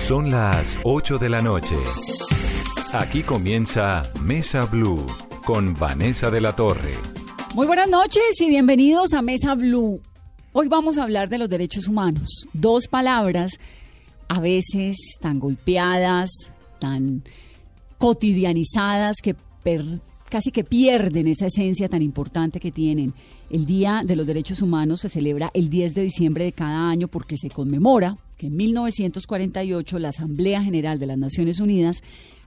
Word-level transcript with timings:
Son 0.00 0.30
las 0.30 0.76
8 0.82 1.18
de 1.18 1.28
la 1.28 1.40
noche. 1.42 1.76
Aquí 2.92 3.22
comienza 3.22 4.10
Mesa 4.20 4.64
Blue 4.64 5.06
con 5.44 5.74
Vanessa 5.74 6.30
de 6.30 6.40
la 6.40 6.56
Torre. 6.56 6.92
Muy 7.54 7.66
buenas 7.66 7.88
noches 7.88 8.40
y 8.40 8.48
bienvenidos 8.48 9.12
a 9.12 9.22
Mesa 9.22 9.54
Blue. 9.54 10.00
Hoy 10.52 10.68
vamos 10.68 10.98
a 10.98 11.04
hablar 11.04 11.28
de 11.28 11.38
los 11.38 11.48
derechos 11.48 11.86
humanos. 11.86 12.48
Dos 12.54 12.88
palabras 12.88 13.52
a 14.28 14.40
veces 14.40 14.96
tan 15.20 15.38
golpeadas, 15.38 16.30
tan 16.80 17.22
cotidianizadas 17.98 19.16
que 19.22 19.36
casi 20.30 20.50
que 20.50 20.64
pierden 20.64 21.28
esa 21.28 21.46
esencia 21.46 21.88
tan 21.88 22.00
importante 22.00 22.60
que 22.60 22.72
tienen. 22.72 23.12
El 23.50 23.66
Día 23.66 24.02
de 24.04 24.16
los 24.16 24.26
Derechos 24.26 24.62
Humanos 24.62 25.00
se 25.00 25.10
celebra 25.10 25.50
el 25.52 25.68
10 25.68 25.94
de 25.94 26.02
diciembre 26.02 26.44
de 26.44 26.52
cada 26.52 26.88
año 26.88 27.08
porque 27.08 27.36
se 27.36 27.50
conmemora 27.50 28.16
que 28.38 28.46
en 28.46 28.56
1948 28.56 29.98
la 29.98 30.08
Asamblea 30.08 30.62
General 30.62 30.98
de 30.98 31.06
las 31.06 31.18
Naciones 31.18 31.60
Unidas 31.60 32.02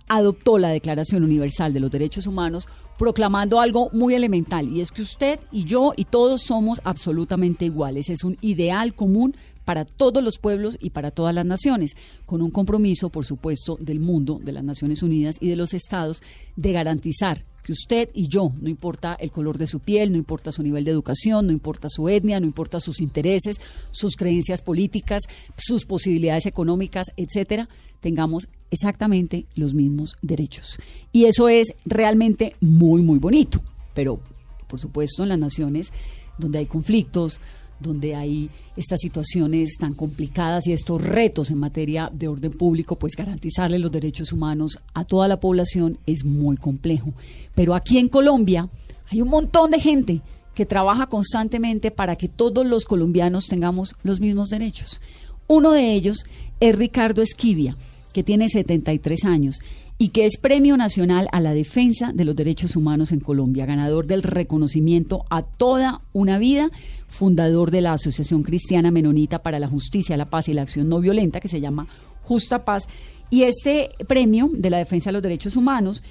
adoptó 0.08 0.58
la 0.58 0.70
Declaración 0.70 1.24
Universal 1.24 1.74
de 1.74 1.80
los 1.80 1.92
Derechos 1.92 2.26
Humanos 2.26 2.68
proclamando 2.98 3.60
algo 3.60 3.90
muy 3.92 4.14
elemental 4.14 4.72
y 4.72 4.82
es 4.82 4.92
que 4.92 5.02
usted 5.02 5.40
y 5.52 5.66
yo 5.66 5.94
y 5.96 6.06
todos 6.06 6.42
somos 6.42 6.82
absolutamente 6.84 7.66
iguales. 7.66 8.10
Es 8.10 8.24
un 8.24 8.38
ideal 8.42 8.94
común 8.96 9.36
para 9.66 9.86
todos 9.86 10.24
los 10.24 10.38
pueblos 10.38 10.78
y 10.80 10.90
para 10.90 11.12
todas 11.12 11.34
las 11.34 11.46
naciones, 11.46 11.96
con 12.26 12.42
un 12.42 12.52
compromiso, 12.52 13.10
por 13.10 13.26
supuesto, 13.26 13.78
del 13.80 14.00
mundo, 14.00 14.40
de 14.44 14.52
las 14.52 14.64
Naciones 14.64 15.04
Unidas 15.04 15.38
y 15.40 15.50
de 15.50 15.56
los 15.56 15.74
estados 15.74 16.22
de 16.56 16.72
garantizar 16.72 17.44
que 17.64 17.72
usted 17.72 18.10
y 18.14 18.28
yo, 18.28 18.52
no 18.60 18.70
importa 18.70 19.16
el 19.20 19.32
color 19.32 19.58
de 19.58 19.68
su 19.68 19.80
piel, 19.80 20.12
no 20.12 20.18
importa 20.18 20.52
su 20.52 20.62
nivel 20.62 20.84
de 20.84 20.92
educación, 20.92 21.48
no 21.48 21.54
importa 21.54 21.88
su 21.90 22.10
etnia, 22.10 22.40
no 22.40 22.46
importa 22.46 22.80
sus 22.80 23.00
intereses, 23.00 23.60
sus 23.92 24.16
creencias 24.16 24.62
políticas, 24.62 25.22
sus 25.58 25.86
posibilidades 25.86 26.46
económicas, 26.46 27.08
etcétera, 27.16 27.70
tengamos 28.02 28.50
exactamente 28.70 29.46
los 29.56 29.74
mismos 29.74 30.16
derechos. 30.22 30.78
Y 31.14 31.26
eso 31.26 31.48
es 31.48 31.68
realmente 31.86 32.56
muy, 32.60 33.02
muy 33.02 33.18
bonito. 33.18 33.64
Pero, 33.94 34.20
por 34.68 34.80
supuesto, 34.80 35.24
en 35.24 35.30
las 35.30 35.40
naciones 35.40 35.94
donde 36.38 36.60
hay 36.60 36.66
conflictos, 36.66 37.40
donde 37.84 38.16
hay 38.16 38.50
estas 38.76 39.00
situaciones 39.00 39.78
tan 39.78 39.94
complicadas 39.94 40.66
y 40.66 40.74
estos 40.74 41.02
retos 41.02 41.52
en 41.52 41.60
materia 41.60 42.10
de 42.12 42.28
orden 42.28 42.54
público, 42.54 42.98
pues 42.98 43.14
garantizarle 43.16 43.78
los 43.78 43.92
derechos 43.92 44.34
humanos 44.34 44.80
a 44.96 45.06
toda 45.06 45.28
la 45.28 45.40
población 45.40 46.00
es 46.08 46.26
muy 46.26 46.58
complejo. 46.58 47.14
Pero 47.54 47.76
aquí 47.76 48.00
en 48.00 48.10
Colombia 48.10 48.68
hay 49.12 49.22
un 49.22 49.30
montón 49.30 49.70
de 49.70 49.80
gente 49.80 50.22
que 50.56 50.66
trabaja 50.66 51.08
constantemente 51.08 51.92
para 51.92 52.16
que 52.16 52.28
todos 52.28 52.66
los 52.66 52.86
colombianos 52.86 53.48
tengamos 53.48 53.96
los 54.04 54.20
mismos 54.20 54.50
derechos. 54.50 55.02
Uno 55.48 55.72
de 55.72 55.94
ellos 55.94 56.26
es 56.60 56.76
Ricardo 56.76 57.22
Esquivia, 57.22 57.78
que 58.14 58.24
tiene 58.24 58.50
73 58.50 59.26
años 59.26 59.60
y 60.04 60.10
que 60.10 60.26
es 60.26 60.36
Premio 60.36 60.76
Nacional 60.76 61.30
a 61.32 61.40
la 61.40 61.54
Defensa 61.54 62.12
de 62.12 62.26
los 62.26 62.36
Derechos 62.36 62.76
Humanos 62.76 63.14
en 63.14 63.22
Colombia, 63.22 63.66
ganador 63.66 64.06
del 64.06 64.22
reconocimiento 64.22 65.24
a 65.30 65.44
toda 65.44 66.02
una 66.12 66.38
vida, 66.40 66.72
fundador 67.08 67.72
de 67.72 67.80
la 67.80 67.94
Asociación 67.94 68.44
Cristiana 68.44 68.92
Menonita 68.92 69.42
para 69.42 69.60
la 69.60 69.70
Justicia, 69.70 70.18
la 70.18 70.30
Paz 70.30 70.50
y 70.50 70.54
la 70.54 70.64
Acción 70.64 70.90
No 70.90 71.00
Violenta, 71.00 71.40
que 71.40 71.48
se 71.48 71.62
llama 71.62 71.88
Justa 72.24 72.66
Paz. 72.66 72.90
Y 73.30 73.44
este 73.44 73.92
premio 74.06 74.50
de 74.52 74.72
la 74.72 74.80
defensa 74.80 75.10
de 75.10 75.14
los 75.14 75.24
derechos 75.24 75.56
humanos 75.56 76.04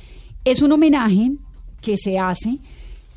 es 0.43 0.63
un 0.63 0.73
homenaje 0.73 1.33
que 1.83 1.99
se 1.99 2.19
hace 2.19 2.61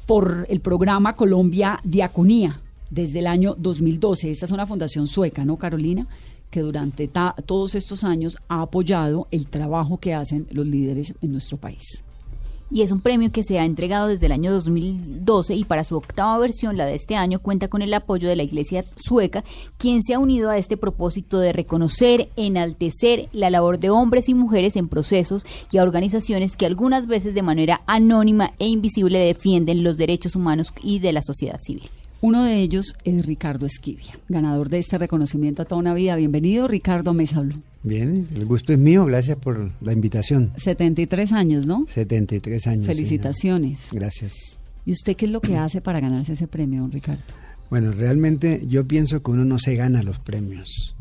por 0.05 0.45
el 0.49 0.59
programa 0.59 1.15
Colombia 1.15 1.79
Diaconía 1.85 2.59
desde 2.89 3.19
el 3.19 3.27
año 3.27 3.55
2012. 3.57 4.29
Esta 4.29 4.45
es 4.45 4.51
una 4.51 4.65
fundación 4.65 5.07
sueca, 5.07 5.45
¿no, 5.45 5.55
Carolina? 5.55 6.05
Que 6.55 6.61
durante 6.61 7.09
todos 7.45 7.75
estos 7.75 8.05
años 8.05 8.37
ha 8.47 8.61
apoyado 8.61 9.27
el 9.29 9.47
trabajo 9.47 9.97
que 9.97 10.13
hacen 10.13 10.47
los 10.51 10.65
líderes 10.65 11.13
en 11.21 11.33
nuestro 11.33 11.57
país 11.57 12.01
y 12.71 12.81
es 12.81 12.91
un 12.91 13.01
premio 13.01 13.29
que 13.29 13.43
se 13.43 13.59
ha 13.59 13.65
entregado 13.65 14.07
desde 14.07 14.25
el 14.25 14.31
año 14.31 14.51
2012 14.53 15.53
y 15.53 15.65
para 15.65 15.83
su 15.83 15.97
octava 15.97 16.37
versión, 16.39 16.77
la 16.77 16.85
de 16.85 16.95
este 16.95 17.15
año, 17.15 17.39
cuenta 17.39 17.67
con 17.67 17.81
el 17.81 17.93
apoyo 17.93 18.27
de 18.27 18.35
la 18.35 18.43
Iglesia 18.43 18.85
sueca, 18.95 19.43
quien 19.77 20.01
se 20.01 20.13
ha 20.13 20.19
unido 20.19 20.49
a 20.49 20.57
este 20.57 20.77
propósito 20.77 21.39
de 21.39 21.53
reconocer, 21.53 22.29
enaltecer 22.37 23.29
la 23.33 23.49
labor 23.49 23.79
de 23.79 23.89
hombres 23.89 24.29
y 24.29 24.33
mujeres 24.33 24.77
en 24.77 24.87
procesos 24.87 25.45
y 25.71 25.77
a 25.77 25.83
organizaciones 25.83 26.57
que 26.57 26.65
algunas 26.65 27.05
veces 27.05 27.35
de 27.35 27.43
manera 27.43 27.81
anónima 27.85 28.53
e 28.57 28.67
invisible 28.67 29.19
defienden 29.19 29.83
los 29.83 29.97
derechos 29.97 30.35
humanos 30.35 30.73
y 30.81 30.99
de 30.99 31.13
la 31.13 31.21
sociedad 31.21 31.59
civil. 31.61 31.89
Uno 32.25 32.43
de 32.43 32.59
ellos 32.59 32.95
es 33.03 33.23
Ricardo 33.23 33.67
Esquivia, 33.67 34.17
ganador 34.29 34.69
de 34.69 34.79
este 34.79 34.97
reconocimiento 34.97 35.61
a 35.61 35.65
toda 35.65 35.79
una 35.79 35.93
vida. 35.93 36.15
Bienvenido, 36.15 36.67
Ricardo 36.67 37.13
Mesa 37.13 37.43
Bien, 37.83 38.27
el 38.33 38.47
gusto 38.47 38.73
es 38.73 38.79
mío, 38.79 39.05
gracias 39.05 39.37
por 39.37 39.69
la 39.79 39.93
invitación. 39.93 40.51
73 40.57 41.31
años, 41.31 41.67
¿no? 41.67 41.85
73 41.87 42.65
años. 42.65 42.87
Felicitaciones. 42.87 43.81
Gracias. 43.91 44.57
¿Y 44.87 44.91
usted 44.93 45.15
qué 45.15 45.27
es 45.27 45.31
lo 45.31 45.39
que 45.39 45.55
hace 45.55 45.81
para 45.81 45.99
ganarse 45.99 46.33
ese 46.33 46.47
premio, 46.47 46.81
don 46.81 46.91
Ricardo? 46.91 47.21
Bueno, 47.69 47.91
realmente 47.91 48.63
yo 48.67 48.87
pienso 48.87 49.21
que 49.21 49.29
uno 49.29 49.45
no 49.45 49.59
se 49.59 49.75
gana 49.75 50.01
los 50.01 50.17
premios. 50.17 50.95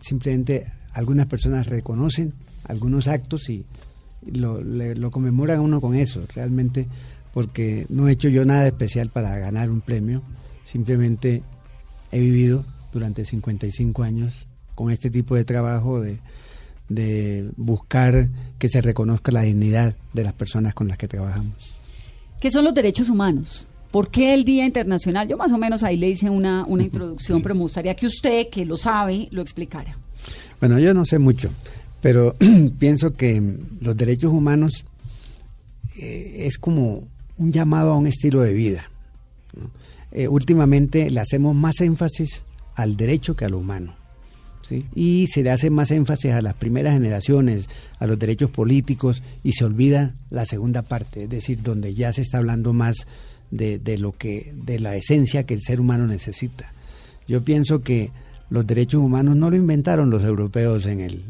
Simplemente 0.00 0.66
algunas 0.90 1.26
personas 1.26 1.68
reconocen 1.68 2.32
algunos 2.64 3.06
actos 3.06 3.48
y 3.50 3.64
lo, 4.32 4.60
lo 4.60 5.10
conmemoran 5.12 5.60
uno 5.60 5.80
con 5.80 5.94
eso, 5.94 6.26
realmente, 6.34 6.88
porque 7.32 7.86
no 7.88 8.08
he 8.08 8.12
hecho 8.14 8.28
yo 8.28 8.44
nada 8.44 8.66
especial 8.66 9.10
para 9.10 9.38
ganar 9.38 9.70
un 9.70 9.80
premio 9.80 10.24
Simplemente 10.66 11.42
he 12.10 12.20
vivido 12.20 12.64
durante 12.92 13.24
55 13.24 14.02
años 14.02 14.46
con 14.74 14.90
este 14.90 15.10
tipo 15.10 15.34
de 15.34 15.44
trabajo 15.44 16.00
de, 16.00 16.18
buscar 17.56 18.28
que 18.58 18.68
se 18.68 18.82
reconozca 18.82 19.32
la 19.32 19.42
dignidad 19.42 19.96
de 20.12 20.24
las 20.24 20.32
personas 20.34 20.74
con 20.74 20.88
las 20.88 20.98
que 20.98 21.08
trabajamos. 21.08 21.54
¿Qué 22.40 22.50
son 22.50 22.64
los 22.64 22.74
derechos 22.74 23.08
humanos? 23.08 23.68
¿Por 23.90 24.10
qué 24.10 24.34
el 24.34 24.44
Día 24.44 24.66
Internacional? 24.66 25.26
Yo 25.26 25.36
más 25.36 25.50
o 25.52 25.58
menos 25.58 25.82
ahí 25.82 25.96
le 25.96 26.10
hice 26.10 26.28
una, 26.28 26.64
una 26.66 26.82
introducción, 26.82 27.42
pero 27.42 27.54
me 27.54 27.62
gustaría 27.62 27.94
que 27.94 28.06
usted, 28.06 28.48
que 28.50 28.64
lo 28.64 28.76
sabe, 28.76 29.28
lo 29.30 29.42
explicara. 29.42 29.96
Bueno, 30.60 30.78
yo 30.78 30.92
no 30.92 31.04
sé 31.04 31.18
mucho, 31.18 31.50
pero 32.00 32.34
pienso 32.78 33.14
que 33.14 33.42
los 33.80 33.96
derechos 33.96 34.32
humanos 34.32 34.84
eh, 36.00 36.46
es 36.46 36.58
como 36.58 37.04
un 37.38 37.52
llamado 37.52 37.92
a 37.92 37.96
un 37.96 38.06
estilo 38.06 38.42
de 38.42 38.52
vida. 38.52 38.90
Eh, 40.12 40.28
últimamente 40.28 41.10
le 41.10 41.20
hacemos 41.20 41.54
más 41.54 41.80
énfasis 41.80 42.44
al 42.74 42.96
derecho 42.96 43.36
que 43.36 43.44
a 43.44 43.48
lo 43.48 43.58
humano. 43.58 43.94
¿sí? 44.62 44.84
Y 44.94 45.26
se 45.28 45.42
le 45.42 45.50
hace 45.50 45.70
más 45.70 45.90
énfasis 45.90 46.32
a 46.32 46.42
las 46.42 46.54
primeras 46.54 46.94
generaciones, 46.94 47.68
a 47.98 48.06
los 48.06 48.18
derechos 48.18 48.50
políticos, 48.50 49.22
y 49.42 49.52
se 49.52 49.64
olvida 49.64 50.14
la 50.30 50.44
segunda 50.44 50.82
parte, 50.82 51.24
es 51.24 51.30
decir, 51.30 51.62
donde 51.62 51.94
ya 51.94 52.12
se 52.12 52.22
está 52.22 52.38
hablando 52.38 52.72
más 52.72 53.06
de, 53.50 53.78
de 53.78 53.98
lo 53.98 54.12
que, 54.12 54.52
de 54.54 54.78
la 54.78 54.96
esencia 54.96 55.44
que 55.44 55.54
el 55.54 55.62
ser 55.62 55.80
humano 55.80 56.06
necesita. 56.06 56.72
Yo 57.28 57.44
pienso 57.44 57.82
que 57.82 58.10
los 58.48 58.66
derechos 58.66 59.02
humanos 59.02 59.36
no 59.36 59.50
lo 59.50 59.56
inventaron 59.56 60.10
los 60.10 60.22
europeos 60.22 60.86
en 60.86 61.00
el, 61.00 61.24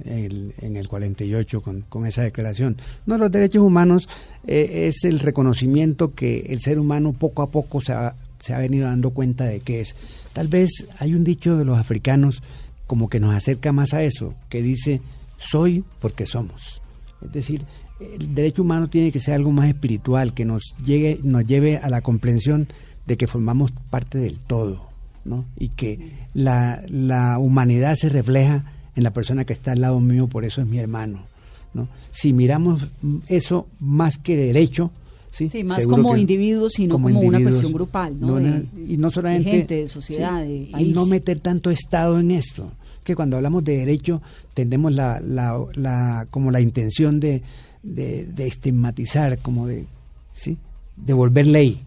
en 0.59 0.77
el, 0.77 0.89
48 0.89 1.63
con, 1.63 1.83
con, 1.83 2.07
esa 2.07 2.23
declaración. 2.23 2.77
No, 3.07 3.17
los 3.17 3.31
derechos 3.31 3.63
humanos 3.63 4.09
eh, 4.47 4.89
es 4.89 5.05
el 5.05 5.19
reconocimiento 5.21 6.15
que 6.15 6.47
el 6.51 6.61
ser 6.61 6.79
humano 6.79 7.15
poco 7.15 7.43
a 7.43 7.51
poco 7.51 7.81
se 7.81 7.93
ha, 7.93 8.15
se 8.47 8.55
ha 8.55 8.59
venido 8.59 8.87
dando 8.87 9.11
cuenta 9.11 9.45
de 9.45 9.59
que 9.59 9.81
es. 9.81 9.97
Tal 10.33 10.47
vez 10.47 10.87
hay 10.99 11.15
un 11.15 11.25
dicho 11.25 11.57
de 11.57 11.65
los 11.65 11.79
africanos 11.79 12.43
como 12.87 13.09
que 13.09 13.19
nos 13.19 13.34
acerca 13.34 13.73
más 13.73 13.93
a 13.93 14.05
eso, 14.05 14.34
que 14.49 14.62
dice, 14.62 15.03
soy 15.37 15.84
porque 16.01 16.27
somos. 16.27 16.81
Es 17.23 17.33
decir, 17.33 17.65
el 17.99 18.34
derecho 18.37 18.62
humano 18.62 18.89
tiene 18.89 19.11
que 19.11 19.19
ser 19.19 19.34
algo 19.34 19.51
más 19.51 19.67
espiritual, 19.67 20.33
que 20.33 20.45
nos, 20.45 20.62
llegue, 20.84 21.19
nos 21.25 21.45
lleve 21.45 21.79
a 21.79 21.89
la 21.89 22.03
comprensión 22.03 22.69
de 23.07 23.17
que 23.17 23.27
formamos 23.27 23.73
parte 23.91 24.19
del 24.19 24.39
todo, 24.39 24.91
¿no? 25.25 25.45
Y 25.59 25.71
que 25.71 26.13
la, 26.33 26.83
la 26.89 27.41
humanidad 27.41 27.97
se 27.97 28.11
refleja 28.11 28.65
en 28.95 29.03
la 29.03 29.13
persona 29.13 29.45
que 29.45 29.55
está 29.55 29.73
al 29.73 29.81
lado 29.81 30.01
mío, 30.01 30.28
por 30.28 30.45
eso 30.45 30.61
es 30.61 30.69
mi 30.69 30.78
hermano, 30.78 31.27
¿no? 31.75 31.89
Si 32.13 32.33
miramos 32.33 32.87
eso 33.27 33.66
más 33.81 34.19
que 34.19 34.37
derecho, 34.37 34.93
Sí, 35.36 35.65
más 35.65 35.86
como 35.86 36.16
individuos, 36.16 36.72
sino 36.77 36.94
como, 36.94 37.21
una 37.21 37.41
cuestión 37.42 37.72
grupal, 37.72 38.18
¿no? 38.18 38.41
y 38.41 38.97
no 38.97 39.10
solamente... 39.10 39.50
De 39.50 39.56
gente, 39.56 39.74
de 39.74 39.88
sociedad, 39.88 40.41
de 40.41 40.71
Y 40.78 40.92
no 40.94 41.04
meter 41.04 41.41
tanto 41.41 41.71
Estado 41.71 42.18
en 42.18 42.30
esto. 42.30 42.72
Que 43.04 43.15
cuando 43.15 43.36
hablamos 43.36 43.62
de 43.62 43.77
derecho, 43.77 44.22
tendemos 44.54 44.92
la, 44.92 45.21
la, 45.21 45.59
la 45.74 46.27
como 46.30 46.50
la 46.50 46.60
intención 46.60 47.21
de, 47.21 47.42
de, 47.83 48.47
estigmatizar, 48.47 49.38
como 49.38 49.66
de, 49.66 49.86
¿sí? 50.33 50.59
De 50.97 51.12
volver 51.12 51.47
ley. 51.47 51.83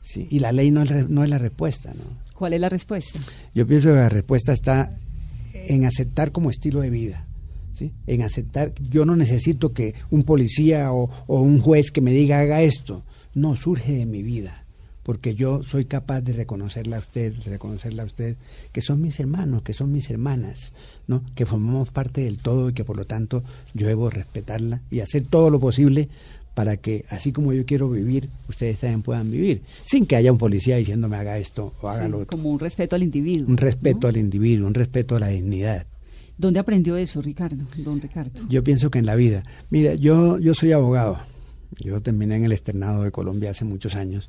¿sí? 0.00 0.28
Y 0.30 0.38
la 0.38 0.52
ley 0.52 0.70
no 0.70 0.82
es, 0.82 1.10
no 1.10 1.24
es 1.24 1.30
la 1.30 1.38
respuesta, 1.38 1.92
¿no? 1.92 2.04
¿Cuál 2.34 2.54
es 2.54 2.60
la 2.60 2.68
respuesta? 2.68 3.18
Yo 3.54 3.66
pienso 3.66 3.88
que 3.88 3.96
la 3.96 4.08
respuesta 4.08 4.52
está 4.52 4.96
en 5.52 5.84
aceptar 5.84 6.32
como 6.32 6.50
estilo 6.50 6.80
de 6.80 6.90
vida 6.90 7.26
en 8.06 8.22
aceptar, 8.22 8.72
yo 8.90 9.04
no 9.04 9.16
necesito 9.16 9.72
que 9.72 9.94
un 10.10 10.22
policía 10.22 10.92
o, 10.92 11.10
un 11.26 11.60
juez 11.60 11.90
que 11.90 12.00
me 12.00 12.12
diga 12.12 12.40
haga 12.40 12.62
esto, 12.62 13.02
no, 13.34 13.56
surge 13.56 13.92
de 13.92 14.06
mi 14.06 14.22
vida, 14.22 14.64
porque 15.02 15.34
yo 15.34 15.64
soy 15.64 15.86
capaz 15.86 16.20
de 16.20 16.32
reconocerla 16.32 16.96
a 16.96 17.00
usted, 17.00 17.32
de 17.32 17.50
reconocerla 17.50 18.02
a 18.02 18.06
usted, 18.06 18.36
que 18.72 18.82
son 18.82 19.00
mis 19.00 19.18
hermanos, 19.18 19.62
que 19.62 19.74
son 19.74 19.90
mis 19.90 20.10
hermanas, 20.10 20.72
¿no? 21.06 21.22
que 21.34 21.46
formamos 21.46 21.90
parte 21.90 22.22
del 22.22 22.38
todo 22.38 22.70
y 22.70 22.72
que 22.74 22.84
por 22.84 22.96
lo 22.96 23.06
tanto 23.06 23.42
yo 23.74 23.86
debo 23.86 24.10
respetarla 24.10 24.82
y 24.90 25.00
hacer 25.00 25.24
todo 25.24 25.50
lo 25.50 25.58
posible 25.58 26.08
para 26.54 26.76
que 26.76 27.04
así 27.08 27.32
como 27.32 27.52
yo 27.52 27.64
quiero 27.64 27.88
vivir, 27.88 28.28
ustedes 28.48 28.80
también 28.80 29.02
puedan 29.02 29.30
vivir, 29.30 29.62
sin 29.84 30.06
que 30.06 30.16
haya 30.16 30.32
un 30.32 30.38
policía 30.38 30.76
diciéndome 30.76 31.16
haga 31.16 31.38
esto 31.38 31.72
o 31.80 31.88
haga 31.88 32.04
Sí, 32.04 32.10
lo 32.10 32.18
otro. 32.18 32.36
Como 32.36 32.50
un 32.50 32.58
respeto 32.58 32.96
al 32.96 33.02
individuo. 33.02 33.48
Un 33.48 33.56
respeto 33.56 34.00
¿no? 34.02 34.08
al 34.08 34.16
individuo, 34.18 34.66
un 34.66 34.74
respeto 34.74 35.16
a 35.16 35.20
la 35.20 35.28
dignidad. 35.28 35.86
¿Dónde 36.42 36.58
aprendió 36.58 36.96
eso, 36.96 37.22
Ricardo? 37.22 37.64
Don 37.76 38.00
Ricardo. 38.00 38.40
Yo 38.48 38.64
pienso 38.64 38.90
que 38.90 38.98
en 38.98 39.06
la 39.06 39.14
vida. 39.14 39.44
Mira, 39.70 39.94
yo, 39.94 40.40
yo 40.40 40.54
soy 40.54 40.72
abogado. 40.72 41.16
Yo 41.78 42.02
terminé 42.02 42.34
en 42.34 42.44
el 42.44 42.50
externado 42.50 43.04
de 43.04 43.12
Colombia 43.12 43.52
hace 43.52 43.64
muchos 43.64 43.94
años. 43.94 44.28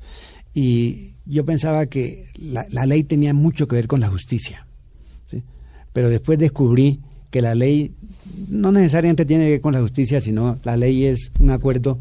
Y 0.54 1.14
yo 1.26 1.44
pensaba 1.44 1.86
que 1.86 2.26
la, 2.36 2.86
ley 2.86 3.02
tenía 3.02 3.34
mucho 3.34 3.66
que 3.66 3.74
ver 3.74 3.88
con 3.88 3.98
la 3.98 4.10
justicia. 4.10 4.64
Pero 5.92 6.08
después 6.08 6.38
descubrí 6.38 7.00
que 7.32 7.42
la 7.42 7.56
ley 7.56 7.96
no 8.48 8.70
necesariamente 8.70 9.24
tiene 9.24 9.46
que 9.46 9.50
ver 9.50 9.60
con 9.60 9.74
la 9.74 9.80
justicia, 9.80 10.20
sino 10.20 10.60
la 10.62 10.76
ley 10.76 11.06
es 11.06 11.32
un 11.40 11.50
acuerdo 11.50 11.98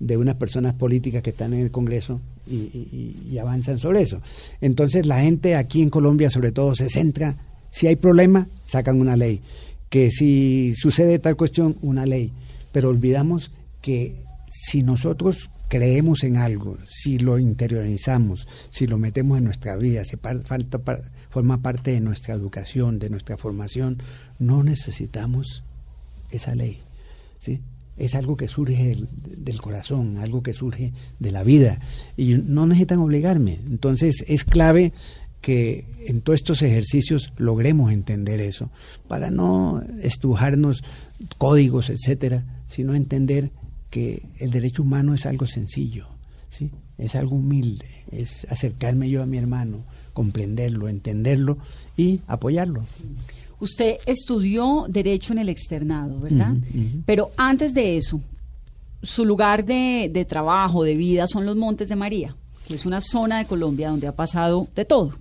de 0.00 0.16
unas 0.16 0.34
personas 0.34 0.74
políticas 0.74 1.22
que 1.22 1.30
están 1.30 1.54
en 1.54 1.60
el 1.60 1.70
Congreso 1.70 2.20
y 2.48 3.38
avanzan 3.38 3.78
sobre 3.78 4.02
eso. 4.02 4.20
Entonces 4.60 5.06
la 5.06 5.20
gente 5.20 5.54
aquí 5.54 5.82
en 5.82 5.90
Colombia 5.90 6.30
sobre 6.30 6.50
todo 6.50 6.74
se 6.74 6.88
centra, 6.88 7.36
si 7.72 7.88
hay 7.88 7.96
problema, 7.96 8.46
sacan 8.66 9.00
una 9.00 9.16
ley, 9.16 9.40
que 9.90 10.12
si 10.12 10.74
sucede 10.76 11.18
tal 11.18 11.34
cuestión, 11.36 11.76
una 11.82 12.06
ley, 12.06 12.32
pero 12.70 12.88
olvidamos 12.90 13.50
que 13.80 14.14
si 14.48 14.84
nosotros 14.84 15.50
creemos 15.68 16.22
en 16.22 16.36
algo, 16.36 16.76
si 16.88 17.18
lo 17.18 17.38
interiorizamos, 17.38 18.46
si 18.70 18.86
lo 18.86 18.98
metemos 18.98 19.38
en 19.38 19.44
nuestra 19.44 19.76
vida, 19.76 20.04
si 20.04 20.16
par- 20.16 20.44
falta 20.44 20.78
par- 20.78 21.10
forma 21.30 21.60
parte 21.62 21.92
de 21.92 22.00
nuestra 22.00 22.34
educación, 22.34 22.98
de 22.98 23.10
nuestra 23.10 23.36
formación, 23.36 23.98
no 24.38 24.62
necesitamos 24.62 25.64
esa 26.30 26.54
ley. 26.54 26.78
¿sí? 27.40 27.60
Es 27.96 28.14
algo 28.14 28.36
que 28.36 28.48
surge 28.48 28.84
del, 28.88 29.08
del 29.12 29.60
corazón, 29.60 30.18
algo 30.18 30.42
que 30.42 30.52
surge 30.52 30.92
de 31.18 31.30
la 31.32 31.42
vida. 31.42 31.80
Y 32.16 32.34
no 32.34 32.66
necesitan 32.66 32.98
obligarme. 33.00 33.58
Entonces 33.66 34.24
es 34.28 34.44
clave 34.44 34.92
que 35.42 35.84
en 36.06 36.22
todos 36.22 36.38
estos 36.38 36.62
ejercicios 36.62 37.32
logremos 37.36 37.92
entender 37.92 38.40
eso, 38.40 38.70
para 39.08 39.30
no 39.30 39.82
estrujarnos 40.00 40.82
códigos, 41.36 41.90
etcétera, 41.90 42.46
sino 42.68 42.94
entender 42.94 43.50
que 43.90 44.22
el 44.38 44.50
derecho 44.50 44.82
humano 44.82 45.12
es 45.12 45.26
algo 45.26 45.46
sencillo, 45.46 46.06
¿sí? 46.48 46.70
es 46.96 47.16
algo 47.16 47.36
humilde, 47.36 47.86
es 48.10 48.46
acercarme 48.48 49.10
yo 49.10 49.22
a 49.22 49.26
mi 49.26 49.36
hermano, 49.36 49.84
comprenderlo, 50.14 50.88
entenderlo 50.88 51.58
y 51.96 52.20
apoyarlo. 52.28 52.84
Usted 53.58 53.96
estudió 54.06 54.86
Derecho 54.88 55.32
en 55.32 55.40
el 55.40 55.48
externado, 55.48 56.18
¿verdad? 56.18 56.56
Pero 57.04 57.32
antes 57.36 57.74
de 57.74 57.96
eso, 57.96 58.20
su 59.02 59.24
lugar 59.24 59.64
de, 59.64 60.10
de 60.12 60.24
trabajo, 60.24 60.84
de 60.84 60.96
vida, 60.96 61.26
son 61.26 61.46
los 61.46 61.56
Montes 61.56 61.88
de 61.88 61.96
María, 61.96 62.36
es 62.68 62.86
una 62.86 63.00
zona 63.00 63.38
de 63.38 63.46
Colombia 63.46 63.90
donde 63.90 64.06
ha 64.06 64.14
pasado 64.14 64.68
de 64.74 64.84
todo. 64.84 65.12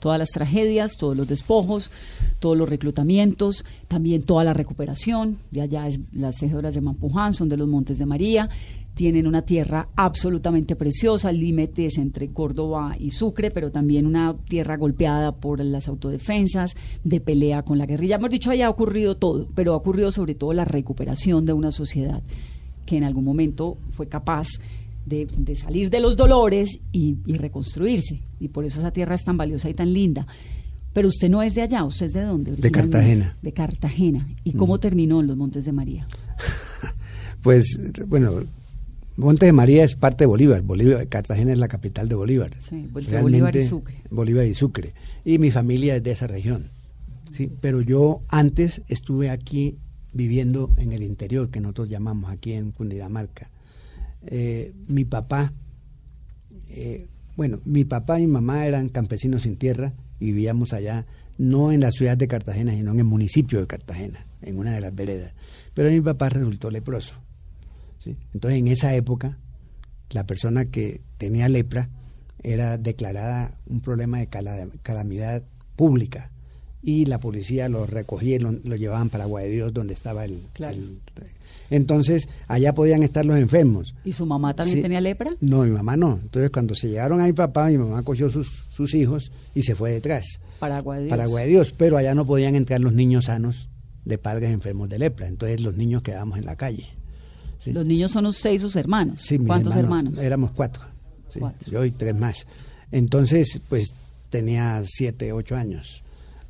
Todas 0.00 0.18
las 0.18 0.30
tragedias, 0.30 0.96
todos 0.98 1.16
los 1.16 1.26
despojos, 1.26 1.90
todos 2.38 2.56
los 2.56 2.68
reclutamientos, 2.68 3.64
también 3.88 4.22
toda 4.22 4.44
la 4.44 4.52
recuperación. 4.52 5.38
De 5.50 5.62
allá 5.62 5.88
es 5.88 5.98
las 6.12 6.36
tejedoras 6.36 6.74
de 6.74 6.80
Mampuján, 6.80 7.34
son 7.34 7.48
de 7.48 7.56
los 7.56 7.68
Montes 7.68 7.98
de 7.98 8.06
María. 8.06 8.48
Tienen 8.94 9.26
una 9.26 9.42
tierra 9.42 9.88
absolutamente 9.96 10.76
preciosa, 10.76 11.32
límites 11.32 11.98
entre 11.98 12.28
Córdoba 12.28 12.96
y 12.98 13.10
Sucre, 13.10 13.50
pero 13.50 13.70
también 13.70 14.06
una 14.06 14.34
tierra 14.48 14.76
golpeada 14.76 15.32
por 15.32 15.62
las 15.62 15.88
autodefensas, 15.88 16.76
de 17.04 17.20
pelea 17.20 17.62
con 17.62 17.78
la 17.78 17.86
guerrilla. 17.86 18.16
Hemos 18.16 18.30
dicho, 18.30 18.50
allá 18.50 18.66
ha 18.66 18.70
ocurrido 18.70 19.16
todo, 19.16 19.48
pero 19.54 19.72
ha 19.72 19.76
ocurrido 19.76 20.10
sobre 20.12 20.34
todo 20.34 20.52
la 20.52 20.64
recuperación 20.64 21.44
de 21.44 21.52
una 21.52 21.72
sociedad 21.72 22.22
que 22.86 22.96
en 22.96 23.04
algún 23.04 23.24
momento 23.24 23.76
fue 23.90 24.08
capaz 24.08 24.46
de, 25.06 25.26
de 25.38 25.56
salir 25.56 25.88
de 25.88 26.00
los 26.00 26.16
dolores 26.16 26.80
y, 26.92 27.16
y 27.24 27.38
reconstruirse. 27.38 28.20
Y 28.38 28.48
por 28.48 28.64
eso 28.64 28.80
esa 28.80 28.90
tierra 28.90 29.14
es 29.14 29.24
tan 29.24 29.36
valiosa 29.36 29.70
y 29.70 29.74
tan 29.74 29.92
linda. 29.92 30.26
Pero 30.92 31.08
usted 31.08 31.28
no 31.28 31.42
es 31.42 31.54
de 31.54 31.62
allá, 31.62 31.84
¿usted 31.84 32.06
es 32.06 32.12
de 32.14 32.22
dónde? 32.22 32.56
De? 32.56 32.70
Cartagena. 32.70 33.36
De 33.42 33.52
Cartagena. 33.52 34.28
¿Y 34.44 34.52
cómo 34.52 34.78
terminó 34.78 35.20
en 35.20 35.26
los 35.26 35.36
Montes 35.36 35.64
de 35.64 35.72
María? 35.72 36.06
Pues 37.42 37.78
bueno, 38.08 38.42
Monte 39.16 39.46
de 39.46 39.52
María 39.52 39.84
es 39.84 39.94
parte 39.94 40.24
de 40.24 40.26
Bolívar. 40.26 40.62
Bolívar, 40.62 41.06
Cartagena 41.06 41.52
es 41.52 41.58
la 41.58 41.68
capital 41.68 42.08
de 42.08 42.16
Bolívar. 42.16 42.50
Sí, 42.58 42.88
de 42.92 43.22
Bolívar 43.22 43.54
y 43.54 43.64
Sucre. 43.64 44.02
Bolívar 44.10 44.46
y 44.46 44.54
Sucre. 44.54 44.94
Y 45.24 45.38
mi 45.38 45.52
familia 45.52 45.94
es 45.94 46.02
de 46.02 46.10
esa 46.10 46.26
región. 46.26 46.70
Sí, 47.32 47.48
pero 47.60 47.82
yo 47.82 48.22
antes 48.28 48.82
estuve 48.88 49.30
aquí 49.30 49.78
viviendo 50.12 50.74
en 50.76 50.92
el 50.92 51.04
interior, 51.04 51.48
que 51.48 51.60
nosotros 51.60 51.88
llamamos 51.88 52.30
aquí 52.30 52.52
en 52.52 52.72
Cundinamarca. 52.72 53.48
Eh, 54.26 54.72
mi 54.88 55.04
papá, 55.04 55.52
eh, 56.70 57.06
bueno, 57.36 57.60
mi 57.64 57.84
papá 57.84 58.18
y 58.20 58.26
mi 58.26 58.32
mamá 58.32 58.66
eran 58.66 58.88
campesinos 58.88 59.42
sin 59.42 59.56
tierra 59.56 59.92
y 60.20 60.26
vivíamos 60.26 60.72
allá, 60.72 61.06
no 61.38 61.70
en 61.72 61.80
la 61.80 61.90
ciudad 61.90 62.16
de 62.16 62.28
Cartagena, 62.28 62.72
sino 62.72 62.92
en 62.92 62.98
el 62.98 63.04
municipio 63.04 63.60
de 63.60 63.66
Cartagena, 63.66 64.26
en 64.42 64.58
una 64.58 64.72
de 64.72 64.80
las 64.80 64.94
veredas. 64.94 65.32
Pero 65.74 65.90
mi 65.90 66.00
papá 66.00 66.28
resultó 66.30 66.70
leproso. 66.70 67.14
¿sí? 67.98 68.16
Entonces, 68.32 68.58
en 68.60 68.68
esa 68.68 68.94
época, 68.94 69.38
la 70.10 70.24
persona 70.26 70.64
que 70.66 71.02
tenía 71.18 71.48
lepra 71.48 71.90
era 72.42 72.78
declarada 72.78 73.58
un 73.66 73.80
problema 73.80 74.18
de 74.18 74.28
cala- 74.28 74.68
calamidad 74.82 75.42
pública 75.74 76.30
y 76.82 77.04
la 77.06 77.18
policía 77.20 77.68
lo 77.68 77.84
recogía 77.86 78.36
y 78.36 78.38
lo, 78.38 78.52
lo 78.52 78.76
llevaban 78.76 79.10
para 79.10 79.24
Agua 79.24 79.42
de 79.42 79.50
Dios, 79.50 79.74
donde 79.74 79.92
estaba 79.94 80.24
el, 80.24 80.42
Claro. 80.54 80.76
el- 80.76 81.00
Entonces, 81.70 82.28
allá 82.48 82.74
podían 82.74 83.02
estar 83.02 83.24
los 83.26 83.36
enfermos. 83.38 83.94
¿Y 84.04 84.12
su 84.12 84.24
mamá 84.26 84.54
también 84.54 84.78
Sí. 84.78 84.82
tenía 84.82 85.00
lepra? 85.00 85.30
No, 85.40 85.62
mi 85.62 85.70
mamá 85.70 85.96
no. 85.96 86.18
Entonces, 86.22 86.50
cuando 86.50 86.74
se 86.74 86.88
llegaron 86.88 87.20
a 87.20 87.24
mi 87.26 87.32
papá, 87.32 87.66
mi 87.68 87.78
mamá 87.78 88.02
cogió 88.02 88.30
sus, 88.30 88.48
sus 88.70 88.94
hijos 88.94 89.30
y 89.54 89.62
se 89.62 89.74
fue 89.74 89.90
detrás 89.92 90.24
Para 90.58 90.78
Agua 90.78 90.96
de 90.96 91.02
Dios. 91.04 91.10
para 91.10 91.24
Agua 91.24 91.40
de 91.40 91.46
Dios. 91.48 91.74
Pero 91.76 91.96
allá 91.96 92.14
no 92.14 92.24
podían 92.24 92.54
entrar 92.54 92.80
los 92.80 92.92
niños 92.92 93.24
sanos 93.26 93.68
de 94.04 94.18
padres 94.18 94.50
enfermos 94.52 94.88
de 94.88 94.98
lepra. 94.98 95.26
Entonces, 95.26 95.60
los 95.60 95.76
niños 95.76 96.02
quedábamos 96.02 96.38
en 96.38 96.44
la 96.46 96.56
calle. 96.56 96.86
¿sí? 97.58 97.72
Los 97.72 97.84
niños 97.84 98.12
son 98.12 98.26
usted 98.26 98.52
y 98.52 98.58
sus 98.58 98.76
hermanos. 98.76 99.20
Sí, 99.22 99.38
¿Cuántos 99.38 99.74
hermanos? 99.76 100.18
Éramos 100.20 100.52
cuatro. 100.52 100.82
Cuatro. 101.38 101.70
Yo 101.70 101.84
y 101.84 101.90
tres 101.90 102.14
más. 102.16 102.46
Entonces, 102.92 103.60
pues 103.68 103.92
tenía 104.30 104.82
siete, 104.86 105.32
ocho 105.32 105.56
años. 105.56 106.02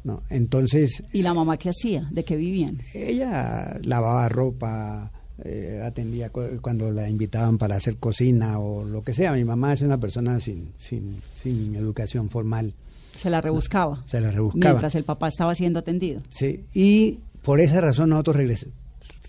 ¿No? 0.07 0.23
Entonces, 0.31 1.03
¿Y 1.13 1.21
la 1.23 1.35
mamá 1.35 1.57
qué 1.57 1.69
hacía? 1.71 2.09
¿De 2.13 2.25
qué 2.25 2.37
vivían? 2.37 2.79
ella 2.95 3.77
lavaba 3.83 4.29
ropa, 4.29 5.11
eh, 5.45 5.83
atendía 5.85 6.31
cu- 6.31 6.61
cuando 6.63 6.91
la 6.93 7.09
invitaban 7.09 7.59
para 7.59 7.77
hacer 7.77 7.97
cocina 7.97 8.59
o 8.59 8.85
lo 8.85 9.03
que 9.03 9.13
sea. 9.13 9.33
Mi 9.33 9.45
mamá 9.45 9.73
es 9.75 9.83
una 9.83 9.99
persona 9.99 10.39
sin, 10.41 10.71
sin, 10.77 11.21
sin 11.35 11.75
educación 11.75 12.31
formal. 12.31 12.73
Se 13.19 13.29
la 13.31 13.41
rebuscaba. 13.41 14.03
Se 14.07 14.21
la 14.21 14.31
rebuscaba. 14.31 14.75
Mientras 14.75 14.95
el 14.95 15.05
papá 15.05 15.29
estaba 15.29 15.55
siendo 15.55 15.81
atendido. 15.81 16.23
Sí, 16.31 16.65
y 16.73 17.19
por 17.43 17.61
esa 17.61 17.81
razón 17.81 18.11
nosotros 18.11 18.37
regres- 18.37 18.69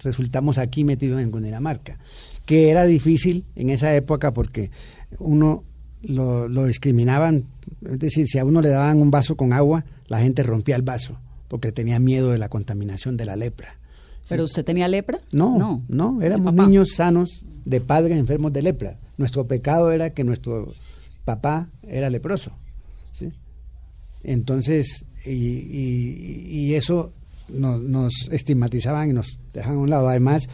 resultamos 0.03 0.57
aquí 0.59 0.83
metidos 0.83 1.19
en 1.21 1.31
Cundinamarca, 1.31 1.97
que 2.45 2.69
era 2.69 2.85
difícil 2.85 3.43
en 3.55 3.69
esa 3.71 3.95
época 3.95 4.31
porque 4.31 4.69
uno 5.19 5.63
lo, 6.03 6.47
lo 6.47 6.65
discriminaban, 6.65 7.45
es 7.89 7.99
decir, 7.99 8.27
si 8.27 8.37
a 8.37 8.45
uno 8.45 8.61
le 8.61 8.69
daban 8.69 9.01
un 9.01 9.09
vaso 9.11 9.35
con 9.35 9.51
agua, 9.53 9.83
la 10.07 10.19
gente 10.19 10.43
rompía 10.43 10.75
el 10.75 10.81
vaso 10.81 11.17
porque 11.47 11.71
tenía 11.71 11.99
miedo 11.99 12.31
de 12.31 12.37
la 12.37 12.49
contaminación 12.49 13.17
de 13.17 13.25
la 13.25 13.35
lepra. 13.35 13.77
¿Pero 14.29 14.43
usted 14.43 14.65
tenía 14.65 14.87
lepra? 14.89 15.19
No, 15.31 15.83
no, 15.87 16.17
¿El 16.19 16.27
éramos 16.27 16.53
niños 16.53 16.89
sanos 16.95 17.45
de 17.65 17.79
padres 17.81 18.17
enfermos 18.17 18.51
de 18.51 18.61
lepra. 18.61 18.97
Nuestro 19.17 19.47
pecado 19.47 19.91
era 19.91 20.09
que 20.09 20.23
nuestro 20.25 20.73
papá 21.25 21.69
era 21.87 22.09
leproso. 22.09 22.51
¿sí? 23.13 23.31
Entonces, 24.23 25.05
y, 25.25 25.31
y- 25.31 26.45
y 26.49 26.73
eso 26.75 27.13
nos, 27.49 27.81
nos 27.81 28.13
estigmatizaban 28.31 29.09
y 29.09 29.13
nos 29.13 29.39
dejaban 29.53 29.77
a 29.77 29.81
un 29.81 29.89
lado. 29.89 30.09
Además, 30.09 30.49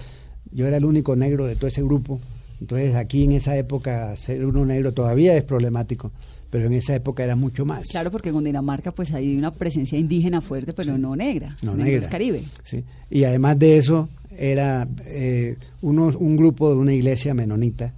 yo 0.51 0.67
era 0.67 0.77
el 0.77 0.85
único 0.85 1.15
negro 1.15 1.45
de 1.45 1.55
todo 1.55 1.67
ese 1.67 1.81
grupo. 1.81 2.19
Entonces, 2.61 2.95
aquí 2.95 3.23
en 3.23 3.33
esa 3.33 3.57
época, 3.57 4.15
ser 4.17 4.45
uno 4.45 4.65
negro 4.65 4.91
todavía 4.93 5.35
es 5.35 5.43
problemático, 5.43 6.11
pero 6.53 6.67
en 6.67 6.73
esa 6.73 6.93
época 6.95 7.23
era 7.23 7.35
mucho 7.35 7.65
más. 7.65 7.87
Claro, 7.87 8.11
porque 8.11 8.29
en 8.29 8.35
Cundinamarca 8.35 8.91
pues 8.91 9.11
hay 9.11 9.35
una 9.35 9.51
presencia 9.51 9.97
indígena 9.97 10.39
fuerte, 10.39 10.71
pero 10.71 10.99
no 10.99 11.15
negra. 11.15 11.57
No 11.63 11.75
negra. 11.75 12.01
es 12.03 12.07
Caribe. 12.07 12.43
Sí. 12.61 12.83
Y 13.09 13.23
además 13.23 13.57
de 13.57 13.77
eso, 13.79 14.07
era 14.37 14.87
eh, 15.07 15.57
unos- 15.81 16.15
un 16.15 16.37
grupo 16.37 16.69
de 16.69 16.75
una 16.79 16.93
iglesia 16.93 17.33
menonita 17.33 17.95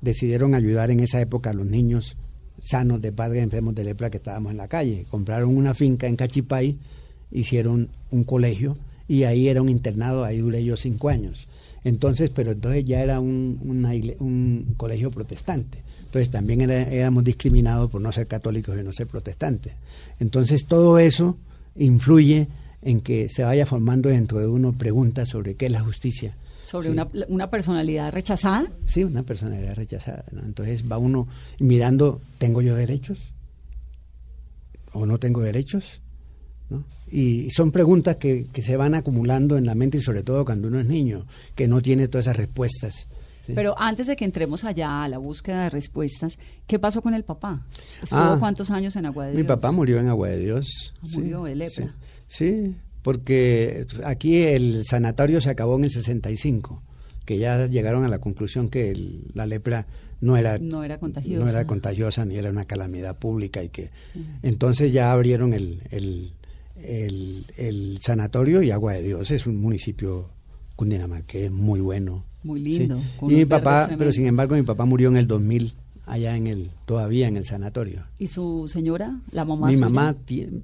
decidieron 0.00 0.56
ayudar 0.56 0.90
en 0.90 0.98
esa 1.00 1.20
época 1.20 1.50
a 1.50 1.52
los 1.54 1.66
niños 1.66 2.16
sanos 2.60 3.00
de 3.00 3.12
padres 3.12 3.44
enfermos 3.44 3.76
de 3.76 3.84
lepra 3.84 4.10
que 4.10 4.16
estábamos 4.16 4.50
en 4.50 4.56
la 4.58 4.66
calle. 4.66 5.06
Compraron 5.08 5.56
una 5.56 5.72
finca 5.74 6.08
en 6.08 6.16
Cachipay, 6.16 6.76
hicieron 7.30 7.90
un 8.10 8.24
colegio 8.24 8.76
y 9.06 9.22
ahí 9.22 9.46
era 9.48 9.62
un 9.62 9.68
internado, 9.68 10.24
ahí 10.24 10.38
duré 10.38 10.64
yo 10.64 10.76
cinco 10.76 11.10
años. 11.10 11.46
Entonces, 11.84 12.30
pero 12.34 12.50
entonces 12.52 12.84
ya 12.86 13.02
era 13.02 13.20
un, 13.20 13.60
una 13.62 13.90
un 14.18 14.74
colegio 14.76 15.12
protestante. 15.12 15.78
Entonces 16.14 16.30
también 16.30 16.70
éramos 16.70 17.24
discriminados 17.24 17.90
por 17.90 18.00
no 18.00 18.12
ser 18.12 18.28
católicos 18.28 18.78
y 18.80 18.84
no 18.84 18.92
ser 18.92 19.08
protestantes. 19.08 19.72
Entonces 20.20 20.64
todo 20.66 21.00
eso 21.00 21.36
influye 21.74 22.46
en 22.82 23.00
que 23.00 23.28
se 23.28 23.42
vaya 23.42 23.66
formando 23.66 24.08
dentro 24.08 24.38
de 24.38 24.46
uno 24.46 24.74
preguntas 24.74 25.28
sobre 25.30 25.56
qué 25.56 25.66
es 25.66 25.72
la 25.72 25.80
justicia. 25.80 26.36
¿Sobre 26.66 26.90
una, 26.90 27.08
una, 27.26 27.50
personalidad 27.50 28.12
rechazada? 28.12 28.70
Sí, 28.86 29.02
una 29.02 29.24
personalidad 29.24 29.74
rechazada. 29.74 30.24
Entonces 30.44 30.84
va 30.88 30.98
uno 30.98 31.26
mirando, 31.58 32.20
¿tengo 32.38 32.62
yo 32.62 32.76
derechos? 32.76 33.18
¿O 34.92 35.06
no 35.06 35.18
tengo 35.18 35.40
derechos? 35.40 36.00
Y 37.10 37.50
son 37.50 37.72
preguntas 37.72 38.18
que, 38.18 38.46
que, 38.52 38.62
se 38.62 38.76
van 38.76 38.94
acumulando 38.94 39.56
en 39.56 39.66
la 39.66 39.74
mente 39.74 39.98
y 39.98 40.00
sobre 40.00 40.22
todo 40.22 40.44
cuando 40.44 40.68
uno 40.68 40.78
es 40.78 40.86
niño, 40.86 41.26
que 41.56 41.66
no 41.66 41.82
tiene 41.82 42.06
todas 42.06 42.26
esas 42.26 42.36
respuestas. 42.36 43.08
Pero 43.52 43.74
antes 43.78 44.06
de 44.06 44.16
que 44.16 44.24
entremos 44.24 44.64
allá 44.64 45.02
a 45.02 45.08
la 45.08 45.18
búsqueda 45.18 45.64
de 45.64 45.70
respuestas, 45.70 46.38
¿qué 46.66 46.78
pasó 46.78 47.02
con 47.02 47.14
el 47.14 47.24
papá? 47.24 47.66
¿Estuvo 48.02 48.20
ah, 48.20 48.36
cuántos 48.38 48.70
años 48.70 48.96
en 48.96 49.06
Agua 49.06 49.26
de 49.26 49.32
Dios? 49.32 49.42
Mi 49.42 49.46
papá 49.46 49.72
murió 49.72 49.98
en 49.98 50.08
Agua 50.08 50.28
de 50.28 50.38
Dios. 50.38 50.94
Ah, 51.02 51.06
murió 51.12 51.44
de 51.44 51.54
lepra. 51.56 51.94
Sí, 52.26 52.74
porque 53.02 53.86
aquí 54.04 54.42
el 54.42 54.84
sanatorio 54.84 55.40
se 55.40 55.50
acabó 55.50 55.76
en 55.76 55.84
el 55.84 55.90
65, 55.90 56.82
que 57.26 57.38
ya 57.38 57.66
llegaron 57.66 58.04
a 58.04 58.08
la 58.08 58.18
conclusión 58.18 58.68
que 58.68 59.20
la 59.34 59.46
lepra 59.46 59.86
no 60.20 60.36
era, 60.36 60.58
no 60.58 60.82
era 60.84 60.98
contagiosa. 60.98 61.44
No 61.44 61.50
era 61.50 61.66
contagiosa 61.66 62.24
ni 62.24 62.36
era 62.36 62.48
una 62.50 62.64
calamidad 62.64 63.18
pública 63.18 63.62
y 63.62 63.68
que 63.68 63.90
entonces 64.42 64.92
ya 64.92 65.12
abrieron 65.12 65.52
el, 65.52 65.82
el, 65.90 66.32
el, 66.82 67.46
el 67.56 67.98
sanatorio 68.00 68.62
y 68.62 68.70
Agua 68.70 68.94
de 68.94 69.02
Dios 69.02 69.30
es 69.30 69.46
un 69.46 69.60
municipio 69.60 70.30
cundinamarqués 70.76 71.50
muy 71.50 71.80
bueno 71.80 72.24
muy 72.44 72.60
lindo. 72.60 73.00
Y 73.22 73.34
mi 73.34 73.44
papá, 73.44 73.90
pero 73.98 74.12
sin 74.12 74.26
embargo 74.26 74.54
mi 74.54 74.62
papá 74.62 74.84
murió 74.84 75.08
en 75.08 75.16
el 75.16 75.26
2000 75.26 75.74
allá 76.06 76.36
en 76.36 76.46
el 76.46 76.70
todavía 76.84 77.28
en 77.28 77.36
el 77.36 77.46
sanatorio. 77.46 78.04
¿Y 78.18 78.26
su 78.28 78.68
señora, 78.68 79.20
la 79.30 79.44
mamá? 79.44 79.68
Mi 79.68 79.76
mamá 79.76 80.14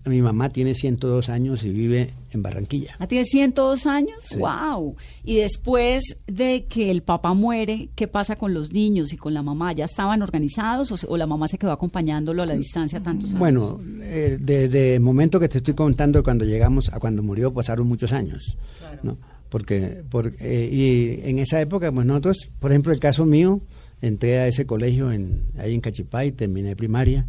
mi 0.05 0.23
mamá 0.23 0.51
tiene 0.51 0.75
102 0.75 1.29
años 1.29 1.65
y 1.65 1.71
vive 1.71 2.11
en 2.31 2.43
Barranquilla. 2.43 2.95
¿Ah, 2.99 3.07
tiene 3.07 3.25
102 3.25 3.87
años? 3.87 4.19
Wow. 4.39 4.97
Y 5.25 5.37
después 5.37 6.03
de 6.27 6.67
que 6.69 6.91
el 6.91 7.03
papá 7.03 7.33
muere, 7.33 7.89
¿qué 7.95 8.07
pasa 8.07 8.37
con 8.37 8.53
los 8.53 8.73
niños 8.73 9.13
y 9.13 9.17
con 9.17 9.33
la 9.33 9.43
mamá? 9.43 9.73
¿Ya 9.73 9.87
estaban 9.87 10.23
organizados 10.23 11.05
o, 11.05 11.17
la 11.17 11.27
mamá 11.27 11.49
se 11.49 11.59
quedó 11.59 11.73
acompañándolo 11.73 12.43
a 12.43 12.47
la 12.47 12.55
distancia 12.55 13.01
tantos 13.01 13.31
años? 13.31 13.39
Bueno, 13.39 13.81
eh, 14.03 14.37
desde 14.39 14.97
el 14.97 15.01
momento 15.01 15.41
que 15.41 15.49
te 15.49 15.59
estoy 15.59 15.75
contando 15.75 16.23
cuando 16.23 16.45
llegamos 16.45 16.91
a 16.91 17.01
cuando 17.01 17.23
murió 17.23 17.53
pasaron 17.53 17.89
muchos 17.89 18.13
años, 18.13 18.57
¿no? 19.03 19.17
Porque 19.51 20.03
eh, 20.41 20.69
y 20.73 21.29
en 21.29 21.39
esa 21.39 21.61
época 21.61 21.93
pues 21.93 22.07
nosotros 22.07 22.49
por 22.59 22.71
ejemplo 22.71 22.93
el 22.93 23.01
caso 23.01 23.27
mío 23.27 23.61
entré 24.01 24.39
a 24.39 24.47
ese 24.47 24.65
colegio 24.65 25.13
en 25.13 25.43
ahí 25.59 25.75
en 25.75 25.81
Cachipay 25.81 26.33
terminé 26.33 26.75
primaria. 26.77 27.27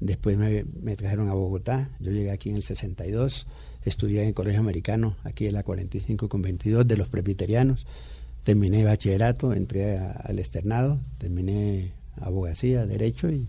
Después 0.00 0.38
me, 0.38 0.96
trajeron 0.96 1.28
a 1.28 1.34
Bogotá. 1.34 1.90
Yo 2.00 2.10
llegué 2.10 2.30
aquí 2.30 2.48
en 2.48 2.56
el 2.56 2.62
62 2.62 3.46
estudié 3.84 4.22
en 4.22 4.28
el 4.28 4.34
colegio 4.34 4.60
americano 4.60 5.16
aquí 5.24 5.46
en 5.46 5.54
la 5.54 5.62
45 5.62 6.28
con 6.28 6.42
22 6.42 6.86
de 6.86 6.96
los 6.96 7.08
presbiterianos. 7.08 7.86
Terminé 8.42 8.84
bachillerato 8.84 9.52
entré 9.52 9.98
al 9.98 10.38
externado 10.38 10.98
terminé 11.18 11.92
abogacía 12.20 12.84
derecho 12.86 13.30
y 13.30 13.46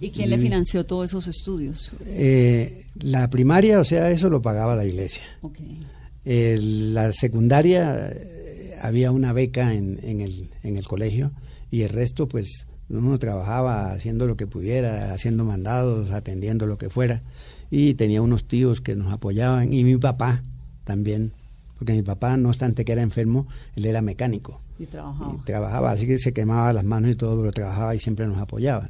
¿Y, 0.00 0.08
quién 0.08 0.30
le 0.30 0.38
financió 0.38 0.86
todos 0.86 1.10
esos 1.10 1.26
estudios? 1.28 1.92
Eh, 2.06 2.80
la 2.98 3.28
primaria, 3.28 3.78
o 3.78 3.84
sea, 3.84 4.10
eso 4.10 4.30
lo 4.30 4.40
pagaba 4.40 4.74
la 4.74 4.86
iglesia. 4.86 5.22
Okay 5.42 5.84
la 6.26 7.12
secundaria 7.12 8.08
eh, 8.08 8.76
había 8.82 9.12
una 9.12 9.32
beca 9.32 9.72
en, 9.72 10.00
en, 10.02 10.20
el, 10.20 10.50
en 10.62 10.76
el 10.76 10.86
colegio 10.86 11.30
y 11.70 11.82
el 11.82 11.90
resto 11.90 12.28
pues 12.28 12.66
uno 12.88 13.18
trabajaba 13.18 13.92
haciendo 13.92 14.26
lo 14.26 14.36
que 14.36 14.46
pudiera, 14.46 15.12
haciendo 15.12 15.44
mandados, 15.44 16.10
atendiendo 16.10 16.66
lo 16.66 16.78
que 16.78 16.90
fuera 16.90 17.22
y 17.70 17.94
tenía 17.94 18.22
unos 18.22 18.46
tíos 18.46 18.80
que 18.80 18.96
nos 18.96 19.12
apoyaban 19.12 19.72
y 19.72 19.84
mi 19.84 19.96
papá 19.96 20.42
también, 20.84 21.32
porque 21.78 21.92
mi 21.92 22.02
papá 22.02 22.36
no 22.36 22.48
obstante 22.48 22.84
que 22.84 22.92
era 22.92 23.02
enfermo, 23.02 23.46
él 23.74 23.86
era 23.86 24.02
mecánico. 24.02 24.60
Y 24.78 24.86
trabajaba. 24.86 25.34
Y 25.34 25.44
trabajaba, 25.44 25.90
así 25.92 26.06
que 26.06 26.18
se 26.18 26.32
quemaba 26.32 26.72
las 26.72 26.84
manos 26.84 27.10
y 27.10 27.14
todo, 27.16 27.38
pero 27.38 27.50
trabajaba 27.50 27.94
y 27.94 27.98
siempre 27.98 28.26
nos 28.26 28.38
apoyaba. 28.38 28.88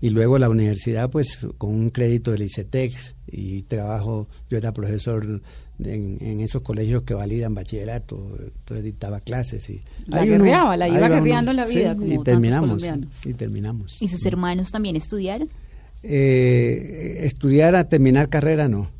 Y 0.00 0.10
luego 0.10 0.36
la 0.38 0.48
universidad, 0.50 1.10
pues 1.10 1.38
con 1.58 1.70
un 1.70 1.90
crédito 1.90 2.32
del 2.32 2.42
ICETEX 2.42 3.14
y 3.28 3.62
trabajo, 3.62 4.28
yo 4.50 4.58
era 4.58 4.72
profesor 4.72 5.40
en, 5.78 6.40
esos 6.40 6.62
colegios 6.62 7.02
que 7.02 7.14
validan 7.14 7.54
bachillerato, 7.54 8.36
entonces 8.38 8.84
dictaba 8.84 9.20
clases 9.20 9.68
y 9.70 9.82
la 10.06 10.24
guerreaba, 10.24 10.76
la 10.76 10.88
iba 10.88 11.08
guerreando 11.08 11.52
la 11.52 11.66
vida 11.66 11.94
como 11.94 12.12
y 12.12 12.24
terminamos 12.24 12.82
y 13.24 13.34
terminamos. 13.34 14.00
¿Y 14.00 14.08
sus 14.08 14.24
hermanos 14.26 14.70
también 14.70 14.96
estudiaron? 14.96 15.48
Eh, 16.02 17.20
estudiar 17.22 17.74
a 17.76 17.88
terminar 17.88 18.28
carrera 18.28 18.68
no, 18.68 18.90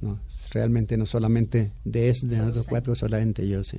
no, 0.00 0.18
realmente 0.50 0.96
no 0.96 1.06
solamente 1.06 1.72
de 1.84 2.08
eso, 2.10 2.26
de 2.26 2.38
nosotros 2.38 2.66
cuatro 2.68 2.94
solamente 2.94 3.46
yo 3.48 3.62
sí. 3.62 3.78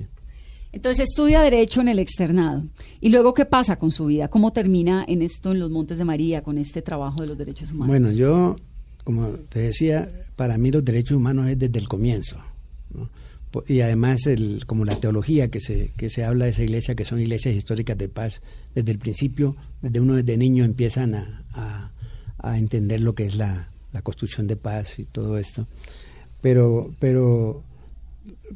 Entonces 0.72 1.08
estudia 1.08 1.40
Derecho 1.40 1.80
en 1.80 1.88
el 1.88 1.98
externado. 1.98 2.62
¿Y 3.00 3.08
luego 3.08 3.32
qué 3.32 3.46
pasa 3.46 3.76
con 3.76 3.90
su 3.90 4.06
vida? 4.06 4.28
¿Cómo 4.28 4.52
termina 4.52 5.06
en 5.08 5.22
esto 5.22 5.52
en 5.52 5.58
los 5.58 5.70
Montes 5.70 5.96
de 5.96 6.04
María 6.04 6.42
con 6.42 6.58
este 6.58 6.82
trabajo 6.82 7.22
de 7.22 7.28
los 7.28 7.38
derechos 7.38 7.70
humanos? 7.70 7.88
Bueno, 7.88 8.12
yo 8.12 8.56
como 9.06 9.28
te 9.28 9.60
decía, 9.60 10.10
para 10.34 10.58
mí 10.58 10.72
los 10.72 10.84
derechos 10.84 11.16
humanos 11.16 11.48
es 11.48 11.56
desde 11.56 11.78
el 11.78 11.86
comienzo. 11.86 12.38
Y 13.68 13.80
además, 13.80 14.26
el, 14.26 14.66
como 14.66 14.84
la 14.84 14.96
teología 14.96 15.46
que 15.46 15.60
se, 15.60 15.92
que 15.96 16.10
se 16.10 16.24
habla 16.24 16.46
de 16.46 16.50
esa 16.50 16.64
iglesia, 16.64 16.96
que 16.96 17.04
son 17.04 17.20
iglesias 17.20 17.54
históricas 17.54 17.96
de 17.96 18.08
paz, 18.08 18.42
desde 18.74 18.90
el 18.90 18.98
principio, 18.98 19.54
desde 19.80 20.00
uno 20.00 20.16
desde 20.16 20.36
niño 20.36 20.64
empiezan 20.64 21.14
a, 21.14 21.92
a, 22.38 22.58
entender 22.58 23.00
lo 23.00 23.14
que 23.14 23.26
es 23.26 23.36
la, 23.36 23.70
la, 23.92 24.02
construcción 24.02 24.48
de 24.48 24.56
paz 24.56 24.98
y 24.98 25.04
todo 25.04 25.38
esto. 25.38 25.68
Pero, 26.40 26.92
pero 26.98 27.62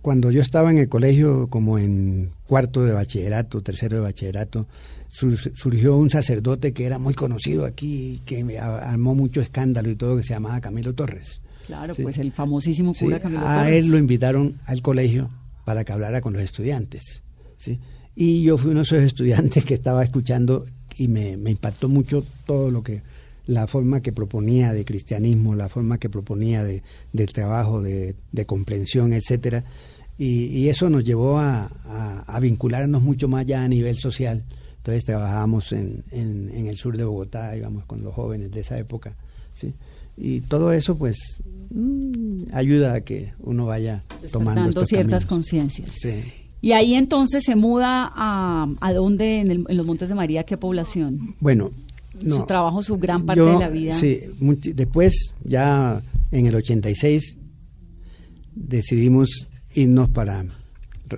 cuando 0.03 0.31
yo 0.31 0.43
estaba 0.43 0.71
en 0.71 0.79
el 0.79 0.89
colegio, 0.89 1.49
como 1.49 1.79
en 1.79 2.31
cuarto 2.47 2.85
de 2.85 2.93
bachillerato, 2.93 3.63
tercero 3.63 3.97
de 3.97 4.03
bachillerato, 4.03 4.67
surgió 5.09 5.97
un 5.97 6.11
sacerdote 6.11 6.73
que 6.73 6.85
era 6.85 6.99
muy 6.99 7.15
conocido 7.15 7.65
aquí, 7.65 8.23
que 8.25 8.59
armó 8.59 9.15
mucho 9.15 9.41
escándalo 9.41 9.91
y 9.91 9.97
todo, 9.97 10.17
que 10.17 10.23
se 10.23 10.35
llamaba 10.35 10.61
Camilo 10.61 10.95
Torres. 10.95 11.43
Claro, 11.67 11.95
pues 11.95 12.19
el 12.19 12.33
famosísimo 12.33 12.95
cura 12.95 13.21
Camilo 13.21 13.43
Torres. 13.43 13.59
A 13.59 13.71
él 13.71 13.89
lo 13.89 13.99
invitaron 13.99 14.59
al 14.67 14.83
colegio 14.83 15.31
para 15.65 15.85
que 15.85 15.93
hablara 15.93 16.21
con 16.21 16.33
los 16.33 16.43
estudiantes. 16.43 17.23
¿sí? 17.57 17.79
Y 18.15 18.43
yo 18.43 18.57
fui 18.59 18.71
uno 18.71 18.81
de 18.81 18.85
esos 18.85 19.03
estudiantes 19.03 19.65
que 19.65 19.75
estaba 19.75 20.03
escuchando 20.03 20.67
y 20.97 21.09
me, 21.09 21.33
impactó 21.33 21.89
mucho 21.89 22.25
todo 22.47 22.71
lo 22.71 22.83
que 22.83 23.03
la 23.51 23.67
forma 23.67 24.01
que 24.01 24.13
proponía 24.13 24.73
de 24.73 24.85
cristianismo, 24.85 25.55
la 25.55 25.69
forma 25.69 25.99
que 25.99 26.09
proponía 26.09 26.65
de, 26.65 26.83
trabajo, 27.27 27.83
de, 27.83 28.15
comprensión, 28.47 29.13
etcétera, 29.13 29.65
y, 30.19 30.69
eso 30.69 30.91
nos 30.91 31.05
llevó 31.05 31.39
a, 31.39 31.67
a, 32.27 32.41
vincularnos 32.41 33.03
mucho 33.03 33.27
más 33.27 33.47
ya 33.47 33.63
a 33.65 33.69
nivel 33.69 33.97
social 33.97 34.45
entonces 34.81 35.05
trabajábamos 35.05 35.73
en, 35.73 36.05
en, 36.11 36.67
el 36.67 36.77
sur 36.77 36.97
de 36.97 37.05
Bogotá, 37.05 37.55
íbamos 37.55 37.85
con 37.85 38.03
los 38.03 38.15
jóvenes 38.15 38.51
de 38.51 38.61
esa 38.61 38.79
época, 38.79 39.15
¿sí? 39.53 39.75
Y 40.17 40.41
todo 40.41 40.73
eso, 40.73 40.97
pues, 40.97 41.43
mm, 41.71 42.45
ayuda 42.55 42.95
a 42.95 43.01
que 43.03 43.35
uno 43.41 43.67
vaya 43.67 44.05
tomando 44.33 44.85
ciertas 44.87 45.27
conciencias. 45.27 45.91
Sí. 45.95 46.23
Y 46.63 46.73
ahí 46.73 46.95
entonces 46.95 47.43
se 47.45 47.57
muda 47.57 48.11
a, 48.15 48.69
a 48.81 48.93
dónde 48.95 49.41
en, 49.41 49.67
los 49.69 49.85
Montes 49.85 50.09
de 50.09 50.15
María, 50.15 50.45
¿qué 50.45 50.57
población? 50.57 51.19
Bueno, 51.41 51.73
su 52.21 52.45
trabajo, 52.47 52.83
su 52.83 52.97
gran 52.97 53.25
parte 53.25 53.43
de 53.43 53.59
la 53.59 53.69
vida. 53.69 53.95
Sí, 53.95 54.21
después, 54.75 55.35
ya 55.45 56.03
en 56.31 56.47
el 56.47 56.55
86, 56.55 57.39
decidimos 58.55 59.49
irnos 59.75 60.11
para, 60.11 60.45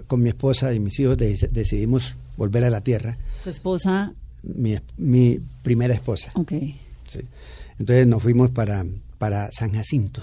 con 0.06 0.22
mi 0.22 0.28
esposa 0.28 0.72
y 0.74 0.80
mis 0.80 0.98
hijos, 1.00 1.16
decidimos 1.16 2.14
volver 2.36 2.64
a 2.64 2.70
la 2.70 2.82
tierra. 2.82 3.18
¿Su 3.36 3.50
esposa? 3.50 4.14
Mi, 4.42 4.76
mi 4.96 5.38
primera 5.62 5.94
esposa. 5.94 6.32
Ok. 6.34 6.52
Sí. 7.08 7.20
Entonces 7.78 8.06
nos 8.06 8.22
fuimos 8.22 8.50
para, 8.50 8.84
para 9.18 9.50
San 9.52 9.72
Jacinto. 9.72 10.22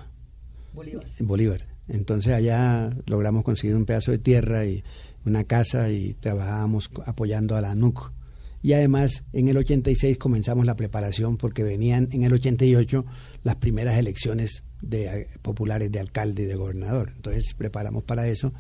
Bolívar. 0.74 1.05
En 1.17 1.27
Bolívar. 1.27 1.62
Entonces 1.88 2.33
allá 2.33 2.89
logramos 3.07 3.43
conseguir 3.43 3.75
un 3.75 3.86
pedazo 3.86 4.12
de 4.12 4.19
tierra 4.19 4.65
y 4.65 4.83
una 5.25 5.43
casa 5.43 5.89
y 5.89 6.13
trabajábamos 6.13 6.89
apoyando 7.05 7.55
a 7.55 7.62
la 7.62 7.75
NUC. 7.75 8.12
Y 8.61 8.73
además 8.73 9.23
en 9.33 9.47
el 9.47 9.57
86 9.57 10.17
comenzamos 10.17 10.65
la 10.65 10.75
preparación 10.75 11.37
porque 11.37 11.63
venían 11.63 12.09
en 12.11 12.23
el 12.23 12.33
88 12.33 13.05
las 13.43 13.55
primeras 13.55 13.97
elecciones 13.97 14.63
de, 14.81 15.27
populares 15.41 15.91
de 15.91 15.99
alcalde 15.99 16.43
y 16.43 16.45
de 16.45 16.55
gobernador. 16.55 17.13
Entonces 17.15 17.53
preparamos 17.57 18.03
para 18.03 18.27
eso 18.27 18.53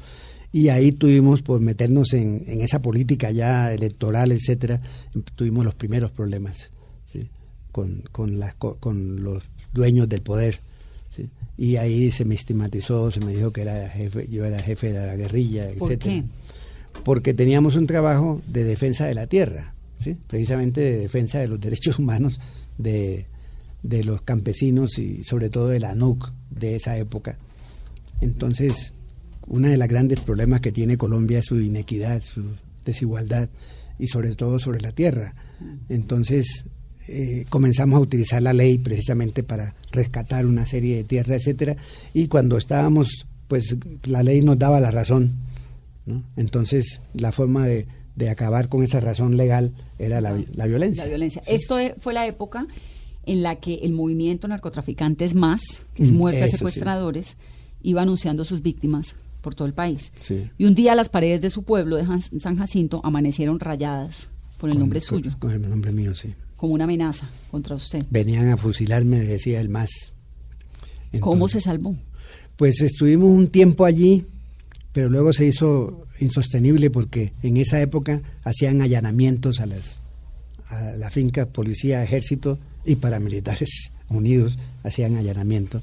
y 0.51 0.69
ahí 0.69 0.91
tuvimos 0.91 1.41
por 1.41 1.59
meternos 1.61 2.13
en, 2.13 2.43
en 2.47 2.61
esa 2.61 2.81
política 2.81 3.29
ya 3.31 3.73
electoral, 3.73 4.31
etcétera, 4.31 4.81
tuvimos 5.35 5.63
los 5.63 5.75
primeros 5.75 6.11
problemas 6.11 6.71
con, 7.71 8.03
con, 8.11 8.39
las, 8.39 8.55
con 8.55 9.23
los 9.23 9.43
dueños 9.73 10.09
del 10.09 10.21
poder. 10.21 10.59
Y 11.57 11.75
ahí 11.75 12.09
se 12.11 12.23
me 12.23 12.35
estigmatizó, 12.35 13.11
se 13.11 13.19
me 13.19 13.33
dijo 13.35 13.51
que 13.51 13.61
era 13.61 13.89
jefe, 13.89 14.27
yo 14.31 14.45
era 14.45 14.59
jefe 14.59 14.93
de 14.93 15.05
la 15.05 15.15
guerrilla, 15.17 15.65
etcétera. 15.65 15.79
¿Por 15.79 15.99
qué? 15.99 16.23
Porque 17.03 17.33
teníamos 17.33 17.75
un 17.75 17.85
trabajo 17.85 18.41
de 18.47 18.63
defensa 18.63 19.05
de 19.05 19.13
la 19.13 19.27
tierra. 19.27 19.73
Precisamente 20.27 20.81
de 20.81 20.97
defensa 20.99 21.39
de 21.39 21.47
los 21.47 21.59
derechos 21.61 21.99
humanos 21.99 22.39
de, 22.77 23.27
de 23.83 24.03
los 24.03 24.21
campesinos 24.21 24.97
y 24.97 25.23
sobre 25.23 25.49
todo 25.49 25.67
de 25.69 25.79
la 25.79 25.95
NUC 25.95 26.31
de 26.49 26.75
esa 26.75 26.97
época. 26.97 27.37
Entonces, 28.21 28.93
uno 29.47 29.67
de 29.67 29.77
los 29.77 29.87
grandes 29.87 30.19
problemas 30.19 30.61
que 30.61 30.71
tiene 30.71 30.97
Colombia 30.97 31.39
es 31.39 31.45
su 31.45 31.59
inequidad, 31.59 32.21
su 32.21 32.43
desigualdad 32.85 33.49
y 33.97 34.07
sobre 34.07 34.35
todo 34.35 34.59
sobre 34.59 34.81
la 34.81 34.91
tierra. 34.91 35.33
Entonces, 35.89 36.65
eh, 37.07 37.45
comenzamos 37.49 37.97
a 37.97 38.01
utilizar 38.01 38.41
la 38.41 38.53
ley 38.53 38.77
precisamente 38.77 39.43
para 39.43 39.75
rescatar 39.91 40.45
una 40.45 40.65
serie 40.65 40.97
de 40.97 41.03
tierra, 41.03 41.35
etcétera, 41.35 41.75
y 42.13 42.27
cuando 42.27 42.57
estábamos, 42.57 43.25
pues 43.47 43.75
la 44.03 44.21
ley 44.23 44.41
nos 44.41 44.59
daba 44.59 44.79
la 44.79 44.91
razón. 44.91 45.35
Entonces, 46.35 47.01
la 47.13 47.31
forma 47.31 47.67
de, 47.67 47.87
de 48.19 48.29
acabar 48.29 48.67
con 48.69 48.83
esa 48.83 48.99
razón 48.99 49.37
legal 49.37 49.71
era 49.97 50.19
la, 50.21 50.37
la 50.53 50.67
violencia. 50.67 51.03
La 51.05 51.09
violencia. 51.09 51.41
Esto 51.47 51.79
e- 51.79 51.95
fue 51.99 52.13
la 52.13 52.27
época 52.27 52.67
en 53.25 53.41
la 53.43 53.55
que 53.59 53.75
el 53.75 53.93
movimiento 53.93 54.47
narcotraficantes 54.47 55.33
más, 55.33 55.61
que 55.95 56.03
es 56.03 56.11
Mm, 56.11 56.15
muerte 56.17 56.41
a 56.41 56.45
eso 56.45 56.51
sí. 56.51 56.57
secuestradores, 56.57 57.37
iba 57.81 58.01
anunciando 58.01 58.43
sus 58.43 58.61
víctimas 58.61 59.15
por 59.41 59.55
todo 59.55 59.67
el 59.67 59.73
país. 59.73 60.11
Sí. 60.19 60.49
Y 60.57 60.65
un 60.65 60.75
día 60.75 60.95
las 60.95 61.07
paredes 61.09 61.39
de 61.41 61.49
su 61.49 61.63
pueblo 61.63 61.95
de 61.95 62.05
San 62.41 62.57
Jacinto 62.57 62.99
amanecieron 63.05 63.59
rayadas 63.59 64.27
por 64.59 64.69
el 64.69 64.73
Con- 64.75 64.81
nombre 64.81 64.99
suyo, 64.99 65.31
Con 65.39 65.51
el 65.51 65.69
nombre 65.69 65.91
mío, 65.93 66.13
sí. 66.13 66.33
como 66.57 66.73
una 66.73 66.83
amenaza 66.83 67.29
contra 67.51 67.75
usted. 67.75 68.03
Venían 68.09 68.49
a 68.49 68.57
fusilarme, 68.57 69.21
decía 69.21 69.61
el 69.61 69.69
más. 69.69 69.89
¿Cómo 71.21 71.47
se 71.47 71.61
salvó? 71.61 71.95
Pues 72.57 72.81
estuvimos 72.81 73.29
un 73.29 73.47
tiempo 73.47 73.85
allí, 73.85 74.25
pero 74.93 75.09
luego 75.09 75.33
se 75.33 75.45
hizo 75.45 76.05
insostenible 76.19 76.89
porque 76.89 77.33
en 77.43 77.57
esa 77.57 77.81
época 77.81 78.21
hacían 78.43 78.81
allanamientos 78.81 79.59
a 79.59 79.65
las 79.65 79.99
a 80.69 80.91
la 80.95 81.09
finca, 81.09 81.47
policía, 81.47 82.03
ejército 82.03 82.59
y 82.85 82.95
paramilitares 82.95 83.91
unidos 84.09 84.57
hacían 84.83 85.17
allanamiento. 85.17 85.81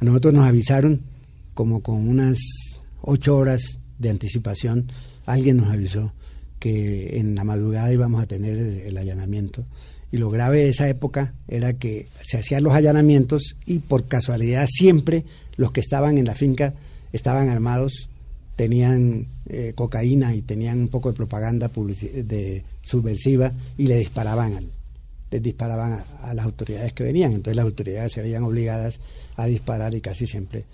A 0.00 0.04
nosotros 0.04 0.34
nos 0.34 0.46
avisaron 0.46 1.00
como 1.54 1.80
con 1.82 2.08
unas 2.08 2.36
ocho 3.00 3.36
horas 3.36 3.78
de 3.98 4.10
anticipación, 4.10 4.90
alguien 5.24 5.56
nos 5.58 5.68
avisó 5.68 6.12
que 6.58 7.18
en 7.18 7.34
la 7.34 7.44
madrugada 7.44 7.92
íbamos 7.92 8.20
a 8.22 8.26
tener 8.26 8.56
el, 8.56 8.78
el 8.80 8.96
allanamiento. 8.96 9.64
Y 10.10 10.16
lo 10.16 10.30
grave 10.30 10.58
de 10.58 10.68
esa 10.70 10.88
época 10.88 11.34
era 11.48 11.74
que 11.74 12.06
se 12.22 12.38
hacían 12.38 12.62
los 12.62 12.74
allanamientos 12.74 13.56
y 13.66 13.80
por 13.80 14.06
casualidad 14.06 14.66
siempre 14.68 15.24
los 15.56 15.72
que 15.72 15.80
estaban 15.80 16.18
en 16.18 16.24
la 16.24 16.34
finca 16.34 16.74
estaban 17.12 17.48
armados, 17.48 18.08
tenían 18.56 19.26
eh, 19.46 19.72
cocaína 19.74 20.34
y 20.34 20.42
tenían 20.42 20.80
un 20.80 20.88
poco 20.88 21.10
de 21.10 21.16
propaganda 21.16 21.68
de 21.68 22.64
subversiva 22.82 23.52
y 23.76 23.86
le 23.86 23.98
disparaban 23.98 24.54
al, 24.54 24.70
les 25.30 25.42
disparaban 25.42 25.92
a, 25.92 26.30
a 26.30 26.34
las 26.34 26.44
autoridades 26.44 26.92
que 26.92 27.04
venían. 27.04 27.32
Entonces 27.32 27.56
las 27.56 27.64
autoridades 27.64 28.12
se 28.12 28.22
veían 28.22 28.44
obligadas 28.44 29.00
a 29.36 29.46
disparar 29.46 29.94
y 29.94 30.00
casi 30.00 30.26
siempre 30.26 30.64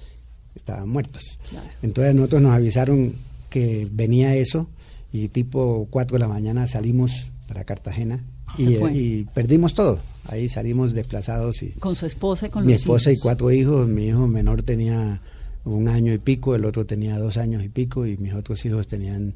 estaban 0.55 0.89
muertos. 0.89 1.39
Claro. 1.49 1.69
Entonces 1.83 2.15
nosotros 2.15 2.43
nos 2.43 2.53
avisaron 2.53 3.15
que 3.49 3.89
venía 3.91 4.35
eso 4.35 4.69
y 5.13 5.29
tipo 5.29 5.89
4 5.91 6.17
de 6.17 6.21
la 6.21 6.29
mañana 6.29 6.67
salimos 6.67 7.31
para 7.49 7.65
Cartagena 7.65 8.23
y, 8.59 9.25
perdimos 9.35 9.75
todo. 9.75 10.01
Ahí 10.27 10.49
salimos 10.49 10.93
desplazados 10.93 11.63
y 11.63 11.73
Con 11.73 11.95
su 11.95 12.07
esposa 12.07 12.47
y 12.47 12.51
con 12.51 12.67
mi 12.67 12.73
los 12.73 12.81
esposa 12.81 13.11
y 13.11 13.19
cuatro 13.19 13.51
hijos. 13.51 13.89
Mi 13.89 14.07
hijo 14.07 14.27
menor 14.27 14.63
tenía 14.63 15.21
un 15.65 15.89
año 15.89 16.13
y 16.13 16.19
pico, 16.19 16.55
el 16.55 16.65
otro 16.65 16.87
tenía 16.87 17.19
dos 17.19 17.37
años 17.37 17.63
y 17.65 17.69
pico 17.69 18.07
y 18.07 18.17
mis 18.17 18.33
otros 18.35 18.65
hijos 18.65 18.87
tenían 18.89 19.35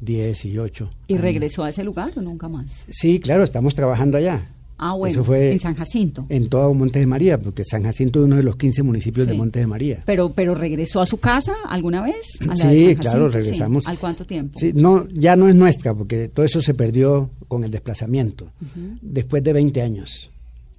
10 0.00 0.44
y 0.46 0.58
8. 0.58 0.90
¿Y 1.08 1.16
regresó 1.16 1.64
a 1.64 1.70
ese 1.70 1.84
lugar 1.84 2.12
o 2.16 2.22
nunca 2.22 2.48
más? 2.48 2.84
Sí, 2.90 3.18
claro, 3.20 3.44
estamos 3.44 3.74
trabajando 3.74 4.18
allá. 4.18 4.50
Ah, 4.78 4.92
bueno, 4.92 5.10
Eso 5.10 5.24
fue 5.24 5.52
en 5.52 5.60
San 5.60 5.74
Jacinto. 5.74 6.26
En 6.28 6.50
todo 6.50 6.74
Montes 6.74 7.00
de 7.00 7.06
María, 7.06 7.40
porque 7.40 7.64
San 7.64 7.82
Jacinto 7.84 8.18
es 8.20 8.26
uno 8.26 8.36
de 8.36 8.42
los 8.42 8.56
15 8.56 8.82
municipios 8.82 9.24
Sí. 9.24 9.32
de 9.32 9.38
Montes 9.38 9.62
de 9.62 9.66
María. 9.66 10.02
Pero, 10.04 10.32
pero 10.34 10.54
regresó 10.54 11.00
a 11.00 11.06
su 11.06 11.16
casa 11.18 11.54
alguna 11.66 12.02
vez? 12.02 12.26
¿A 12.42 12.54
la 12.54 12.66
de 12.68 12.78
Sí, 12.78 12.86
San 12.92 12.96
claro, 12.96 13.28
regresamos. 13.30 13.84
Sí. 13.84 13.90
¿Al 13.90 13.98
cuánto 13.98 14.26
tiempo? 14.26 14.58
Sí, 14.58 14.72
no, 14.74 15.08
ya 15.08 15.34
no 15.34 15.48
es 15.48 15.54
nuestra, 15.54 15.94
porque 15.94 16.28
todo 16.28 16.44
eso 16.44 16.60
se 16.60 16.74
perdió 16.74 17.30
con 17.48 17.64
el 17.64 17.70
desplazamiento. 17.70 18.50
Después 19.00 19.42
de 19.42 19.52
20 19.54 19.80
años 19.80 20.30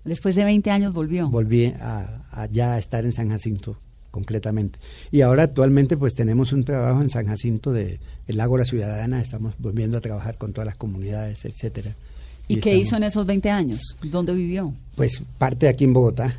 Después 0.05 0.35
de 0.35 0.45
20 0.45 0.69
años 0.69 0.93
volvió. 0.93 1.29
volví 1.29 1.65
a, 1.65 2.23
a 2.31 2.45
ya 2.45 2.73
a 2.73 2.77
estar 2.77 3.03
en 3.03 3.13
San 3.13 3.29
Jacinto 3.29 3.79
completamente. 4.17 4.79
Y 5.11 5.21
ahora 5.21 5.43
actualmente 5.43 5.95
pues 5.95 6.15
tenemos 6.15 6.51
un 6.51 6.63
trabajo 6.63 7.03
en 7.03 7.11
San 7.11 7.27
Jacinto 7.27 7.71
de 7.71 7.99
el 8.27 8.39
Ágora 8.39 8.65
Ciudadana, 8.65 9.21
estamos 9.21 9.53
volviendo 9.59 9.95
a 9.99 10.01
trabajar 10.01 10.39
con 10.39 10.53
todas 10.53 10.65
las 10.65 10.75
comunidades, 10.75 11.45
etcétera. 11.45 11.95
¿Y, 12.47 12.55
qué 12.55 12.71
estamos- 12.71 12.87
hizo 12.87 12.95
en 12.97 13.03
esos 13.03 13.25
20 13.27 13.49
años? 13.51 13.79
¿Dónde 14.03 14.33
vivió? 14.33 14.73
Pues 14.95 15.21
parte 15.37 15.67
aquí 15.67 15.83
en 15.83 15.93
Bogotá. 15.93 16.35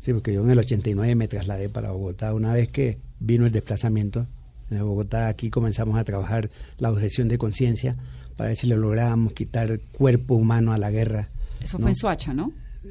Sí, 0.00 0.12
porque 0.12 0.32
yo 0.34 0.42
en 0.42 0.50
el 0.50 0.58
89 0.58 1.14
me 1.14 1.28
trasladé 1.28 1.68
para 1.68 1.92
Bogotá. 1.92 2.34
Una 2.34 2.52
vez 2.52 2.68
que 2.68 2.98
vino 3.20 3.46
el 3.46 3.52
desplazamiento 3.52 4.26
en 4.72 4.80
Bogotá, 4.80 5.28
aquí 5.28 5.50
comenzamos 5.50 5.96
a 5.96 6.02
trabajar 6.02 6.50
la 6.78 6.90
objeción 6.90 7.28
de 7.28 7.38
conciencia 7.38 7.94
para 8.36 8.48
ver 8.48 8.56
si 8.58 8.66
le 8.66 8.76
lográbamos 8.76 9.34
quitar 9.34 9.78
cuerpo 9.96 10.34
humano 10.34 10.72
a 10.72 10.78
la 10.78 10.90
guerra. 10.90 11.28
Eso 11.60 11.78
¿no? 11.78 11.82
fue 11.84 11.90
en 11.92 11.96
Soacha, 11.96 12.34
¿no? 12.34 12.50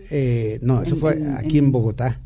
Eh, 0.09 0.59
no, 0.63 0.81
eso 0.81 0.95
En- 0.95 1.01
fue 1.01 1.13
en- 1.17 1.33
aquí 1.35 1.57
en- 1.57 1.65
en 1.65 1.71
Bogotá. 1.73 2.19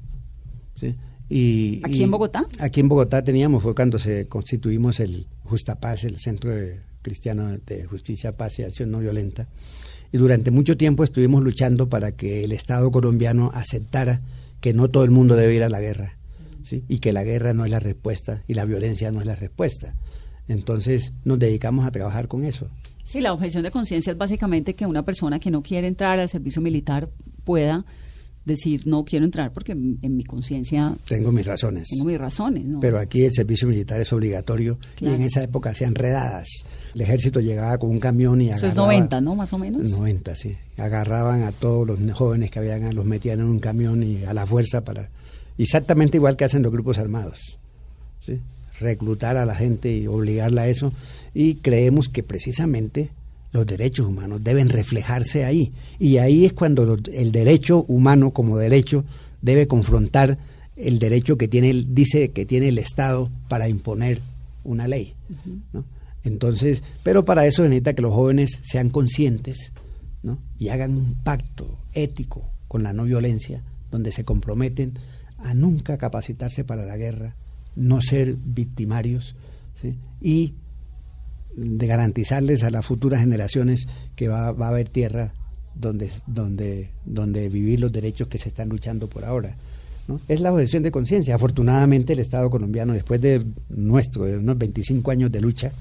¿sí? 0.76 0.96
Y, 1.30 1.82
¿Aquí 1.84 2.00
y 2.00 2.04
en 2.04 2.12
Bogotá? 2.12 2.46
Aquí 2.60 2.80
en 2.80 2.90
Bogotá 2.90 3.24
teníamos, 3.24 3.62
fue 3.62 3.76
cuando 3.76 4.00
se 4.00 4.28
constituimos 4.28 5.00
el 5.00 5.28
Justapaz, 5.44 6.04
el 6.06 6.20
Centro 6.20 6.52
de 6.52 6.80
Cristiano 7.02 7.58
de 7.66 7.86
Justicia, 7.86 8.36
Paz 8.36 8.60
y 8.60 8.64
Acción 8.64 8.92
No 8.92 9.00
Violenta. 9.00 9.48
Y 10.12 10.18
durante 10.18 10.52
mucho 10.52 10.78
tiempo 10.78 11.04
estuvimos 11.04 11.44
luchando 11.44 11.90
para 11.90 12.14
que 12.14 12.44
el 12.44 12.52
Estado 12.52 12.92
colombiano 12.92 13.52
aceptara 13.54 14.22
que 14.62 14.74
no 14.74 14.90
todo 14.90 15.04
el 15.04 15.12
mundo 15.12 15.36
debe 15.36 15.56
ir 15.56 15.64
a 15.64 15.70
la 15.70 15.82
guerra, 15.82 16.18
¿sí? 16.64 16.84
y 16.88 17.00
que 17.00 17.14
la 17.14 17.24
guerra 17.24 17.54
no 17.54 17.66
es 17.66 17.72
la 17.72 17.80
respuesta 17.80 18.44
y 18.48 18.54
la 18.54 18.66
violencia 18.66 19.12
no 19.12 19.20
es 19.20 19.28
la 19.28 19.36
respuesta. 19.36 19.96
Entonces 20.48 21.12
nos 21.26 21.40
dedicamos 21.40 21.86
a 21.86 21.92
trabajar 21.92 22.28
con 22.28 22.46
eso. 22.46 22.70
Sí, 23.04 23.22
la 23.22 23.34
objeción 23.34 23.64
de 23.64 23.72
conciencia 23.72 24.12
es 24.12 24.18
básicamente 24.18 24.76
que 24.76 24.86
una 24.86 25.04
persona 25.04 25.40
que 25.40 25.52
no 25.52 25.62
quiere 25.62 25.88
entrar 25.88 26.20
al 26.20 26.30
servicio 26.30 26.62
militar 26.62 27.10
pueda 27.44 27.86
decir 28.48 28.88
no 28.88 29.06
quiero 29.06 29.26
entrar 29.26 29.54
porque 29.54 29.74
en 29.74 30.00
en 30.02 30.16
mi 30.16 30.24
conciencia 30.24 30.96
Tengo 31.08 31.32
mis 31.32 31.46
razones. 31.46 31.88
tengo 31.90 32.06
mis 32.06 32.18
razones, 32.18 32.66
¿no? 32.66 32.80
Pero 32.80 32.98
aquí 32.98 33.24
el 33.24 33.32
servicio 33.34 33.68
militar 33.68 34.02
es 34.02 34.12
obligatorio 34.14 34.80
Claro. 34.96 35.14
y 35.14 35.20
en 35.20 35.26
esa 35.28 35.44
época 35.44 35.70
hacían 35.72 35.94
redadas. 35.94 36.48
El 36.96 37.02
ejército 37.02 37.40
llegaba 37.42 37.78
con 37.78 37.92
un 37.92 38.00
camión 38.00 38.42
y 38.42 38.48
Eso 38.50 38.66
es 38.66 38.74
agarraba- 38.74 38.88
90, 38.88 39.22
¿no? 39.22 39.36
Más 39.36 39.54
o 39.54 39.60
menos. 39.60 39.88
90, 39.90 40.36
sí. 40.36 40.56
Agarraban 40.78 41.44
a 41.44 41.52
todos 41.52 41.88
los 41.88 42.00
jóvenes 42.14 42.50
que 42.50 42.60
habían, 42.60 42.96
los 42.96 43.06
metían 43.06 43.40
en 43.42 43.46
un 43.46 43.60
camión 43.60 44.02
y 44.02 44.24
a 44.24 44.34
la 44.34 44.48
fuerza 44.48 44.84
para... 44.84 45.10
Exactamente 45.60 46.18
igual 46.18 46.38
que 46.38 46.46
hacen 46.46 46.64
los 46.64 46.72
grupos 46.72 46.98
armados. 46.98 47.60
¿sí? 48.26 48.40
Reclutar 48.80 49.38
a 49.38 49.46
la 49.46 49.56
gente 49.56 49.96
y 49.96 50.08
obligarla 50.08 50.64
a 50.64 50.68
eso. 50.68 50.94
Y 51.34 51.56
creemos 51.56 52.10
que 52.10 52.24
precisamente 52.24 53.10
los 53.58 53.66
derechos 53.68 54.08
humanos 54.08 54.44
deben 54.44 54.70
reflejarse 54.70 55.44
ahí. 55.46 55.72
Y 56.00 56.18
ahí 56.18 56.46
es 56.46 56.54
cuando 56.54 56.98
el 57.12 57.32
derecho 57.32 57.84
humano 57.88 58.32
como 58.32 58.58
derecho 58.58 59.04
debe 59.42 59.68
confrontar 59.68 60.38
el 60.76 61.00
derecho 61.00 61.38
que 61.38 61.48
tiene, 61.48 61.70
el- 61.72 61.94
dice 61.96 62.30
que 62.30 62.46
tiene 62.46 62.70
el 62.70 62.78
Estado 62.78 63.30
para 63.50 63.68
imponer 63.68 64.22
una 64.64 64.88
ley. 64.88 65.14
¿no? 65.74 65.84
Entonces, 66.24 66.84
pero 67.04 67.26
para 67.26 67.46
eso 67.46 67.64
se 67.64 67.70
necesita 67.70 67.94
que 67.94 68.02
los 68.02 68.14
jóvenes 68.14 68.60
sean 68.64 68.90
conscientes 68.90 69.72
¿no? 70.24 70.40
y 70.60 70.70
hagan 70.70 70.96
un 70.96 71.16
pacto 71.24 71.78
ético 71.94 72.50
con 72.68 72.84
la 72.84 72.94
no 72.94 73.06
violencia, 73.06 73.64
donde 73.92 74.12
se 74.12 74.24
comprometen 74.26 74.94
a 75.38 75.54
nunca 75.54 75.98
capacitarse 75.98 76.64
para 76.64 76.86
la 76.86 76.98
guerra, 76.98 77.36
no 77.76 78.02
ser 78.02 78.36
victimarios 78.36 79.36
¿sí? 79.76 79.96
y 80.22 80.54
de 81.58 81.88
garantizarles 81.88 82.64
a 82.64 82.70
las 82.70 82.86
futuras 82.86 83.20
generaciones 83.20 83.88
que 84.16 84.28
va, 84.30 84.52
va 84.52 84.68
a 84.68 84.70
haber 84.70 84.88
tierra 84.90 85.34
donde, 85.76 86.10
donde, 86.28 86.92
donde 87.06 87.50
vivir 87.50 87.80
los 87.82 87.92
derechos 87.92 88.28
que 88.30 88.38
se 88.38 88.48
están 88.50 88.70
luchando 88.70 89.10
por 89.10 89.26
ahora. 89.26 89.58
¿no? 90.08 90.22
Es 90.30 90.40
la 90.40 90.54
objeción 90.54 90.84
de 90.84 90.92
conciencia. 90.92 91.36
Afortunadamente 91.36 92.14
el 92.14 92.20
Estado 92.20 92.50
colombiano, 92.50 92.94
después 92.94 93.20
de 93.20 93.44
nuestro, 93.70 94.24
de 94.24 94.38
unos 94.38 94.58
25 94.58 95.12
años 95.12 95.32
de 95.32 95.42
lucha, 95.42 95.72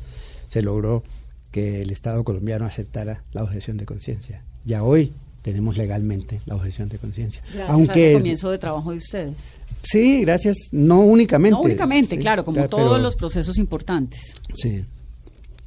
se 0.49 0.63
logró 0.63 1.05
que 1.53 1.83
el 1.83 1.91
Estado 1.91 2.25
colombiano 2.25 2.65
aceptara 2.65 3.23
la 3.33 3.45
objeción 3.45 3.77
de 3.77 3.87
conciencia. 3.87 4.43
Ya 4.65 4.83
hoy 4.83 5.13
tenemos 5.43 5.77
legalmente 5.77 6.41
la 6.47 6.57
objeción 6.57 6.89
de 6.89 6.99
conciencia. 6.99 7.41
Gracias 7.45 7.71
Aunque 7.71 8.05
a 8.05 8.09
ese 8.09 8.15
comienzo 8.19 8.51
de 8.51 8.59
trabajo 8.59 8.91
de 8.91 8.97
ustedes. 8.97 9.35
sí, 9.83 10.23
gracias, 10.23 10.57
no 10.73 11.01
únicamente. 11.03 11.53
No 11.57 11.63
únicamente, 11.63 12.17
Sí, 12.17 12.21
claro, 12.21 12.45
como 12.45 12.57
claro, 12.57 12.69
todos 12.71 12.93
pero- 12.95 12.99
los 13.03 13.15
procesos 13.15 13.57
importantes. 13.59 14.35
Sí. 14.55 14.85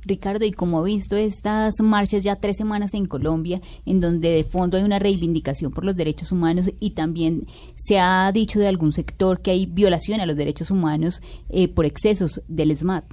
Ricardo, 0.06 0.46
y 0.46 0.52
como 0.52 0.80
ha 0.80 0.84
visto 0.84 1.18
estas 1.18 1.76
marchas 1.82 2.24
ya 2.24 2.38
tres 2.38 2.58
semanas 2.58 2.94
en 2.94 3.06
Colombia, 3.06 3.62
en 3.86 4.00
donde 4.00 4.30
de 4.30 4.44
fondo 4.44 4.78
hay 4.78 4.84
una 4.84 5.00
reivindicación 5.00 5.72
por 5.72 5.84
los 5.84 5.96
derechos 5.96 6.32
humanos 6.32 6.72
y 6.80 6.92
también 6.92 7.48
se 7.76 8.00
ha 8.00 8.32
dicho 8.32 8.60
de 8.60 8.68
algún 8.68 8.94
sector 8.94 9.42
que 9.42 9.52
hay 9.52 9.66
violación 9.66 10.22
a 10.22 10.26
los 10.26 10.38
derechos 10.38 10.72
humanos 10.72 11.22
eh, 11.50 11.68
por 11.68 11.86
excesos 11.86 12.42
del 12.48 12.76
SMAT. 12.78 13.06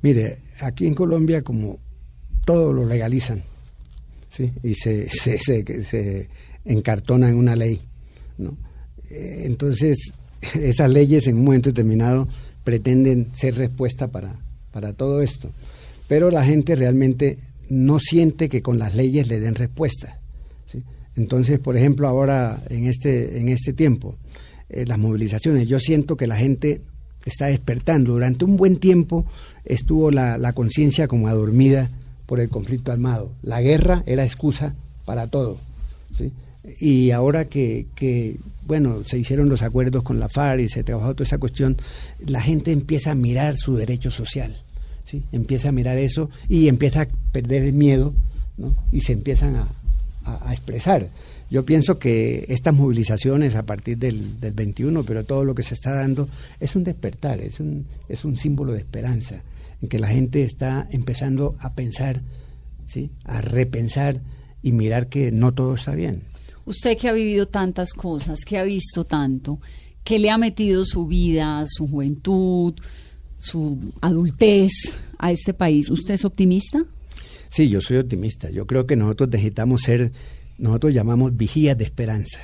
Mire, 0.00 0.38
aquí 0.60 0.86
en 0.86 0.94
Colombia 0.94 1.42
como 1.42 1.78
todo 2.44 2.72
lo 2.72 2.86
legalizan, 2.86 3.42
¿sí? 4.28 4.50
y 4.62 4.74
se, 4.74 5.10
se, 5.10 5.38
se, 5.38 5.84
se 5.84 6.28
encartona 6.64 7.28
en 7.28 7.36
una 7.36 7.54
ley. 7.54 7.80
¿no? 8.38 8.56
Eh, 9.10 9.42
entonces, 9.44 10.12
esas 10.54 10.90
leyes 10.90 11.26
en 11.26 11.36
un 11.36 11.44
momento 11.44 11.70
determinado 11.70 12.26
pretenden 12.64 13.30
ser 13.34 13.56
respuesta 13.56 14.08
para, 14.08 14.36
para 14.72 14.92
todo 14.92 15.20
esto. 15.20 15.50
Pero 16.12 16.30
la 16.30 16.44
gente 16.44 16.76
realmente 16.76 17.38
no 17.70 17.98
siente 17.98 18.50
que 18.50 18.60
con 18.60 18.78
las 18.78 18.94
leyes 18.94 19.28
le 19.28 19.40
den 19.40 19.54
respuesta. 19.54 20.20
Entonces, 21.16 21.58
por 21.58 21.74
ejemplo, 21.74 22.06
ahora 22.06 22.62
en 22.68 22.84
este, 22.84 23.40
en 23.40 23.48
este 23.48 23.72
tiempo, 23.72 24.16
eh, 24.68 24.84
las 24.84 24.98
movilizaciones, 24.98 25.68
yo 25.68 25.80
siento 25.80 26.18
que 26.18 26.26
la 26.26 26.36
gente 26.36 26.82
está 27.24 27.46
despertando. 27.46 28.12
Durante 28.12 28.44
un 28.44 28.58
buen 28.58 28.76
tiempo 28.76 29.24
estuvo 29.64 30.10
la, 30.10 30.36
la 30.36 30.52
conciencia 30.52 31.08
como 31.08 31.28
adormida 31.28 31.88
por 32.26 32.40
el 32.40 32.50
conflicto 32.50 32.92
armado. 32.92 33.32
La 33.40 33.62
guerra 33.62 34.02
era 34.04 34.22
excusa 34.22 34.74
para 35.06 35.28
todo. 35.28 35.56
Y 36.78 37.10
ahora 37.12 37.46
que, 37.46 37.86
que, 37.94 38.36
bueno, 38.66 39.02
se 39.06 39.16
hicieron 39.16 39.48
los 39.48 39.62
acuerdos 39.62 40.02
con 40.02 40.20
la 40.20 40.28
FARC 40.28 40.60
y 40.60 40.68
se 40.68 40.84
trabajó 40.84 41.14
toda 41.14 41.24
esa 41.24 41.38
cuestión, 41.38 41.78
la 42.18 42.42
gente 42.42 42.70
empieza 42.70 43.12
a 43.12 43.14
mirar 43.14 43.56
su 43.56 43.76
derecho 43.76 44.10
social. 44.10 44.54
Empieza 45.32 45.70
a 45.70 45.72
mirar 45.72 45.98
eso 45.98 46.30
y 46.48 46.68
empieza 46.68 47.02
a 47.02 47.08
perder 47.32 47.62
el 47.64 47.72
miedo 47.72 48.14
y 48.90 49.00
se 49.00 49.12
empiezan 49.12 49.56
a, 49.56 49.68
a, 50.24 50.48
a 50.48 50.52
expresar. 50.52 51.08
Yo 51.52 51.66
pienso 51.66 51.98
que 51.98 52.46
estas 52.48 52.74
movilizaciones 52.74 53.56
a 53.56 53.66
partir 53.66 53.98
del, 53.98 54.40
del, 54.40 54.54
21, 54.54 55.04
pero 55.04 55.22
todo 55.24 55.44
lo 55.44 55.54
que 55.54 55.62
se 55.62 55.74
está 55.74 55.94
dando 55.94 56.26
es 56.58 56.74
un 56.76 56.82
despertar, 56.82 57.42
es 57.42 57.60
un, 57.60 57.86
es 58.08 58.24
un 58.24 58.38
símbolo 58.38 58.72
de 58.72 58.78
esperanza, 58.78 59.42
en 59.82 59.88
que 59.90 59.98
la 59.98 60.08
gente 60.08 60.44
está 60.44 60.88
empezando 60.90 61.56
a 61.60 61.74
pensar, 61.74 62.22
¿sí? 62.86 63.10
a 63.24 63.42
repensar 63.42 64.22
y 64.62 64.72
mirar 64.72 65.08
que 65.08 65.30
no 65.30 65.52
todo 65.52 65.74
está 65.74 65.94
bien. 65.94 66.22
Usted 66.64 66.96
que 66.96 67.10
ha 67.10 67.12
vivido 67.12 67.44
tantas 67.44 67.92
cosas, 67.92 68.46
que 68.46 68.56
ha 68.56 68.62
visto 68.62 69.04
tanto, 69.04 69.60
que 70.04 70.18
le 70.18 70.30
ha 70.30 70.38
metido 70.38 70.86
su 70.86 71.06
vida, 71.06 71.64
su 71.66 71.86
juventud, 71.86 72.74
su 73.42 73.92
adultez 74.00 74.72
a 75.18 75.32
este 75.32 75.52
país, 75.52 75.90
¿usted 75.90 76.14
es 76.14 76.24
optimista? 76.24 76.84
Sí, 77.50 77.68
yo 77.68 77.80
soy 77.80 77.98
optimista. 77.98 78.50
Yo 78.50 78.66
creo 78.66 78.86
que 78.86 78.96
nosotros 78.96 79.28
necesitamos 79.30 79.82
ser 79.82 80.12
nosotros 80.58 80.94
llamamos 80.94 81.36
vigías 81.36 81.76
de 81.76 81.84
esperanza, 81.84 82.38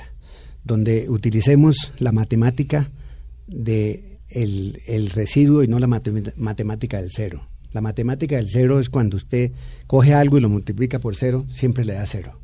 donde 0.63 1.09
utilicemos 1.09 1.93
la 1.99 2.11
matemática 2.11 2.91
de 3.47 4.19
el, 4.29 4.79
el 4.87 5.09
residuo 5.09 5.63
y 5.63 5.67
no 5.67 5.79
la 5.79 5.87
matemática 5.87 6.99
del 6.99 7.09
cero. 7.11 7.47
La 7.71 7.81
matemática 7.81 8.35
del 8.35 8.47
cero 8.49 8.79
es 8.79 8.89
cuando 8.89 9.15
usted 9.17 9.51
coge 9.87 10.13
algo 10.13 10.37
y 10.37 10.41
lo 10.41 10.49
multiplica 10.49 10.99
por 10.99 11.15
cero, 11.15 11.45
siempre 11.51 11.85
le 11.85 11.93
da 11.93 12.05
cero. 12.05 12.37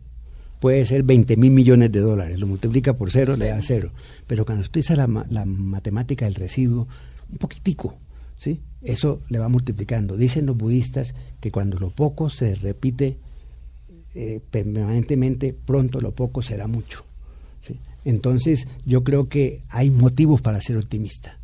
Puede 0.60 0.86
ser 0.86 1.04
20 1.04 1.36
mil 1.36 1.52
millones 1.52 1.92
de 1.92 2.00
dólares, 2.00 2.40
lo 2.40 2.48
multiplica 2.48 2.94
por 2.94 3.12
cero, 3.12 3.34
sí. 3.34 3.42
le 3.42 3.48
da 3.50 3.62
cero. 3.62 3.92
Pero 4.28 4.46
cuando 4.46 4.64
usted 4.64 4.80
usa 4.80 4.96
la, 4.96 5.26
la 5.30 5.46
matemática 5.46 6.26
del 6.26 6.36
residuo, 6.36 6.88
un 7.30 7.38
poquitico, 7.38 7.98
¿sí? 8.38 8.62
eso 8.82 9.22
le 9.30 9.40
va 9.40 9.50
multiplicando. 9.50 10.16
Dicen 10.16 10.46
los 10.46 10.58
budistas 10.58 11.16
que 11.40 11.52
cuando 11.52 11.80
lo 11.80 11.90
poco 11.90 12.30
se 12.30 12.56
repite 12.56 13.18
eh, 14.14 14.40
permanentemente, 14.52 15.54
pronto 15.54 16.00
lo 16.00 16.14
poco 16.14 16.42
será 16.42 16.68
mucho. 16.68 17.04
¿sí? 17.62 17.80
Entonces, 18.06 18.68
yo 18.86 19.04
creo 19.04 19.28
que 19.28 19.64
hay 19.70 19.90
motivos 19.90 20.42
para 20.42 20.62
ser 20.62 20.78
optimista. 20.78 21.40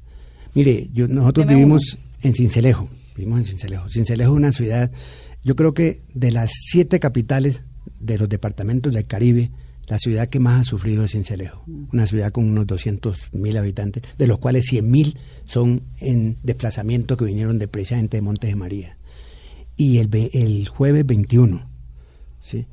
Mire, 0.53 0.89
yo, 0.93 1.07
nosotros 1.07 1.47
vivimos 1.47 1.93
uno. 1.93 2.03
en 2.23 2.33
Cincelejo, 2.35 2.89
vivimos 3.15 3.39
en 3.39 3.45
Cincelejo. 3.45 3.89
Cincelejo 3.89 4.31
es 4.33 4.37
una 4.37 4.51
ciudad, 4.51 4.91
yo 5.43 5.55
creo 5.55 5.73
que 5.73 6.01
de 6.13 6.31
las 6.31 6.51
siete 6.53 6.99
capitales 6.99 7.63
de 7.99 8.17
los 8.17 8.29
departamentos 8.29 8.93
del 8.93 9.05
Caribe, 9.05 9.49
la 9.87 9.99
ciudad 9.99 10.29
que 10.29 10.39
más 10.39 10.61
ha 10.61 10.63
sufrido 10.63 11.03
es 11.03 11.11
Cincelejo, 11.11 11.63
una 11.91 12.07
ciudad 12.07 12.31
con 12.31 12.49
unos 12.49 12.67
200 12.67 13.33
mil 13.33 13.57
habitantes, 13.57 14.03
de 14.17 14.27
los 14.27 14.37
cuales 14.37 14.65
100 14.67 14.89
mil 14.89 15.17
son 15.45 15.83
en 15.99 16.37
desplazamiento 16.43 17.17
que 17.17 17.25
vinieron 17.25 17.59
de 17.59 17.67
precisamente 17.67 18.17
de 18.17 18.21
Montes 18.21 18.49
de 18.49 18.55
María. 18.55 18.97
Y 19.75 19.97
el, 19.97 20.09
el 20.33 20.67
jueves 20.67 21.05
21, 21.05 21.67
¿sí? 22.39 22.65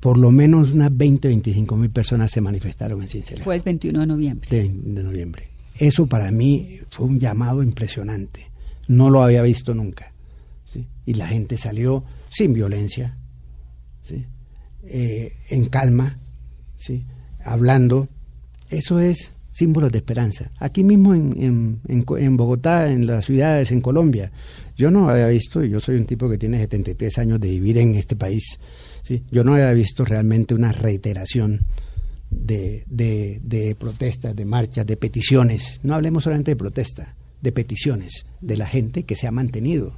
por 0.00 0.18
lo 0.18 0.30
menos 0.30 0.72
unas 0.72 0.94
20, 0.94 1.28
25 1.28 1.76
mil 1.76 1.90
personas 1.90 2.30
se 2.30 2.40
manifestaron 2.40 3.00
en 3.02 3.08
Cincelejo. 3.08 3.44
Jueves 3.44 3.64
21 3.64 4.00
de 4.00 4.06
noviembre. 4.06 4.48
De, 4.50 4.70
de, 4.70 5.02
noviembre. 5.02 5.48
Eso 5.78 6.06
para 6.06 6.30
mí 6.30 6.78
fue 6.90 7.06
un 7.06 7.18
llamado 7.18 7.62
impresionante. 7.62 8.50
No 8.86 9.08
lo 9.08 9.22
había 9.22 9.42
visto 9.42 9.74
nunca. 9.74 10.12
¿sí? 10.66 10.86
Y 11.06 11.14
la 11.14 11.26
gente 11.26 11.56
salió 11.56 12.04
sin 12.28 12.52
violencia, 12.52 13.16
¿sí? 14.02 14.26
eh, 14.86 15.32
en 15.48 15.66
calma, 15.66 16.18
¿sí? 16.84 17.04
hablando. 17.42 18.08
Eso 18.68 18.98
es 18.98 19.34
símbolos 19.50 19.92
de 19.92 19.98
esperanza. 19.98 20.50
Aquí 20.58 20.82
mismo 20.82 21.14
en, 21.14 21.80
en, 21.88 22.04
en, 22.18 22.36
Bogotá, 22.36 22.90
en 22.90 23.06
las 23.06 23.26
ciudades, 23.26 23.70
en 23.70 23.80
Colombia, 23.80 24.32
yo 24.76 24.90
no 24.90 25.08
había 25.08 25.28
visto, 25.28 25.62
y 25.62 25.70
yo 25.70 25.80
soy 25.80 25.96
un 25.96 26.06
tipo 26.06 26.28
que 26.28 26.38
tiene 26.38 26.58
73 26.58 27.18
años 27.18 27.40
de 27.40 27.48
vivir 27.48 27.78
en 27.78 27.94
este 27.94 28.16
país, 28.16 28.58
¿sí? 29.02 29.22
yo 29.30 29.44
no 29.44 29.52
había 29.52 29.72
visto 29.72 30.04
realmente 30.04 30.54
una 30.54 30.72
reiteración 30.72 31.60
de, 32.30 32.84
de, 32.88 33.76
protestas, 33.78 34.34
de 34.34 34.44
marchas, 34.44 34.86
de 34.86 34.96
peticiones. 34.96 35.78
No 35.84 35.94
hablemos 35.94 36.24
solamente 36.24 36.50
de 36.50 36.56
protestas, 36.56 37.10
de 37.40 37.52
peticiones 37.52 38.26
de 38.40 38.56
la 38.56 38.66
gente 38.66 39.04
que 39.04 39.14
se 39.14 39.28
ha 39.28 39.30
mantenido 39.30 39.96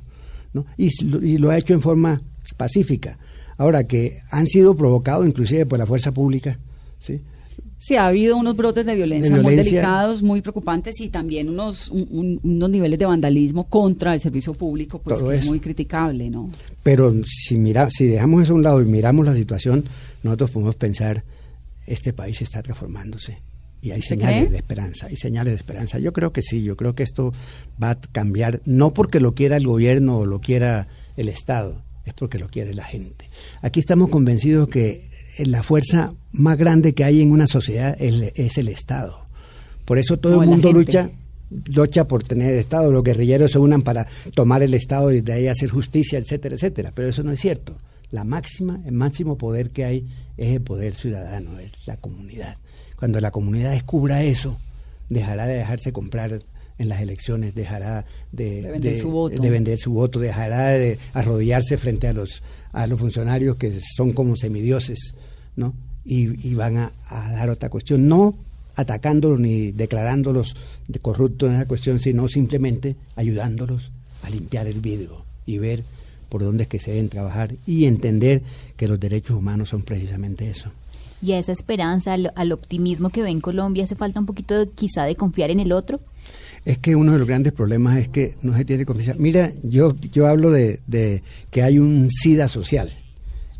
¿no? 0.52 0.66
y, 0.76 0.90
y 1.22 1.38
lo 1.38 1.48
ha 1.48 1.56
hecho 1.56 1.72
en 1.72 1.80
forma 1.80 2.20
pacífica. 2.58 3.18
Ahora 3.56 3.84
que 3.84 4.18
han 4.30 4.46
sido 4.46 4.76
provocados 4.76 5.26
inclusive 5.26 5.64
por 5.64 5.78
la 5.78 5.86
fuerza 5.86 6.12
pública, 6.12 6.58
¿sí? 7.06 7.20
Sí, 7.78 7.94
ha 7.94 8.06
habido 8.06 8.36
unos 8.36 8.56
brotes 8.56 8.84
de 8.84 8.94
violencia, 8.94 9.30
de 9.30 9.40
violencia, 9.40 9.62
muy 9.62 9.70
delicados, 9.70 10.22
muy 10.22 10.40
preocupantes 10.40 11.00
y 11.00 11.08
también 11.08 11.48
unos, 11.48 11.88
un, 11.88 12.40
unos 12.42 12.70
niveles 12.70 12.98
de 12.98 13.06
vandalismo 13.06 13.68
contra 13.68 14.12
el 14.14 14.20
servicio 14.20 14.54
público, 14.54 15.00
pues 15.00 15.22
que 15.22 15.34
es 15.34 15.46
muy 15.46 15.60
criticable, 15.60 16.28
¿no? 16.28 16.50
Pero 16.82 17.14
si 17.24 17.56
mira, 17.56 17.88
si 17.90 18.06
dejamos 18.06 18.42
eso 18.42 18.54
a 18.54 18.56
un 18.56 18.62
lado 18.62 18.82
y 18.82 18.86
miramos 18.86 19.24
la 19.24 19.34
situación, 19.34 19.84
nosotros 20.22 20.50
podemos 20.50 20.74
pensar, 20.74 21.22
este 21.86 22.12
país 22.12 22.42
está 22.42 22.62
transformándose 22.62 23.40
y 23.80 23.92
hay 23.92 24.02
señales 24.02 24.40
cree? 24.40 24.50
de 24.50 24.56
esperanza, 24.56 25.06
hay 25.06 25.16
señales 25.16 25.52
de 25.52 25.58
esperanza. 25.58 25.98
Yo 26.00 26.12
creo 26.12 26.32
que 26.32 26.42
sí, 26.42 26.64
yo 26.64 26.76
creo 26.76 26.94
que 26.94 27.04
esto 27.04 27.32
va 27.80 27.90
a 27.90 28.00
cambiar, 28.00 28.62
no 28.64 28.92
porque 28.92 29.20
lo 29.20 29.34
quiera 29.34 29.56
el 29.56 29.66
gobierno 29.66 30.18
o 30.18 30.26
lo 30.26 30.40
quiera 30.40 30.88
el 31.16 31.28
Estado, 31.28 31.84
es 32.04 32.14
porque 32.14 32.40
lo 32.40 32.48
quiere 32.48 32.74
la 32.74 32.84
gente. 32.84 33.28
Aquí 33.62 33.78
estamos 33.78 34.08
convencidos 34.08 34.68
que 34.68 35.15
la 35.38 35.62
fuerza 35.62 36.14
más 36.32 36.56
grande 36.56 36.94
que 36.94 37.04
hay 37.04 37.22
en 37.22 37.32
una 37.32 37.46
sociedad 37.46 37.96
es, 37.98 38.32
es 38.34 38.58
el 38.58 38.68
Estado. 38.68 39.26
Por 39.84 39.98
eso 39.98 40.18
todo 40.18 40.42
el 40.42 40.48
mundo 40.48 40.72
lucha 40.72 41.10
lucha 41.50 42.08
por 42.08 42.24
tener 42.24 42.52
el 42.52 42.58
Estado, 42.58 42.90
los 42.90 43.02
guerrilleros 43.02 43.52
se 43.52 43.58
unan 43.58 43.82
para 43.82 44.06
tomar 44.34 44.62
el 44.62 44.74
Estado 44.74 45.12
y 45.12 45.20
de 45.20 45.32
ahí 45.32 45.46
hacer 45.46 45.70
justicia, 45.70 46.18
etcétera, 46.18 46.56
etcétera. 46.56 46.92
Pero 46.94 47.08
eso 47.08 47.22
no 47.22 47.32
es 47.32 47.40
cierto. 47.40 47.76
La 48.10 48.24
máxima, 48.24 48.80
el 48.84 48.92
máximo 48.92 49.36
poder 49.36 49.70
que 49.70 49.84
hay 49.84 50.06
es 50.36 50.54
el 50.54 50.62
poder 50.62 50.94
ciudadano, 50.94 51.58
es 51.58 51.72
la 51.86 51.96
comunidad. 51.96 52.56
Cuando 52.96 53.20
la 53.20 53.30
comunidad 53.30 53.72
descubra 53.72 54.22
eso, 54.22 54.58
dejará 55.08 55.46
de 55.46 55.56
dejarse 55.56 55.92
comprar 55.92 56.42
en 56.78 56.88
las 56.88 57.00
elecciones, 57.00 57.54
dejará 57.54 58.04
de, 58.32 58.62
de, 58.62 58.70
vender, 58.70 58.92
de, 58.94 59.00
su 59.00 59.10
voto. 59.10 59.40
de 59.40 59.50
vender 59.50 59.78
su 59.78 59.92
voto, 59.92 60.18
dejará 60.18 60.70
de 60.70 60.98
arrodillarse 61.14 61.78
frente 61.78 62.08
a 62.08 62.12
los, 62.12 62.42
a 62.72 62.86
los 62.86 63.00
funcionarios 63.00 63.56
que 63.56 63.72
son 63.96 64.12
como 64.12 64.36
semidioses, 64.36 65.14
¿no? 65.56 65.74
Y, 66.04 66.48
y 66.48 66.54
van 66.54 66.76
a, 66.76 66.92
a, 67.08 67.32
dar 67.32 67.50
otra 67.50 67.68
cuestión, 67.68 68.06
no 68.08 68.36
atacándolos 68.76 69.40
ni 69.40 69.72
declarándolos 69.72 70.54
de 70.86 70.98
corruptos 70.98 71.48
en 71.48 71.56
esa 71.56 71.66
cuestión, 71.66 71.98
sino 71.98 72.28
simplemente 72.28 72.94
ayudándolos 73.16 73.90
a 74.22 74.30
limpiar 74.30 74.66
el 74.66 74.80
vidrio 74.80 75.24
y 75.46 75.58
ver 75.58 75.82
por 76.28 76.42
dónde 76.42 76.64
es 76.64 76.68
que 76.68 76.78
se 76.78 76.90
deben 76.90 77.08
trabajar 77.08 77.54
y 77.66 77.86
entender 77.86 78.42
que 78.76 78.88
los 78.88 79.00
derechos 79.00 79.36
humanos 79.36 79.70
son 79.70 79.82
precisamente 79.82 80.50
eso. 80.50 80.70
Y 81.22 81.32
a 81.32 81.38
esa 81.38 81.52
esperanza, 81.52 82.12
al, 82.12 82.32
al 82.36 82.52
optimismo 82.52 83.10
que 83.10 83.22
ve 83.22 83.30
en 83.30 83.40
Colombia, 83.40 83.84
¿hace 83.84 83.94
falta 83.94 84.20
un 84.20 84.26
poquito 84.26 84.58
de, 84.58 84.68
quizá 84.68 85.04
de 85.04 85.16
confiar 85.16 85.50
en 85.50 85.60
el 85.60 85.72
otro? 85.72 85.98
Es 86.66 86.78
que 86.78 86.96
uno 86.96 87.12
de 87.12 87.18
los 87.20 87.28
grandes 87.28 87.52
problemas 87.52 87.96
es 87.96 88.08
que 88.08 88.34
no 88.42 88.54
se 88.56 88.64
tiene 88.64 88.84
confianza. 88.84 89.14
Mira, 89.18 89.52
yo, 89.62 89.94
yo 90.12 90.26
hablo 90.26 90.50
de, 90.50 90.80
de, 90.88 91.22
que 91.50 91.62
hay 91.62 91.78
un 91.78 92.10
SIDA 92.10 92.48
social. 92.48 92.92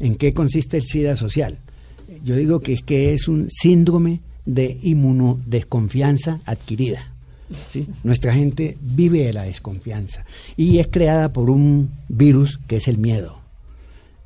¿En 0.00 0.16
qué 0.16 0.34
consiste 0.34 0.76
el 0.76 0.82
SIDA 0.82 1.14
social? 1.16 1.58
Yo 2.24 2.34
digo 2.34 2.58
que 2.58 2.72
es 2.72 2.82
que 2.82 3.14
es 3.14 3.28
un 3.28 3.48
síndrome 3.48 4.20
de 4.44 4.78
inmunodesconfianza 4.82 6.40
adquirida. 6.44 7.12
¿sí? 7.70 7.86
Nuestra 8.02 8.34
gente 8.34 8.76
vive 8.80 9.24
de 9.24 9.32
la 9.32 9.44
desconfianza 9.44 10.26
y 10.56 10.78
es 10.78 10.88
creada 10.88 11.32
por 11.32 11.48
un 11.48 11.92
virus 12.08 12.58
que 12.66 12.76
es 12.76 12.88
el 12.88 12.98
miedo. 12.98 13.40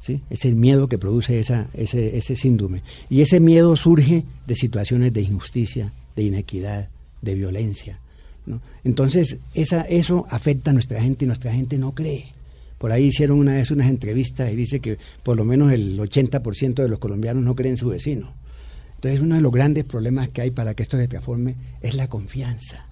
¿sí? 0.00 0.22
Es 0.30 0.46
el 0.46 0.54
miedo 0.54 0.88
que 0.88 0.96
produce 0.96 1.38
esa, 1.38 1.68
ese, 1.74 2.16
ese 2.16 2.34
síndrome. 2.34 2.82
Y 3.10 3.20
ese 3.20 3.40
miedo 3.40 3.76
surge 3.76 4.24
de 4.46 4.54
situaciones 4.54 5.12
de 5.12 5.20
injusticia, 5.20 5.92
de 6.16 6.22
inequidad, 6.22 6.88
de 7.20 7.34
violencia. 7.34 7.99
¿No? 8.46 8.61
Entonces, 8.85 9.38
esa, 9.55 9.83
eso 9.83 10.26
afecta 10.31 10.70
a 10.70 10.74
nuestra 10.74 11.00
gente 11.00 11.24
y 11.24 11.29
nuestra 11.29 11.53
gente 11.53 11.79
no 11.79 11.94
cree. 11.94 12.33
Por 12.79 12.92
ahí 12.92 13.09
hicieron 13.09 13.38
una 13.38 13.55
vez 13.55 13.70
unas 13.70 13.90
entrevistas 13.90 14.50
y 14.53 14.57
dice 14.57 14.81
que 14.81 14.96
por 15.22 15.37
lo 15.37 15.44
menos 15.44 15.72
el 15.72 15.98
80% 15.98 16.74
de 16.74 16.88
los 16.88 16.98
colombianos 16.98 17.44
no 17.44 17.55
creen 17.55 17.74
en 17.74 17.79
su 17.79 17.88
vecino. 17.88 18.33
Entonces 18.94 19.20
uno 19.20 19.35
de 19.35 19.42
los 19.42 19.53
grandes 19.53 19.85
problemas 19.85 20.31
que 20.31 20.40
hay 20.40 20.50
para 20.50 20.74
que 20.74 20.83
esto 20.83 20.96
se 20.96 21.09
transforme 21.09 21.57
es 21.83 21.94
la 21.94 22.09
confianza. 22.09 22.87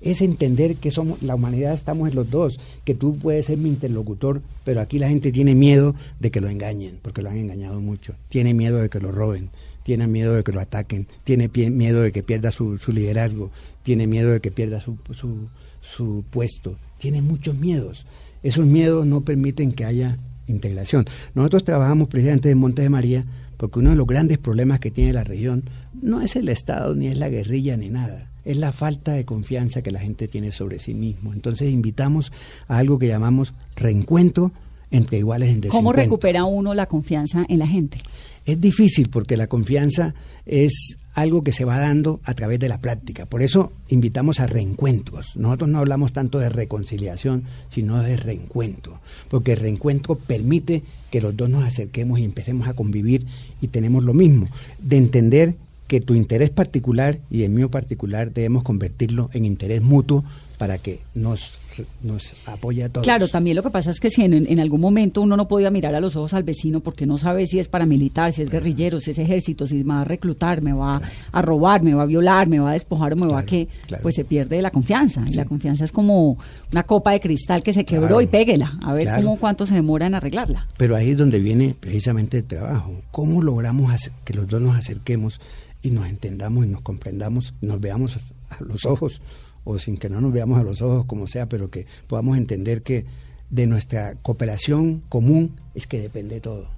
Es 0.00 0.20
entender 0.20 0.76
que 0.76 0.90
somos, 0.90 1.22
la 1.22 1.34
humanidad 1.34 1.74
estamos 1.74 2.08
en 2.08 2.14
los 2.14 2.30
dos, 2.30 2.60
que 2.84 2.94
tú 2.94 3.16
puedes 3.16 3.46
ser 3.46 3.58
mi 3.58 3.68
interlocutor, 3.68 4.42
pero 4.64 4.80
aquí 4.80 4.98
la 4.98 5.08
gente 5.08 5.32
tiene 5.32 5.54
miedo 5.54 5.94
de 6.20 6.30
que 6.30 6.40
lo 6.40 6.48
engañen, 6.48 6.98
porque 7.02 7.22
lo 7.22 7.30
han 7.30 7.38
engañado 7.38 7.80
mucho. 7.80 8.14
Tiene 8.28 8.54
miedo 8.54 8.78
de 8.78 8.88
que 8.88 9.00
lo 9.00 9.10
roben, 9.10 9.50
tiene 9.84 10.08
miedo 10.08 10.34
de 10.34 10.42
que 10.42 10.50
lo 10.50 10.60
ataquen, 10.60 11.06
tiene 11.22 11.48
miedo 11.48 12.02
de 12.02 12.10
que 12.10 12.24
pierda 12.24 12.50
su, 12.50 12.78
liderazgo, 12.88 13.52
tiene 13.84 14.08
miedo 14.08 14.32
de 14.32 14.40
que 14.40 14.50
pierda 14.50 14.80
su, 14.80 14.98
su, 15.12 15.48
su 15.80 16.24
puesto, 16.30 16.76
tiene 16.98 17.22
muchos 17.22 17.54
miedos. 17.54 18.06
Esos 18.42 18.66
miedos 18.66 19.06
no 19.06 19.24
permiten 19.24 19.72
que 19.72 19.84
haya 19.84 20.18
integración. 20.46 21.04
Nosotros 21.34 21.64
trabajamos 21.64 22.08
precisamente 22.08 22.50
en 22.50 22.58
Monte 22.58 22.82
de 22.82 22.90
María 22.90 23.24
porque 23.56 23.78
uno 23.78 23.90
de 23.90 23.96
los 23.96 24.06
grandes 24.06 24.38
problemas 24.38 24.80
que 24.80 24.90
tiene 24.90 25.12
la 25.12 25.24
región 25.24 25.64
no 26.00 26.20
es 26.20 26.36
el 26.36 26.48
Estado, 26.48 26.94
ni 26.94 27.06
es 27.06 27.16
la 27.16 27.28
guerrilla, 27.28 27.76
ni 27.76 27.88
nada. 27.88 28.30
Es 28.44 28.58
la 28.58 28.72
falta 28.72 29.12
de 29.12 29.24
confianza 29.24 29.82
que 29.82 29.90
la 29.90 30.00
gente 30.00 30.28
tiene 30.28 30.52
sobre 30.52 30.78
sí 30.78 30.92
mismo. 30.92 31.32
Entonces 31.32 31.70
invitamos 31.70 32.32
a 32.68 32.78
algo 32.78 32.98
que 32.98 33.08
llamamos 33.08 33.54
reencuentro 33.76 34.52
entre 34.90 35.18
iguales 35.18 35.48
en. 35.48 35.60
¿Cómo 35.68 35.92
recupera 35.92 36.44
uno 36.44 36.74
la 36.74 36.86
confianza 36.86 37.44
en 37.48 37.58
la 37.58 37.66
gente? 37.66 38.00
Es 38.44 38.60
difícil 38.60 39.08
porque 39.08 39.36
la 39.36 39.46
confianza 39.46 40.14
es 40.44 40.98
algo 41.14 41.42
que 41.42 41.52
se 41.52 41.64
va 41.64 41.78
dando 41.78 42.20
a 42.24 42.34
través 42.34 42.58
de 42.58 42.68
la 42.68 42.80
práctica. 42.80 43.24
Por 43.24 43.42
eso 43.42 43.72
invitamos 43.88 44.40
a 44.40 44.46
reencuentros. 44.46 45.36
Nosotros 45.36 45.70
no 45.70 45.78
hablamos 45.78 46.12
tanto 46.12 46.38
de 46.38 46.48
reconciliación, 46.48 47.44
sino 47.68 48.02
de 48.02 48.16
reencuentro, 48.16 49.00
porque 49.30 49.52
el 49.52 49.60
reencuentro 49.60 50.16
permite 50.16 50.82
que 51.10 51.20
los 51.20 51.36
dos 51.36 51.48
nos 51.48 51.64
acerquemos 51.64 52.18
y 52.18 52.24
empecemos 52.24 52.68
a 52.68 52.74
convivir 52.74 53.24
y 53.60 53.68
tenemos 53.68 54.04
lo 54.04 54.12
mismo, 54.12 54.48
de 54.80 54.96
entender 54.96 55.54
que 55.86 56.00
tu 56.00 56.14
interés 56.14 56.50
particular 56.50 57.18
y 57.30 57.44
el 57.44 57.50
mío 57.50 57.70
particular 57.70 58.32
debemos 58.32 58.62
convertirlo 58.62 59.30
en 59.32 59.44
interés 59.44 59.82
mutuo 59.82 60.24
para 60.58 60.78
que 60.78 61.00
nos 61.14 61.58
nos 62.02 62.34
apoya 62.46 62.86
a 62.86 62.88
todos. 62.88 63.04
Claro, 63.04 63.28
también 63.28 63.56
lo 63.56 63.62
que 63.62 63.70
pasa 63.70 63.90
es 63.90 64.00
que 64.00 64.10
si 64.10 64.22
en, 64.22 64.60
algún 64.60 64.80
momento 64.80 65.22
uno 65.22 65.36
no 65.36 65.48
podía 65.48 65.70
mirar 65.70 65.94
a 65.94 66.00
los 66.00 66.14
ojos 66.16 66.34
al 66.34 66.44
vecino 66.44 66.80
porque 66.80 67.06
no 67.06 67.18
sabe 67.18 67.46
si 67.46 67.58
es 67.58 67.68
paramilitar, 67.68 68.32
si 68.32 68.42
es 68.42 68.50
guerrillero, 68.50 69.00
si 69.00 69.10
es 69.10 69.18
ejército, 69.18 69.66
si 69.66 69.82
me 69.82 69.94
va 69.94 70.02
a 70.02 70.04
reclutar, 70.04 70.62
me 70.62 70.72
va 70.72 71.00
a 71.32 71.42
robar, 71.42 71.82
me 71.82 71.94
va 71.94 72.02
a 72.02 72.06
violar, 72.06 72.46
me 72.46 72.58
va 72.58 72.70
a 72.70 72.72
despojar 72.74 73.14
o 73.14 73.16
me 73.16 73.26
va 73.26 73.40
a 73.40 73.46
que, 73.46 73.68
pues 74.02 74.14
se 74.14 74.24
pierde 74.24 74.60
la 74.62 74.70
confianza. 74.70 75.24
Y 75.26 75.34
la 75.34 75.44
confianza 75.44 75.84
es 75.84 75.92
como 75.92 76.38
una 76.70 76.84
copa 76.84 77.12
de 77.12 77.20
cristal 77.20 77.62
que 77.62 77.72
se 77.72 77.84
quebró 77.84 78.20
y 78.20 78.26
péguela, 78.26 78.78
a 78.82 78.94
ver 78.94 79.08
cómo 79.16 79.38
cuánto 79.38 79.66
se 79.66 79.74
demora 79.74 80.06
en 80.06 80.14
arreglarla. 80.14 80.68
Pero 80.76 80.96
ahí 80.96 81.10
es 81.10 81.18
donde 81.18 81.38
viene 81.40 81.74
precisamente 81.78 82.38
el 82.38 82.44
trabajo. 82.44 82.92
¿Cómo 83.10 83.42
logramos 83.42 83.92
que 84.24 84.34
los 84.34 84.46
dos 84.46 84.60
nos 84.60 84.76
acerquemos 84.76 85.40
y 85.82 85.90
nos 85.90 86.06
entendamos 86.06 86.64
y 86.64 86.68
nos 86.68 86.80
comprendamos, 86.80 87.54
y 87.60 87.66
nos 87.66 87.80
veamos 87.80 88.16
a 88.50 88.62
los 88.62 88.84
ojos? 88.84 89.20
O 89.64 89.78
sin 89.78 89.96
que 89.96 90.08
no 90.08 90.20
nos 90.20 90.32
veamos 90.32 90.58
a 90.58 90.62
los 90.62 90.82
ojos, 90.82 91.06
como 91.06 91.26
sea, 91.26 91.48
pero 91.48 91.70
que 91.70 91.86
podamos 92.06 92.36
entender 92.36 92.82
que 92.82 93.04
de 93.50 93.66
nuestra 93.66 94.14
cooperación 94.16 95.02
común 95.08 95.56
es 95.74 95.86
que 95.86 96.00
depende 96.00 96.40
todo. 96.40 96.68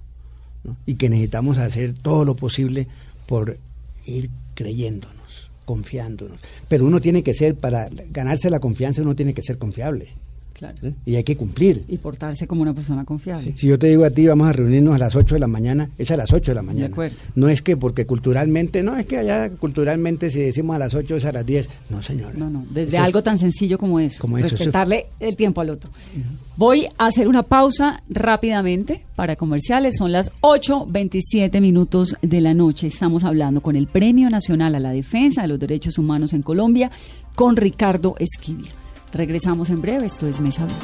Y 0.85 0.97
que 0.97 1.09
necesitamos 1.09 1.59
hacer 1.59 1.95
todo 1.95 2.25
lo 2.25 2.35
posible 2.35 2.89
por 3.27 3.59
ir 4.05 4.31
creyéndonos, 4.55 5.51
confiándonos. 5.65 6.41
Pero 6.69 6.87
uno 6.87 7.01
tiene 7.01 7.23
que 7.23 7.35
ser, 7.35 7.57
para 7.57 7.89
ganarse 8.11 8.51
la 8.51 8.61
confianza, 8.61 9.03
uno 9.03 9.15
tiene 9.15 9.35
que 9.35 9.43
ser 9.43 9.59
confiable. 9.59 10.09
Claro. 10.57 10.79
Y 11.05 11.17
hay 11.17 11.23
que 11.23 11.37
cumplir. 11.37 11.85
Y 11.87 11.99
portarse 11.99 12.47
como 12.47 12.63
una 12.63 12.73
persona 12.73 13.05
confiable. 13.05 13.53
Si 13.57 13.67
yo 13.67 13.79
te 13.79 13.89
digo 13.89 14.05
a 14.07 14.11
ti, 14.11 14.27
vamos 14.27 14.49
a 14.49 14.55
reunirnos 14.55 14.95
a 14.95 14.99
las 14.99 15.15
8 15.15 15.35
de 15.35 15.39
la 15.39 15.49
mañana, 15.49 15.91
es 15.99 16.11
a 16.11 16.17
las 16.17 16.33
8 16.33 16.53
de 16.53 16.55
la 16.55 16.63
mañana. 16.63 16.87
De 16.87 16.93
acuerdo. 16.93 17.17
No 17.35 17.51
es 17.51 17.61
que 17.61 17.77
porque 17.77 18.07
culturalmente, 18.07 18.83
no 18.83 18.97
es 18.97 19.05
que 19.05 19.19
allá 19.19 19.51
culturalmente 19.51 20.31
si 20.31 20.41
decimos 20.41 20.75
a 20.75 20.79
las 20.79 20.95
8 20.95 21.17
es 21.17 21.27
a 21.27 21.33
las 21.33 21.45
10. 21.45 21.69
No, 21.91 22.03
señor. 22.03 22.39
No, 22.39 22.49
no, 22.49 22.65
desde 22.71 22.97
algo 22.97 23.23
tan 23.23 23.37
sencillo 23.37 23.77
como 23.77 24.01
eso. 24.01 24.19
Como 24.23 24.39
respetarle 24.39 25.09
el 25.21 25.37
tiempo 25.37 25.61
al 25.61 25.69
otro. 25.69 25.91
Voy 26.57 26.87
a 26.97 27.07
hacer 27.07 27.29
una 27.29 27.43
pausa 27.43 28.03
rápidamente 28.09 29.05
para 29.15 29.37
comerciales. 29.37 29.99
Son 29.99 30.11
las 30.11 30.33
8.27 30.41 31.61
minutos 31.61 32.17
de 32.23 32.41
la 32.41 32.55
noche. 32.55 32.87
Estamos 32.87 33.25
hablando 33.25 33.61
con 33.61 33.77
el 33.77 33.89
Premio 33.89 34.31
Nacional 34.31 34.75
a 34.75 34.81
la 34.81 34.93
Defensa 34.93 35.43
de 35.43 35.49
los 35.49 35.61
Derechos 35.61 35.99
Humanos 35.99 36.33
en 36.33 36.41
Colombia, 36.41 36.91
con 37.35 37.57
Ricardo 37.57 38.15
Esquivia. 38.19 38.73
Regresamos 39.13 39.71
en 39.71 39.81
breve, 39.81 40.07
esto 40.07 40.27
es 40.27 40.41
Mesa 40.41 40.65
Blue. 40.65 40.75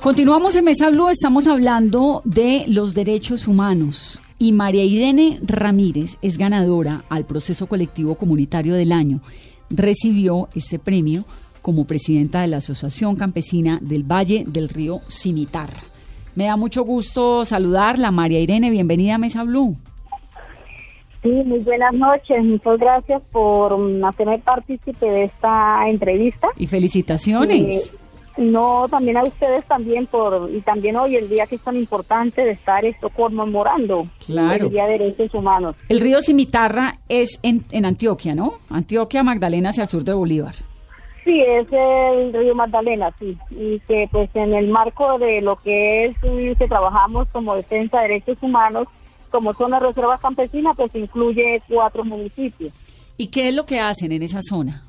Continuamos 0.00 0.56
en 0.56 0.64
Mesa 0.64 0.88
Blue, 0.88 1.10
estamos 1.10 1.46
hablando 1.46 2.22
de 2.24 2.64
los 2.66 2.94
derechos 2.94 3.46
humanos 3.46 4.22
y 4.38 4.52
María 4.52 4.82
Irene 4.82 5.38
Ramírez 5.42 6.16
es 6.22 6.38
ganadora 6.38 7.04
al 7.10 7.26
proceso 7.26 7.66
colectivo 7.66 8.14
comunitario 8.14 8.74
del 8.74 8.92
año. 8.92 9.20
Recibió 9.68 10.48
este 10.54 10.78
premio 10.78 11.26
como 11.60 11.84
presidenta 11.84 12.40
de 12.40 12.48
la 12.48 12.56
Asociación 12.56 13.16
Campesina 13.16 13.78
del 13.82 14.02
Valle 14.02 14.44
del 14.48 14.70
Río 14.70 15.00
Cimitarra. 15.08 15.89
Me 16.34 16.44
da 16.44 16.56
mucho 16.56 16.84
gusto 16.84 17.44
saludarla, 17.44 18.10
María 18.10 18.40
Irene, 18.40 18.70
bienvenida 18.70 19.16
a 19.16 19.18
Mesa 19.18 19.44
Blue. 19.44 19.76
Sí, 21.22 21.28
muy 21.28 21.58
buenas 21.58 21.92
noches. 21.92 22.42
Muchas 22.44 22.78
gracias 22.78 23.22
por 23.30 23.76
hacerme 24.04 24.38
partícipe 24.38 25.06
de 25.06 25.24
esta 25.24 25.88
entrevista. 25.88 26.48
Y 26.56 26.66
felicitaciones. 26.66 27.92
Eh, 27.92 27.96
no, 28.38 28.86
también 28.88 29.18
a 29.18 29.24
ustedes 29.24 29.64
también 29.66 30.06
por 30.06 30.50
y 30.50 30.60
también 30.62 30.96
hoy 30.96 31.16
el 31.16 31.28
día 31.28 31.46
que 31.46 31.56
es 31.56 31.60
tan 31.60 31.76
importante 31.76 32.42
de 32.42 32.52
estar 32.52 32.84
esto 32.84 33.10
conmemorando 33.10 34.06
claro. 34.24 34.66
el 34.66 34.70
Día 34.70 34.86
de 34.86 34.92
Derechos 34.92 35.34
Humanos. 35.34 35.76
El 35.90 36.00
río 36.00 36.22
Cimitarra 36.22 36.94
es 37.08 37.38
en, 37.42 37.64
en 37.70 37.84
Antioquia, 37.84 38.34
¿no? 38.34 38.54
Antioquia, 38.70 39.22
Magdalena 39.22 39.70
hacia 39.70 39.82
el 39.82 39.88
sur 39.88 40.04
de 40.04 40.14
Bolívar. 40.14 40.54
Sí, 41.24 41.42
es 41.42 41.66
el 41.70 42.32
río 42.32 42.54
Magdalena, 42.54 43.12
sí, 43.18 43.36
y 43.50 43.78
que 43.80 44.08
pues 44.10 44.30
en 44.34 44.54
el 44.54 44.68
marco 44.68 45.18
de 45.18 45.42
lo 45.42 45.56
que 45.56 46.06
es 46.06 46.18
que 46.18 46.66
trabajamos 46.66 47.28
como 47.28 47.54
defensa 47.56 47.98
de 47.98 48.08
derechos 48.08 48.38
humanos, 48.40 48.88
como 49.30 49.52
zona 49.54 49.78
de 49.78 49.88
reserva 49.88 50.18
campesina, 50.18 50.72
pues 50.74 50.94
incluye 50.94 51.62
cuatro 51.68 52.04
municipios. 52.04 52.72
¿Y 53.18 53.26
qué 53.26 53.48
es 53.48 53.54
lo 53.54 53.66
que 53.66 53.80
hacen 53.80 54.12
en 54.12 54.22
esa 54.22 54.40
zona? 54.40 54.82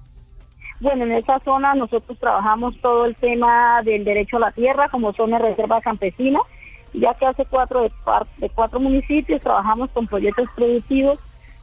Bueno, 0.80 1.04
en 1.04 1.12
esa 1.12 1.39
zona 1.39 1.76
nosotros 1.76 2.17
trabajamos 2.17 2.76
todo 2.82 3.06
el 3.06 3.15
tema 3.15 3.82
del 3.84 4.04
derecho 4.04 4.38
a 4.38 4.39
la 4.39 4.52
tierra 4.52 4.89
como 4.89 5.13
zona 5.13 5.38
de 5.38 5.50
reserva 5.50 5.82
campesina, 5.82 6.39
ya 6.94 7.13
que 7.13 7.26
hace 7.26 7.46
cuatro 7.46 7.84
de, 7.84 7.91
de 8.38 8.50
cuatro 8.50 8.80
municipios 8.80 9.41
trabajamos 9.41 9.91
con 9.91 10.08
proyectos 10.08 10.48
productivos, 10.56 11.20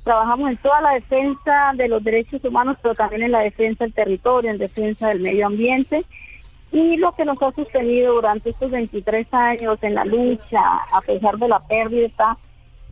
trabajamos 0.09 0.49
en 0.49 0.57
toda 0.57 0.81
la 0.81 0.95
defensa 0.95 1.73
de 1.75 1.87
los 1.87 2.03
derechos 2.03 2.43
humanos, 2.43 2.79
pero 2.81 2.95
también 2.95 3.25
en 3.25 3.33
la 3.33 3.41
defensa 3.41 3.85
del 3.85 3.93
territorio, 3.93 4.51
en 4.51 4.57
defensa 4.57 5.09
del 5.09 5.21
medio 5.21 5.47
ambiente. 5.47 6.03
Y 6.73 6.97
lo 6.97 7.13
que 7.13 7.27
nos 7.27 7.37
ha 7.43 7.53
sostenido 7.53 8.15
durante 8.15 8.49
estos 8.49 8.71
23 8.71 9.27
años 9.35 9.79
en 9.83 9.95
la 9.95 10.07
lucha, 10.07 10.63
a 10.95 11.03
pesar 11.03 11.37
de 11.37 11.49
la 11.49 11.61
pérdida 11.61 12.39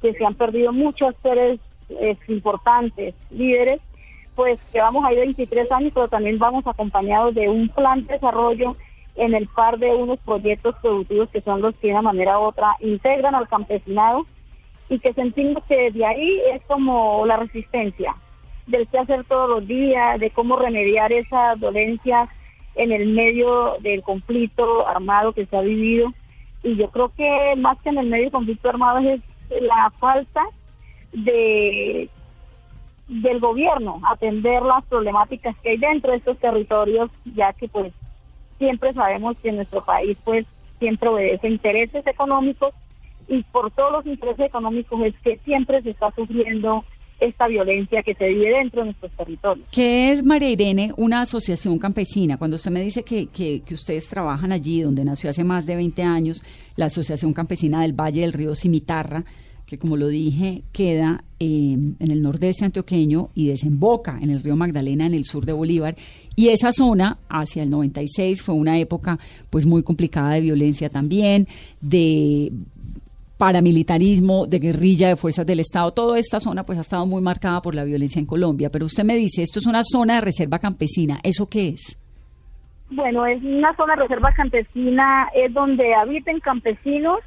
que 0.02 0.12
se 0.12 0.26
han 0.26 0.34
perdido 0.34 0.74
muchos 0.74 1.14
seres 1.22 1.58
eh, 1.88 2.18
importantes, 2.28 3.14
líderes, 3.30 3.80
pues 4.34 4.60
que 4.70 4.82
vamos 4.82 5.02
a 5.06 5.14
ir 5.14 5.20
23 5.20 5.72
años, 5.72 5.92
pero 5.94 6.08
también 6.08 6.38
vamos 6.38 6.66
acompañados 6.66 7.34
de 7.34 7.48
un 7.48 7.70
plan 7.70 8.04
de 8.04 8.12
desarrollo 8.12 8.76
en 9.14 9.32
el 9.32 9.48
par 9.48 9.78
de 9.78 9.94
unos 9.94 10.18
proyectos 10.18 10.76
productivos 10.82 11.30
que 11.30 11.40
son 11.40 11.62
los 11.62 11.74
que 11.76 11.86
de 11.86 11.94
una 11.94 12.02
manera 12.02 12.38
u 12.38 12.42
otra 12.42 12.76
integran 12.80 13.34
al 13.34 13.48
campesinado 13.48 14.26
y 14.88 14.98
que 14.98 15.12
sentimos 15.12 15.64
que 15.64 15.90
de 15.90 16.04
ahí 16.04 16.40
es 16.52 16.62
como 16.66 17.24
la 17.26 17.36
resistencia 17.36 18.14
del 18.66 18.86
que 18.88 18.98
hacer 18.98 19.24
todos 19.24 19.48
los 19.48 19.66
días, 19.66 20.18
de 20.20 20.30
cómo 20.30 20.56
remediar 20.56 21.12
esas 21.12 21.58
dolencias 21.60 22.28
en 22.74 22.92
el 22.92 23.08
medio 23.08 23.76
del 23.80 24.02
conflicto 24.02 24.86
armado 24.86 25.32
que 25.32 25.46
se 25.46 25.56
ha 25.56 25.60
vivido. 25.60 26.12
Y 26.62 26.76
yo 26.76 26.90
creo 26.90 27.12
que 27.16 27.54
más 27.56 27.80
que 27.82 27.90
en 27.90 27.98
el 27.98 28.06
medio 28.06 28.24
del 28.24 28.32
conflicto 28.32 28.68
armado 28.68 28.98
es 28.98 29.20
la 29.60 29.92
falta 29.98 30.42
de 31.12 32.08
del 33.08 33.38
gobierno 33.38 34.00
atender 34.10 34.62
las 34.62 34.84
problemáticas 34.86 35.56
que 35.58 35.70
hay 35.70 35.76
dentro 35.76 36.10
de 36.10 36.16
estos 36.16 36.36
territorios, 36.38 37.08
ya 37.24 37.52
que 37.52 37.68
pues 37.68 37.92
siempre 38.58 38.92
sabemos 38.94 39.36
que 39.40 39.52
nuestro 39.52 39.84
país 39.84 40.18
pues 40.24 40.44
siempre 40.80 41.08
obedece 41.08 41.48
intereses 41.48 42.04
económicos 42.04 42.74
y 43.28 43.42
por 43.44 43.70
todos 43.72 43.92
los 43.92 44.06
intereses 44.06 44.46
económicos 44.46 45.00
es 45.04 45.14
que 45.22 45.38
siempre 45.44 45.82
se 45.82 45.90
está 45.90 46.10
sufriendo 46.12 46.84
esta 47.20 47.48
violencia 47.48 48.02
que 48.02 48.14
se 48.14 48.28
vive 48.28 48.58
dentro 48.58 48.80
de 48.80 48.86
nuestros 48.86 49.12
territorios. 49.12 49.66
¿Qué 49.70 50.12
es, 50.12 50.22
María 50.22 50.50
Irene, 50.50 50.92
una 50.96 51.22
asociación 51.22 51.78
campesina? 51.78 52.36
Cuando 52.36 52.56
usted 52.56 52.70
me 52.70 52.82
dice 52.82 53.02
que, 53.04 53.26
que, 53.28 53.62
que, 53.62 53.74
ustedes 53.74 54.06
trabajan 54.08 54.52
allí, 54.52 54.82
donde 54.82 55.04
nació 55.04 55.30
hace 55.30 55.42
más 55.42 55.64
de 55.66 55.76
20 55.76 56.02
años 56.02 56.42
la 56.76 56.86
Asociación 56.86 57.32
Campesina 57.32 57.80
del 57.80 57.94
Valle 57.94 58.20
del 58.20 58.34
Río 58.34 58.54
Cimitarra, 58.54 59.24
que 59.66 59.78
como 59.78 59.96
lo 59.96 60.06
dije, 60.08 60.62
queda 60.72 61.24
eh, 61.40 61.72
en 61.98 62.10
el 62.10 62.22
nordeste 62.22 62.64
antioqueño 62.64 63.30
y 63.34 63.48
desemboca 63.48 64.16
en 64.22 64.30
el 64.30 64.42
río 64.42 64.54
Magdalena 64.54 65.06
en 65.06 65.14
el 65.14 65.24
sur 65.24 65.44
de 65.44 65.52
Bolívar. 65.52 65.96
Y 66.36 66.48
esa 66.48 66.72
zona, 66.72 67.18
hacia 67.28 67.64
el 67.64 67.70
96, 67.70 68.42
fue 68.42 68.54
una 68.54 68.78
época 68.78 69.18
pues 69.50 69.66
muy 69.66 69.82
complicada 69.82 70.34
de 70.34 70.40
violencia 70.40 70.88
también, 70.88 71.48
de 71.80 72.52
paramilitarismo, 73.38 74.46
de 74.46 74.58
guerrilla, 74.58 75.08
de 75.08 75.16
fuerzas 75.16 75.46
del 75.46 75.60
Estado. 75.60 75.92
Toda 75.92 76.18
esta 76.18 76.40
zona 76.40 76.64
pues 76.64 76.78
ha 76.78 76.82
estado 76.82 77.06
muy 77.06 77.22
marcada 77.22 77.60
por 77.62 77.74
la 77.74 77.84
violencia 77.84 78.18
en 78.18 78.26
Colombia. 78.26 78.70
Pero 78.70 78.86
usted 78.86 79.04
me 79.04 79.16
dice, 79.16 79.42
esto 79.42 79.58
es 79.58 79.66
una 79.66 79.82
zona 79.84 80.14
de 80.16 80.20
reserva 80.22 80.58
campesina. 80.58 81.20
¿Eso 81.22 81.48
qué 81.48 81.68
es? 81.68 81.98
Bueno, 82.90 83.26
es 83.26 83.42
una 83.42 83.74
zona 83.76 83.96
de 83.96 84.02
reserva 84.02 84.32
campesina, 84.32 85.28
es 85.34 85.52
donde 85.52 85.94
habiten 85.94 86.38
campesinos 86.40 87.18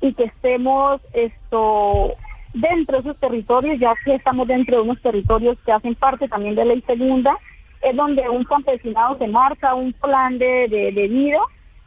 y 0.00 0.14
que 0.14 0.24
estemos 0.24 1.00
esto 1.12 2.14
dentro 2.54 2.96
de 2.96 3.08
esos 3.10 3.20
territorios, 3.20 3.78
ya 3.78 3.92
que 4.04 4.14
estamos 4.14 4.48
dentro 4.48 4.76
de 4.76 4.82
unos 4.82 5.00
territorios 5.02 5.58
que 5.66 5.72
hacen 5.72 5.94
parte 5.94 6.28
también 6.28 6.54
de 6.54 6.64
ley 6.64 6.82
segunda, 6.86 7.36
es 7.82 7.94
donde 7.94 8.28
un 8.28 8.44
campesinado 8.44 9.18
se 9.18 9.26
marca 9.26 9.74
un 9.74 9.92
plan 9.92 10.38
de, 10.38 10.68
de, 10.68 11.08
vida, 11.08 11.38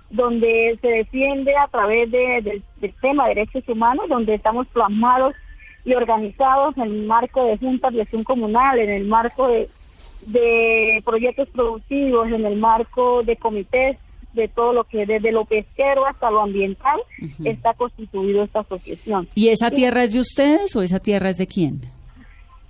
donde 0.09 0.77
se 0.81 0.87
defiende 0.87 1.55
a 1.55 1.67
través 1.67 2.09
de, 2.11 2.63
del 2.79 2.93
tema 3.01 3.27
de 3.27 3.35
derechos 3.35 3.67
humanos, 3.67 4.07
donde 4.09 4.35
estamos 4.35 4.67
plasmados 4.67 5.33
y 5.85 5.93
organizados 5.93 6.77
en 6.77 6.83
el 6.83 7.05
marco 7.05 7.45
de 7.45 7.57
juntas 7.57 7.93
de 7.93 8.01
acción 8.01 8.23
comunal, 8.23 8.79
en 8.79 8.89
el 8.89 9.05
marco 9.05 9.47
de, 9.47 9.69
de 10.25 11.01
proyectos 11.05 11.49
productivos, 11.49 12.27
en 12.27 12.45
el 12.45 12.57
marco 12.57 13.23
de 13.23 13.37
comités 13.37 13.97
de 14.33 14.47
todo 14.47 14.71
lo 14.71 14.83
que 14.83 15.05
desde 15.05 15.31
lo 15.31 15.45
pesquero 15.45 16.05
hasta 16.05 16.29
lo 16.29 16.41
ambiental 16.41 16.99
está 17.43 17.73
constituido 17.73 18.43
esta 18.43 18.59
asociación. 18.59 19.27
¿Y 19.33 19.49
esa 19.49 19.71
tierra 19.71 20.03
es 20.03 20.13
de 20.13 20.19
ustedes 20.19 20.75
o 20.75 20.81
esa 20.81 20.99
tierra 20.99 21.29
es 21.29 21.37
de 21.37 21.47
quién? 21.47 21.81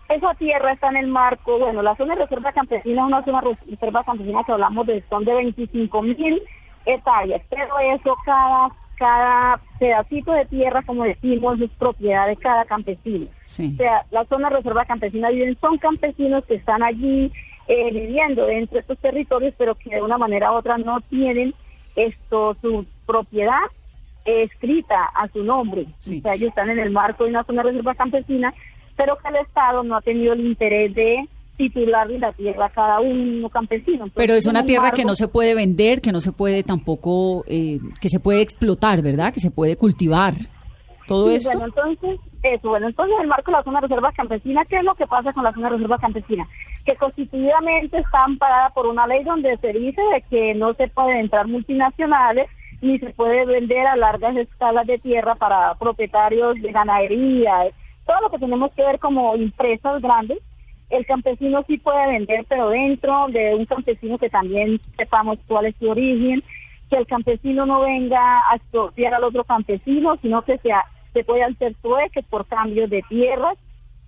Esa 0.09 0.33
tierra 0.35 0.71
está 0.71 0.89
en 0.89 0.97
el 0.97 1.07
marco, 1.07 1.59
bueno, 1.59 1.81
la 1.81 1.95
zona 1.97 2.15
de 2.15 2.21
reserva 2.21 2.53
campesina 2.53 3.01
es 3.01 3.07
una 3.07 3.25
zona 3.25 3.41
de 3.41 3.57
reserva 3.69 4.03
campesina 4.05 4.43
que 4.45 4.53
hablamos 4.53 4.87
de, 4.87 5.03
son 5.09 5.25
de 5.25 5.33
25 5.33 6.01
mil 6.01 6.41
hectáreas, 6.87 7.41
pero 7.49 7.77
eso 7.79 8.15
cada, 8.25 8.69
cada 8.97 9.59
pedacito 9.79 10.31
de 10.31 10.45
tierra, 10.45 10.81
como 10.83 11.03
decimos, 11.03 11.59
es 11.61 11.69
propiedad 11.71 12.27
de 12.27 12.37
cada 12.37 12.65
campesino. 12.65 13.27
O 13.27 13.75
sea, 13.77 14.05
la 14.11 14.25
zona 14.25 14.49
reserva 14.49 14.85
campesina 14.85 15.29
viven, 15.29 15.57
son 15.59 15.77
campesinos 15.77 16.45
que 16.45 16.55
están 16.55 16.83
allí 16.83 17.31
eh, 17.67 17.91
viviendo 17.91 18.45
dentro 18.45 18.75
de 18.75 18.81
estos 18.81 18.97
territorios, 18.99 19.53
pero 19.57 19.75
que 19.75 19.89
de 19.89 20.01
una 20.01 20.17
manera 20.17 20.51
u 20.51 20.55
otra 20.55 20.77
no 20.77 21.01
tienen 21.01 21.53
esto 21.95 22.55
su 22.61 22.85
propiedad 23.05 23.61
escrita 24.25 25.05
a 25.15 25.27
su 25.29 25.43
nombre. 25.43 25.85
O 25.99 26.21
sea, 26.21 26.33
ellos 26.33 26.49
están 26.49 26.69
en 26.69 26.79
el 26.79 26.91
marco 26.91 27.23
de 27.23 27.29
una 27.29 27.43
zona 27.43 27.63
reserva 27.63 27.95
campesina, 27.95 28.53
pero 28.95 29.17
que 29.17 29.29
el 29.29 29.37
Estado 29.37 29.83
no 29.83 29.95
ha 29.95 30.01
tenido 30.01 30.33
el 30.33 30.45
interés 30.45 30.93
de 30.93 31.27
titularle 31.57 32.19
la 32.19 32.31
tierra 32.33 32.67
a 32.67 32.69
cada 32.69 32.99
uno 32.99 33.49
campesino. 33.49 34.07
pero 34.13 34.35
es 34.35 34.45
una 34.45 34.63
tierra 34.63 34.91
que 34.91 35.03
no 35.03 35.15
se 35.15 35.27
puede 35.27 35.55
vender, 35.55 36.01
que 36.01 36.11
no 36.11 36.21
se 36.21 36.31
puede 36.31 36.63
tampoco, 36.63 37.43
eh, 37.47 37.79
que 37.99 38.09
se 38.09 38.19
puede 38.19 38.41
explotar, 38.41 39.01
¿verdad? 39.01 39.33
Que 39.33 39.39
se 39.39 39.51
puede 39.51 39.75
cultivar. 39.75 40.35
Todo 41.07 41.31
eso. 41.31 41.49
Bueno, 41.49 41.67
entonces, 41.67 42.19
eso, 42.43 42.69
bueno, 42.69 42.87
entonces 42.87 43.15
el 43.21 43.27
marco 43.27 43.49
de 43.49 43.57
la 43.57 43.63
zona 43.63 43.79
de 43.79 43.87
reserva 43.87 44.11
campesina, 44.11 44.65
¿qué 44.65 44.77
es 44.77 44.83
lo 44.83 44.93
que 44.95 45.07
pasa 45.07 45.31
con 45.31 45.43
la 45.43 45.53
zona 45.53 45.69
de 45.69 45.75
reserva 45.77 45.97
campesina? 45.97 46.47
Que 46.85 46.95
constituidamente 46.95 47.97
está 47.97 48.25
amparada 48.25 48.69
por 48.71 48.87
una 48.87 49.07
ley 49.07 49.23
donde 49.23 49.57
se 49.57 49.73
dice 49.73 50.01
de 50.13 50.21
que 50.29 50.53
no 50.53 50.73
se 50.73 50.89
pueden 50.89 51.17
entrar 51.17 51.47
multinacionales 51.47 52.49
ni 52.81 52.99
se 52.99 53.09
puede 53.11 53.45
vender 53.45 53.87
a 53.87 53.95
largas 53.95 54.35
escalas 54.35 54.85
de 54.85 54.97
tierra 54.97 55.35
para 55.35 55.73
propietarios 55.75 56.61
de 56.61 56.71
ganadería, 56.71 57.71
todo 58.05 58.21
lo 58.21 58.29
que 58.29 58.39
tenemos 58.39 58.71
que 58.73 58.83
ver 58.83 58.99
como 58.99 59.33
empresas 59.33 60.01
grandes. 60.01 60.39
El 60.89 61.05
campesino 61.05 61.63
sí 61.67 61.77
puede 61.77 62.07
vender, 62.07 62.45
pero 62.47 62.69
dentro 62.69 63.27
de 63.27 63.55
un 63.55 63.65
campesino 63.65 64.17
que 64.17 64.29
también 64.29 64.79
sepamos 64.97 65.37
cuál 65.47 65.65
es 65.65 65.75
su 65.77 65.89
origen, 65.89 66.43
que 66.89 66.97
el 66.97 67.05
campesino 67.05 67.65
no 67.65 67.81
venga 67.81 68.39
a 68.49 68.55
expropiar 68.55 69.13
al 69.13 69.23
otro 69.25 69.43
campesino, 69.43 70.17
sino 70.21 70.41
que 70.43 70.57
sea 70.59 70.85
se 71.13 71.23
puede 71.23 71.43
hacer 71.43 71.73
trueques 71.81 72.25
por 72.25 72.45
cambios 72.45 72.89
de 72.89 73.01
tierras. 73.09 73.57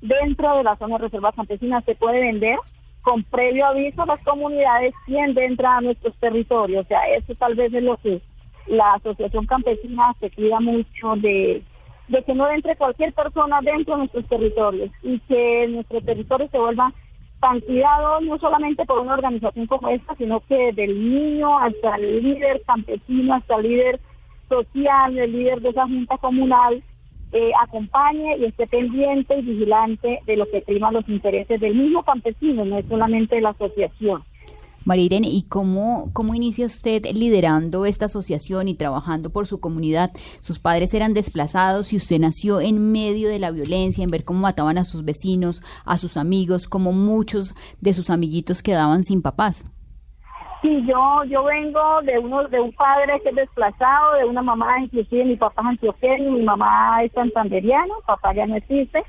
Dentro 0.01 0.57
de 0.57 0.63
la 0.63 0.77
zona 0.77 0.97
de 0.97 1.05
reserva 1.05 1.31
campesina 1.31 1.81
se 1.81 1.95
puede 1.95 2.21
vender 2.21 2.57
con 3.01 3.23
previo 3.23 3.65
aviso 3.65 4.03
a 4.03 4.05
las 4.05 4.21
comunidades 4.21 4.93
quién 5.05 5.37
entra 5.37 5.77
a 5.77 5.81
nuestros 5.81 6.15
territorios. 6.17 6.85
O 6.85 6.87
sea, 6.87 7.01
eso 7.15 7.33
tal 7.35 7.55
vez 7.55 7.73
es 7.73 7.83
lo 7.83 7.97
que 7.97 8.21
la 8.67 8.93
Asociación 8.93 9.45
Campesina 9.45 10.13
se 10.19 10.29
cuida 10.29 10.59
mucho 10.59 11.15
de, 11.17 11.63
de 12.09 12.23
que 12.23 12.33
no 12.33 12.49
entre 12.49 12.75
cualquier 12.75 13.13
persona 13.13 13.61
dentro 13.61 13.93
de 13.93 13.99
nuestros 13.99 14.25
territorios 14.27 14.91
y 15.03 15.19
que 15.19 15.67
nuestro 15.69 16.01
territorio 16.01 16.49
se 16.49 16.57
vuelva 16.57 16.91
tan 17.39 17.61
cuidado 17.61 18.19
no 18.21 18.37
solamente 18.37 18.85
por 18.85 18.99
una 18.99 19.13
organización 19.13 19.65
como 19.67 19.89
esta, 19.89 20.15
sino 20.15 20.41
que 20.41 20.73
del 20.73 21.09
niño 21.09 21.57
hasta 21.59 21.95
el 21.95 22.23
líder 22.23 22.61
campesino, 22.65 23.35
hasta 23.35 23.55
el 23.55 23.63
líder 23.63 23.99
social, 24.49 25.17
el 25.17 25.31
líder 25.31 25.61
de 25.61 25.69
esa 25.69 25.87
junta 25.87 26.17
comunal, 26.17 26.83
eh, 27.31 27.51
acompañe 27.61 28.37
y 28.37 28.45
esté 28.45 28.65
pendiente 28.65 29.37
y 29.37 29.41
vigilante 29.43 30.19
de 30.25 30.35
lo 30.35 30.49
que 30.49 30.61
priman 30.61 30.95
los 30.95 31.07
intereses 31.07 31.61
del 31.61 31.75
mismo 31.75 32.03
campesino, 32.03 32.65
no 32.65 32.79
es 32.79 32.85
solamente 32.87 33.35
de 33.35 33.41
la 33.41 33.49
asociación. 33.49 34.23
María 34.85 35.05
Irene, 35.05 35.27
¿y 35.29 35.43
cómo, 35.47 36.09
cómo 36.13 36.35
inicia 36.35 36.65
usted 36.65 37.03
liderando 37.13 37.85
esta 37.85 38.05
asociación 38.05 38.67
y 38.67 38.75
trabajando 38.75 39.29
por 39.29 39.45
su 39.45 39.59
comunidad? 39.59 40.11
Sus 40.41 40.59
padres 40.59 40.93
eran 40.93 41.13
desplazados 41.13 41.93
y 41.93 41.97
usted 41.97 42.19
nació 42.19 42.61
en 42.61 42.91
medio 42.91 43.29
de 43.29 43.39
la 43.39 43.51
violencia, 43.51 44.03
en 44.03 44.11
ver 44.11 44.23
cómo 44.23 44.39
mataban 44.39 44.77
a 44.77 44.85
sus 44.85 45.03
vecinos, 45.03 45.61
a 45.85 45.97
sus 45.97 46.17
amigos, 46.17 46.67
como 46.67 46.93
muchos 46.93 47.55
de 47.81 47.93
sus 47.93 48.09
amiguitos 48.09 48.63
quedaban 48.63 49.03
sin 49.03 49.21
papás. 49.21 49.65
Sí, 50.61 50.85
yo 50.85 51.23
yo 51.23 51.43
vengo 51.45 52.01
de 52.03 52.19
uno 52.19 52.45
de 52.49 52.59
un 52.59 52.73
padre 52.73 53.21
que 53.23 53.29
es 53.29 53.35
desplazado, 53.35 54.15
de 54.15 54.25
una 54.25 54.41
mamá, 54.41 54.81
inclusive 54.81 55.23
mi 55.23 55.37
papá 55.37 55.61
es 55.61 55.67
antioqueño, 55.69 56.31
mi 56.31 56.43
mamá 56.43 57.01
es 57.03 57.13
santanderiano, 57.13 57.93
papá 58.05 58.33
ya 58.33 58.45
no 58.45 58.57
existe, 58.57 59.01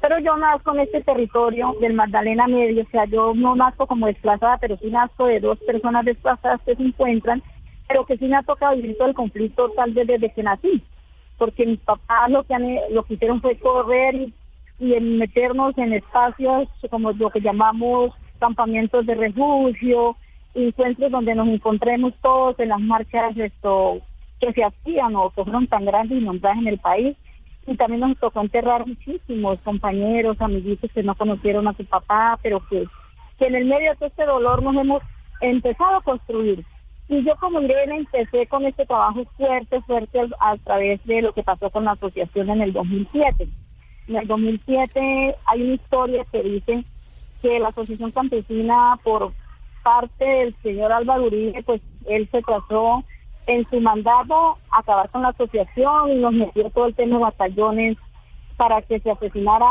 pero 0.00 0.18
yo 0.18 0.36
nazco 0.36 0.74
en 0.74 0.80
este 0.80 1.02
territorio 1.02 1.74
del 1.80 1.94
Magdalena 1.94 2.46
Medio, 2.46 2.82
o 2.82 2.90
sea, 2.90 3.04
yo 3.06 3.34
no 3.34 3.54
nazco 3.56 3.86
como 3.86 4.06
desplazada, 4.06 4.58
pero 4.58 4.76
sí 4.78 4.90
nazco 4.90 5.26
de 5.26 5.40
dos 5.40 5.58
personas 5.60 6.04
desplazadas 6.04 6.60
que 6.62 6.76
se 6.76 6.82
encuentran, 6.82 7.42
pero 7.88 8.04
que 8.04 8.16
sí 8.16 8.26
me 8.26 8.36
ha 8.36 8.42
tocado 8.42 8.76
vivir 8.76 8.96
todo 8.96 9.08
el 9.08 9.14
conflicto 9.14 9.70
tal 9.70 9.92
vez 9.92 10.06
desde 10.06 10.32
que 10.32 10.42
nací, 10.42 10.82
porque 11.38 11.66
mis 11.66 11.80
papás 11.80 12.30
lo 12.30 12.44
que 12.44 12.54
han, 12.54 12.66
lo 12.90 13.04
que 13.04 13.14
hicieron 13.14 13.40
fue 13.40 13.58
correr 13.58 14.14
y, 14.14 14.34
y 14.78 15.00
meternos 15.00 15.76
en 15.78 15.92
espacios 15.92 16.68
como 16.90 17.12
lo 17.12 17.30
que 17.30 17.40
llamamos 17.40 18.12
campamentos 18.38 19.06
de 19.06 19.14
refugio, 19.14 20.16
encuentros 20.54 21.10
donde 21.10 21.34
nos 21.34 21.48
encontremos 21.48 22.14
todos 22.22 22.58
en 22.58 22.70
las 22.70 22.80
marchas 22.80 23.36
esto 23.36 24.00
que 24.40 24.52
se 24.52 24.64
hacían 24.64 25.16
o 25.16 25.30
que 25.30 25.44
fueron 25.44 25.66
tan 25.66 25.84
grandes 25.84 26.18
y 26.18 26.24
nombradas 26.24 26.58
en 26.58 26.68
el 26.68 26.78
país. 26.78 27.16
Y 27.66 27.76
también 27.76 28.00
nos 28.00 28.18
tocó 28.18 28.40
enterrar 28.40 28.86
muchísimos 28.86 29.60
compañeros, 29.60 30.40
amiguitos 30.40 30.90
que 30.92 31.02
no 31.02 31.14
conocieron 31.14 31.66
a 31.66 31.74
su 31.74 31.84
papá, 31.84 32.38
pero 32.42 32.60
que, 32.68 32.86
que 33.38 33.46
en 33.46 33.56
el 33.56 33.66
medio 33.66 33.90
de 33.90 33.96
todo 33.96 34.08
este 34.08 34.24
dolor 34.24 34.62
nos 34.62 34.76
hemos 34.76 35.02
empezado 35.40 35.96
a 35.96 36.02
construir. 36.02 36.64
Y 37.08 37.24
yo 37.24 37.36
como 37.36 37.60
Irene 37.60 37.98
empecé 37.98 38.46
con 38.46 38.66
este 38.66 38.84
trabajo 38.84 39.24
fuerte, 39.36 39.80
fuerte 39.82 40.20
a, 40.40 40.56
través 40.56 41.04
de 41.04 41.22
lo 41.22 41.32
que 41.32 41.42
pasó 41.42 41.70
con 41.70 41.84
la 41.84 41.92
asociación 41.92 42.50
en 42.50 42.62
el 42.62 42.72
2007. 42.72 43.48
En 44.08 44.16
el 44.16 44.26
2007 44.26 45.36
hay 45.46 45.62
una 45.62 45.74
historia 45.74 46.24
que 46.32 46.42
dice 46.42 46.84
que 47.42 47.60
la 47.60 47.68
Asociación 47.68 48.10
Campesina, 48.10 48.98
por 49.04 49.32
parte 49.84 50.24
del 50.24 50.56
señor 50.62 50.90
Álvaro 50.90 51.24
Uribe, 51.24 51.62
pues 51.62 51.80
él 52.06 52.28
se 52.30 52.42
trazó 52.42 53.04
en 53.46 53.64
su 53.66 53.80
mandato 53.80 54.58
acabar 54.70 55.08
con 55.10 55.22
la 55.22 55.28
asociación 55.28 56.12
y 56.12 56.14
nos 56.16 56.32
metió 56.32 56.68
todo 56.70 56.86
el 56.86 56.94
tema 56.94 57.16
de 57.16 57.24
batallones 57.24 57.96
para 58.56 58.82
que 58.82 59.00
se 59.00 59.10
asesinara 59.10 59.70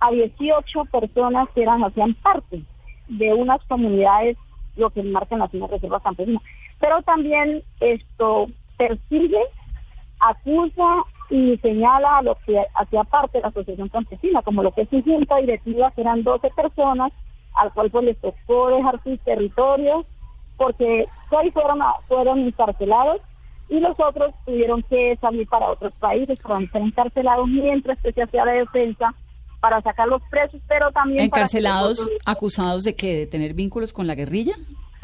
a 0.00 0.10
18 0.10 0.84
personas 0.86 1.48
que 1.54 1.62
eran 1.62 1.84
hacían 1.84 2.14
parte 2.14 2.62
de 3.08 3.34
unas 3.34 3.62
comunidades, 3.64 4.36
lo 4.76 4.90
que 4.90 5.02
marcan 5.02 5.40
las 5.40 5.52
reservas 5.52 6.02
campesinas. 6.02 6.42
Pero 6.80 7.02
también 7.02 7.62
esto 7.80 8.46
persigue, 8.76 9.42
acusa 10.20 11.04
y 11.30 11.56
señala 11.58 12.18
a 12.18 12.22
lo 12.22 12.36
que 12.46 12.60
hacía 12.74 13.04
parte 13.04 13.38
de 13.38 13.42
la 13.42 13.48
asociación 13.48 13.88
campesina, 13.88 14.42
como 14.42 14.62
lo 14.62 14.72
que 14.72 14.82
es 14.82 14.88
su 14.90 15.02
junta 15.02 15.36
directiva, 15.36 15.90
que 15.92 16.02
eran 16.02 16.22
12 16.22 16.50
personas 16.50 17.12
al 17.54 17.72
cual 17.72 17.90
pues 17.90 18.04
les 18.04 18.20
tocó 18.20 18.68
dejar 18.68 19.02
sus 19.02 19.20
territorios 19.20 20.06
porque 20.56 21.06
seis 21.30 21.52
fueron, 21.52 21.78
fueron 22.08 22.38
encarcelados 22.40 23.20
y 23.68 23.80
los 23.80 23.98
otros 23.98 24.34
tuvieron 24.44 24.82
que 24.82 25.16
salir 25.20 25.48
para 25.48 25.70
otros 25.70 25.92
países 25.94 26.38
ser 26.38 26.82
encarcelados 26.82 27.48
mientras 27.48 27.98
que 28.02 28.12
se 28.12 28.22
hacía 28.22 28.44
la 28.44 28.52
defensa 28.52 29.14
para 29.60 29.80
sacar 29.80 30.08
los 30.08 30.20
presos, 30.28 30.60
pero 30.68 30.90
también... 30.90 31.24
¿Encarcelados 31.24 32.10
acusados 32.26 32.82
de 32.82 32.96
que 32.96 33.16
de 33.16 33.26
tener 33.26 33.54
vínculos 33.54 33.92
con 33.92 34.06
la 34.06 34.14
guerrilla? 34.14 34.54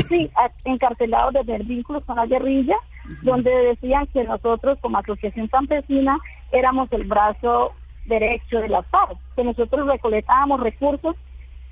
Sí, 0.09 0.31
encarcelados 0.65 1.33
de 1.35 1.45
tener 1.45 1.65
vínculos 1.65 2.05
con 2.05 2.17
la 2.17 2.27
guerrilla, 2.27 2.77
donde 3.23 3.51
decían 3.51 4.07
que 4.09 4.25
nosotros 4.25 4.79
como 4.81 4.99
asociación 4.99 5.49
campesina 5.49 6.19
éramos 6.53 6.93
el 6.93 7.05
brazo 7.05 7.73
derecho 8.07 8.59
de 8.59 8.69
las 8.69 8.87
FARC, 8.89 9.17
que 9.37 9.45
nosotros 9.45 9.87
recolectábamos 9.87 10.61
recursos 10.61 11.15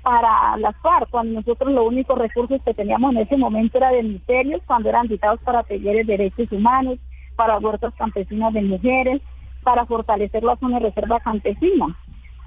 para 0.07 0.55
las 0.55 0.73
FARC, 0.77 1.09
cuando 1.09 1.33
nosotros 1.33 1.69
los 1.73 1.85
únicos 1.85 2.17
recursos 2.17 2.61
que 2.63 2.73
teníamos 2.73 3.11
en 3.11 3.23
ese 3.23 3.35
momento 3.35 3.77
era 3.77 3.89
de 3.89 4.03
ministerios, 4.03 4.61
cuando 4.65 4.87
eran 4.87 5.09
dictados 5.09 5.37
para 5.41 5.63
talleres 5.63 6.07
de 6.07 6.15
derechos 6.15 6.49
humanos, 6.49 6.97
para 7.35 7.57
huertas 7.57 7.93
campesinas 7.95 8.53
de 8.53 8.61
mujeres, 8.61 9.21
para 9.63 9.85
fortalecer 9.85 10.43
la 10.43 10.55
zona 10.55 10.79
de 10.79 10.85
reserva 10.85 11.19
campesina. 11.19 11.87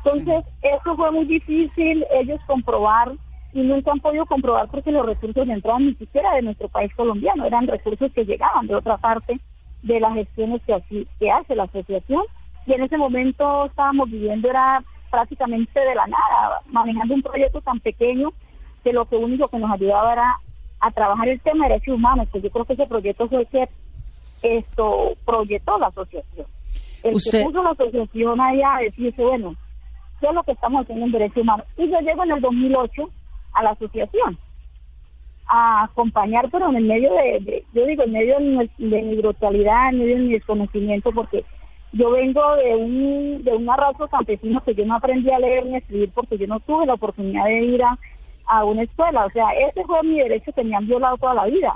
Entonces, 0.02 0.50
eso 0.62 0.96
fue 0.96 1.10
muy 1.10 1.26
difícil 1.26 2.06
ellos 2.12 2.40
comprobar 2.46 3.12
y 3.52 3.60
nunca 3.60 3.92
han 3.92 4.00
podido 4.00 4.24
comprobar 4.24 4.70
porque 4.70 4.90
los 4.90 5.04
recursos 5.04 5.46
no 5.46 5.52
entraban 5.52 5.84
ni 5.84 5.94
siquiera 5.96 6.32
de 6.36 6.40
nuestro 6.40 6.70
país 6.70 6.90
colombiano, 6.94 7.44
eran 7.44 7.66
recursos 7.66 8.10
que 8.14 8.24
llegaban 8.24 8.68
de 8.68 8.76
otra 8.76 8.96
parte 8.96 9.38
de 9.82 10.00
las 10.00 10.14
gestiones 10.14 10.62
que, 10.66 10.72
así, 10.72 11.06
que 11.18 11.30
hace 11.30 11.54
la 11.54 11.64
asociación. 11.64 12.22
Y 12.64 12.72
en 12.72 12.84
ese 12.84 12.96
momento 12.96 13.66
estábamos 13.66 14.10
viviendo, 14.10 14.48
era 14.48 14.82
prácticamente 15.10 15.78
de 15.80 15.94
la 15.94 16.06
nada, 16.06 16.60
manejando 16.66 17.14
un 17.14 17.22
proyecto 17.22 17.60
tan 17.60 17.80
pequeño 17.80 18.32
que 18.84 18.92
lo 18.92 19.04
que 19.06 19.16
único 19.16 19.48
que 19.48 19.58
nos 19.58 19.70
ayudaba 19.70 20.12
era 20.12 20.36
a 20.80 20.90
trabajar 20.90 21.28
el 21.28 21.40
tema 21.40 21.66
de 21.66 21.74
derechos 21.74 21.94
humanos, 21.94 22.28
que 22.32 22.40
yo 22.40 22.50
creo 22.50 22.64
que 22.64 22.72
ese 22.72 22.86
proyecto 22.86 23.28
fue 23.28 23.40
el 23.40 23.46
que 23.48 23.68
esto 24.42 25.12
proyectó 25.26 25.78
la 25.78 25.88
asociación. 25.88 26.46
El 27.02 27.14
que 27.14 27.44
puso 27.44 27.62
la 27.62 27.70
asociación 27.70 28.40
ahí 28.40 28.62
a 28.62 28.78
decirse, 28.78 29.22
bueno, 29.22 29.54
¿qué 30.20 30.28
es 30.28 30.34
lo 30.34 30.42
que 30.42 30.52
estamos 30.52 30.82
haciendo 30.82 31.06
en 31.06 31.12
derechos 31.12 31.42
humanos? 31.42 31.66
Y 31.76 31.90
yo 31.90 31.98
llego 32.00 32.24
en 32.24 32.32
el 32.32 32.40
2008 32.40 33.10
a 33.52 33.62
la 33.62 33.70
asociación 33.70 34.38
a 35.46 35.84
acompañar, 35.84 36.48
pero 36.50 36.70
en 36.70 36.76
el 36.76 36.84
medio 36.84 37.12
de, 37.12 37.64
yo 37.74 37.84
digo, 37.84 38.04
en 38.04 38.12
medio 38.12 38.36
de 38.38 39.02
mi 39.02 39.16
brutalidad, 39.16 39.90
en 39.90 39.98
medio 39.98 40.16
de 40.16 40.22
mi 40.22 40.32
desconocimiento, 40.34 41.10
porque 41.12 41.44
yo 41.92 42.10
vengo 42.10 42.56
de 42.56 42.76
un, 42.76 43.42
de 43.42 43.52
un 43.52 43.68
campesino 44.10 44.62
que 44.62 44.74
yo 44.74 44.86
no 44.86 44.94
aprendí 44.94 45.30
a 45.30 45.38
leer 45.38 45.66
ni 45.66 45.74
a 45.74 45.78
escribir 45.78 46.10
porque 46.14 46.38
yo 46.38 46.46
no 46.46 46.60
tuve 46.60 46.86
la 46.86 46.94
oportunidad 46.94 47.44
de 47.46 47.62
ir 47.62 47.82
a, 47.82 48.64
una 48.64 48.82
escuela. 48.82 49.26
O 49.26 49.30
sea, 49.30 49.50
ese 49.52 49.84
fue 49.84 50.02
mi 50.02 50.18
derecho 50.18 50.52
que 50.52 50.64
me 50.64 50.76
han 50.76 50.86
violado 50.86 51.16
toda 51.16 51.34
la 51.34 51.46
vida. 51.46 51.74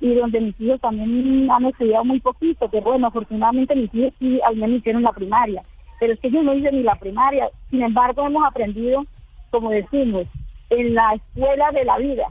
Y 0.00 0.14
donde 0.14 0.40
mis 0.40 0.60
hijos 0.60 0.80
también 0.80 1.50
han 1.50 1.64
estudiado 1.66 2.04
muy 2.04 2.18
poquito, 2.20 2.68
que 2.68 2.80
bueno, 2.80 3.06
afortunadamente 3.06 3.76
mis 3.76 3.94
hijos 3.94 4.12
sí 4.18 4.40
al 4.44 4.56
menos 4.56 4.78
hicieron 4.78 5.02
la 5.02 5.12
primaria. 5.12 5.62
Pero 6.00 6.14
es 6.14 6.20
que 6.20 6.30
yo 6.30 6.42
no 6.42 6.54
hice 6.54 6.72
ni 6.72 6.82
la 6.82 6.96
primaria. 6.96 7.48
Sin 7.70 7.82
embargo, 7.82 8.26
hemos 8.26 8.44
aprendido, 8.44 9.04
como 9.50 9.70
decimos, 9.70 10.26
en 10.70 10.94
la 10.94 11.14
escuela 11.14 11.70
de 11.70 11.84
la 11.84 11.98
vida, 11.98 12.26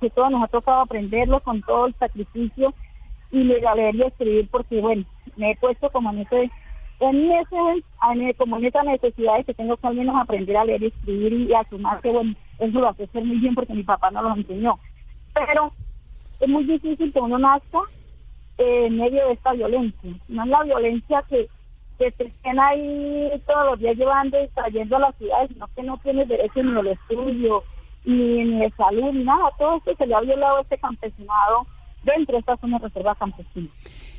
que 0.00 0.10
todos 0.10 0.30
nos 0.30 0.42
ha 0.42 0.48
tocado 0.48 0.82
aprenderlo 0.82 1.40
con 1.40 1.62
todo 1.62 1.86
el 1.86 1.94
sacrificio 1.94 2.74
y 3.34 3.44
leer 3.44 3.94
y 3.94 4.02
escribir 4.02 4.48
porque, 4.50 4.80
bueno, 4.80 5.04
me 5.36 5.50
he 5.50 5.56
puesto 5.56 5.90
como 5.90 6.10
en 6.10 6.20
ese, 6.20 6.50
en 7.00 7.30
ese, 7.32 8.34
como 8.36 8.56
en 8.58 8.66
esa 8.66 8.82
necesidad 8.82 9.38
de 9.38 9.44
que 9.44 9.54
tengo 9.54 9.76
que 9.76 9.86
al 9.86 9.94
menos 9.94 10.16
aprender 10.16 10.56
a 10.56 10.64
leer 10.64 10.82
y 10.82 10.86
escribir 10.86 11.32
y 11.32 11.54
a 11.54 11.64
sumar 11.68 12.00
que, 12.00 12.10
bueno, 12.10 12.34
eso 12.58 12.80
lo 12.80 12.88
hace 12.88 13.08
muy 13.14 13.38
bien 13.38 13.54
porque 13.54 13.74
mi 13.74 13.82
papá 13.82 14.10
no 14.10 14.22
lo 14.22 14.34
enseñó. 14.34 14.78
Pero 15.34 15.72
es 16.40 16.48
muy 16.48 16.64
difícil 16.64 17.12
que 17.12 17.20
uno 17.20 17.38
nazca 17.38 17.80
en 18.58 18.96
medio 18.96 19.26
de 19.26 19.32
esta 19.32 19.52
violencia. 19.52 20.14
No 20.28 20.44
es 20.44 20.48
la 20.48 20.62
violencia 20.62 21.24
que, 21.28 21.48
que 21.98 22.12
te 22.12 22.26
estén 22.26 22.60
ahí 22.60 23.30
todos 23.46 23.66
los 23.70 23.80
días 23.80 23.96
llevando 23.96 24.42
y 24.42 24.48
trayendo 24.48 24.96
a 24.96 25.00
las 25.00 25.16
ciudades, 25.16 25.50
sino 25.52 25.66
que 25.74 25.82
no 25.82 25.98
tienes 25.98 26.28
derecho 26.28 26.62
ni 26.62 26.78
al 26.78 26.86
estudio, 26.86 27.62
ni, 28.04 28.44
ni 28.44 28.60
de 28.60 28.70
salud, 28.76 29.12
ni 29.12 29.24
nada. 29.24 29.50
Todo 29.58 29.76
esto 29.76 29.94
se 29.96 30.06
le 30.06 30.14
ha 30.14 30.20
violado 30.20 30.58
a 30.58 30.60
este 30.60 30.78
campesinado 30.78 31.66
dentro 32.04 32.34
de 32.34 32.40
esta 32.40 32.56
zona 32.56 32.78
de 32.78 32.88
reserva 32.88 33.14
campesina. 33.14 33.68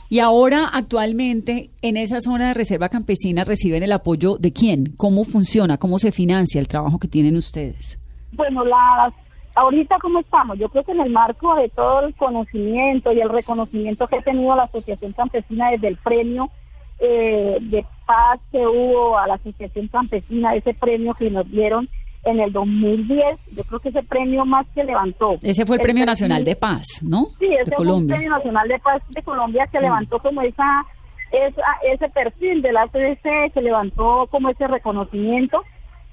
Y 0.08 0.20
ahora, 0.20 0.70
actualmente, 0.72 1.72
en 1.82 1.98
esa 1.98 2.20
zona 2.22 2.50
de 2.50 2.54
reserva 2.54 2.90
campesina 2.90 3.44
reciben 3.44 3.82
el 3.82 3.92
apoyo 3.92 4.38
de 4.38 4.54
quién? 4.54 4.94
¿Cómo 4.98 5.24
funciona? 5.24 5.78
¿Cómo 5.78 5.98
se 5.98 6.12
financia 6.12 6.60
el 6.60 6.68
trabajo 6.68 7.00
que 7.00 7.08
tienen 7.08 7.36
ustedes? 7.38 8.00
Bueno, 8.34 8.64
las, 8.66 9.14
ahorita 9.56 9.98
cómo 10.00 10.20
estamos, 10.20 10.60
yo 10.60 10.70
creo 10.70 10.84
que 10.84 10.92
en 10.92 11.00
el 11.00 11.10
marco 11.10 11.56
de 11.56 11.70
todo 11.70 12.02
el 12.02 12.14
conocimiento 12.16 13.12
y 13.14 13.22
el 13.22 13.30
reconocimiento 13.30 14.08
que 14.08 14.18
ha 14.18 14.22
tenido 14.22 14.56
la 14.56 14.64
Asociación 14.64 15.14
Campesina 15.14 15.72
desde 15.72 15.88
el 15.88 15.98
premio 15.98 16.52
eh, 17.00 17.58
de 17.62 17.86
paz 18.06 18.40
que 18.52 18.60
hubo 18.60 19.18
a 19.18 19.28
la 19.28 19.36
Asociación 19.36 19.88
Campesina, 19.88 20.56
ese 20.56 20.74
premio 20.74 21.14
que 21.14 21.32
nos 21.32 21.50
dieron, 21.50 21.90
en 22.26 22.40
el 22.40 22.52
2010, 22.52 23.56
yo 23.56 23.64
creo 23.64 23.80
que 23.80 23.90
ese 23.90 24.04
premio 24.04 24.46
más 24.46 24.66
que 24.74 24.84
levantó. 24.84 25.38
Ese 25.42 25.66
fue 25.66 25.78
el, 25.78 25.82
Premio 25.82 26.06
Nacional 26.06 26.44
de 26.44 26.56
Paz, 26.56 27.02
¿no? 27.04 27.28
Sí, 27.40 27.46
ese 27.46 27.76
fue 27.76 27.86
el 27.86 28.08
Premio 28.08 28.30
Nacional 28.32 28.68
de 28.68 28.80
Paz 28.80 29.02
de 29.10 29.22
Colombia 29.22 29.68
que 29.72 29.80
mm. 29.80 29.84
levantó 29.84 30.20
como 30.20 30.42
esa, 30.42 30.86
esa, 31.32 31.62
ese 31.84 32.10
perfil 32.10 32.62
de 32.64 32.74
la 32.74 32.88
CDC, 32.88 33.54
se 33.54 33.62
levantó 33.62 34.28
como 34.32 34.50
ese 34.50 34.68
reconocimiento. 34.68 35.64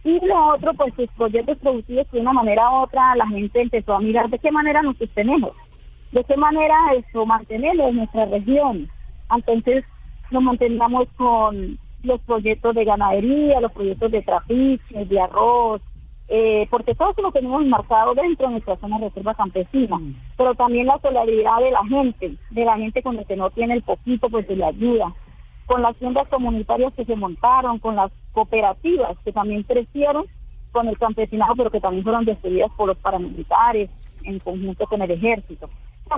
Y 0.05 0.25
lo 0.27 0.55
otro, 0.55 0.75
pues 0.75 0.93
sus 0.95 1.09
proyectos 1.13 1.59
producidos 1.59 2.11
de 2.11 2.21
una 2.21 2.33
manera 2.33 2.71
u 2.71 2.83
otra, 2.83 3.17
la 3.17 3.27
gente 3.29 3.63
empezó 3.63 3.95
a 3.95 4.01
mirar 4.01 4.29
de 4.29 4.39
qué 4.39 4.51
manera 4.51 4.83
nos 4.83 4.99
sostenemos, 4.99 5.53
de 6.11 6.25
qué 6.25 6.37
manera 6.37 6.77
eso 6.95 7.25
mantenemos 7.25 7.89
en 7.89 7.97
nuestra 7.97 8.27
región. 8.27 8.91
Entonces 9.35 9.85
nos 10.31 10.43
mantenemos 10.43 11.09
con 11.17 11.79
los 12.03 12.21
proyectos 12.23 12.75
de 12.75 12.85
ganadería, 12.85 13.61
los 13.61 13.73
proyectos 13.73 14.11
de 14.11 14.23
traficio, 14.23 15.05
de 15.07 15.21
arroz, 15.21 15.81
eh, 16.35 16.67
porque 16.71 16.95
todo 16.95 17.11
eso 17.11 17.21
lo 17.21 17.31
tenemos 17.31 17.63
marcado 17.67 18.15
dentro 18.15 18.47
de 18.47 18.53
nuestra 18.53 18.77
zona 18.77 18.99
de 18.99 19.11
reserva 19.11 19.35
campesina, 19.35 19.99
mm. 19.99 20.17
pero 20.39 20.55
también 20.55 20.87
la 20.87 20.99
solidaridad 20.99 21.59
de 21.59 21.71
la 21.71 21.85
gente, 21.85 22.37
de 22.49 22.65
la 22.65 22.79
gente 22.79 23.03
con 23.03 23.19
el 23.19 23.27
que 23.27 23.37
no 23.37 23.51
tiene 23.51 23.75
el 23.75 23.83
poquito, 23.83 24.31
pues 24.31 24.47
se 24.47 24.57
le 24.57 24.65
ayuda, 24.65 25.13
con 25.67 25.83
las 25.83 25.95
tiendas 25.97 26.27
comunitarias 26.29 26.95
que 26.95 27.05
se 27.05 27.17
montaron, 27.17 27.79
con 27.81 27.97
las 27.97 28.11
cooperativas 28.33 29.19
que 29.23 29.33
también 29.33 29.63
crecieron 29.65 30.25
con 30.71 30.89
el 30.89 30.97
campesinado, 30.97 31.53
pero 31.55 31.71
que 31.71 31.81
también 31.81 32.03
fueron 32.03 32.25
despedidas 32.25 32.71
por 32.79 32.87
los 32.87 32.97
paramilitares 32.97 33.91
en 34.25 34.39
conjunto 34.39 34.87
con 34.87 35.03
el 35.03 35.11
ejército. 35.11 35.69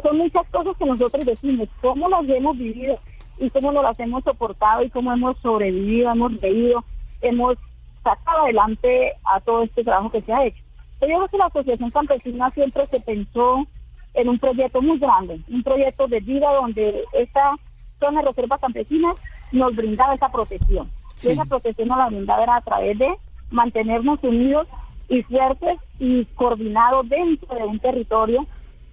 son 0.00 0.16
muchas 0.16 0.46
cosas 0.50 0.76
que 0.76 0.86
nosotros 0.86 1.26
decimos, 1.26 1.68
cómo 1.80 2.08
las 2.08 2.28
hemos 2.28 2.56
vivido 2.56 3.00
y 3.40 3.50
cómo 3.50 3.72
las 3.72 3.98
hemos 3.98 4.22
soportado 4.22 4.84
y 4.84 4.90
cómo 4.90 5.12
hemos 5.12 5.36
sobrevivido, 5.38 6.12
hemos 6.12 6.40
reído, 6.40 6.84
hemos 7.20 7.58
sacar 8.04 8.36
adelante 8.36 9.14
a 9.24 9.40
todo 9.40 9.64
este 9.64 9.82
trabajo 9.82 10.10
que 10.10 10.22
se 10.22 10.32
ha 10.32 10.44
hecho. 10.44 10.62
Yo 11.00 11.08
creo 11.08 11.28
que 11.28 11.38
la 11.38 11.46
Asociación 11.46 11.90
Campesina 11.90 12.50
siempre 12.50 12.86
se 12.86 13.00
pensó 13.00 13.66
en 14.14 14.28
un 14.28 14.38
proyecto 14.38 14.80
muy 14.80 14.98
grande, 14.98 15.40
un 15.48 15.62
proyecto 15.62 16.06
de 16.06 16.20
vida 16.20 16.52
donde 16.52 17.02
esta 17.12 17.56
zona 17.98 18.20
de 18.20 18.28
reserva 18.28 18.58
campesina 18.58 19.12
nos 19.50 19.74
brindaba 19.74 20.14
esa 20.14 20.30
protección. 20.30 20.90
Y 21.22 21.30
esa 21.30 21.44
protección 21.44 21.88
nos 21.88 21.98
la 21.98 22.08
brindaba 22.08 22.42
era 22.42 22.56
a 22.56 22.60
través 22.60 22.98
de 22.98 23.12
mantenernos 23.50 24.22
unidos 24.22 24.68
y 25.08 25.22
fuertes 25.22 25.78
y 25.98 26.24
coordinados 26.36 27.08
dentro 27.08 27.54
de 27.54 27.64
un 27.64 27.78
territorio 27.78 28.46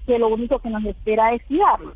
que 0.05 0.17
lo 0.17 0.29
único 0.29 0.59
que 0.59 0.69
nos 0.69 0.83
espera 0.85 1.33
es 1.33 1.43
cuidarlo. 1.43 1.93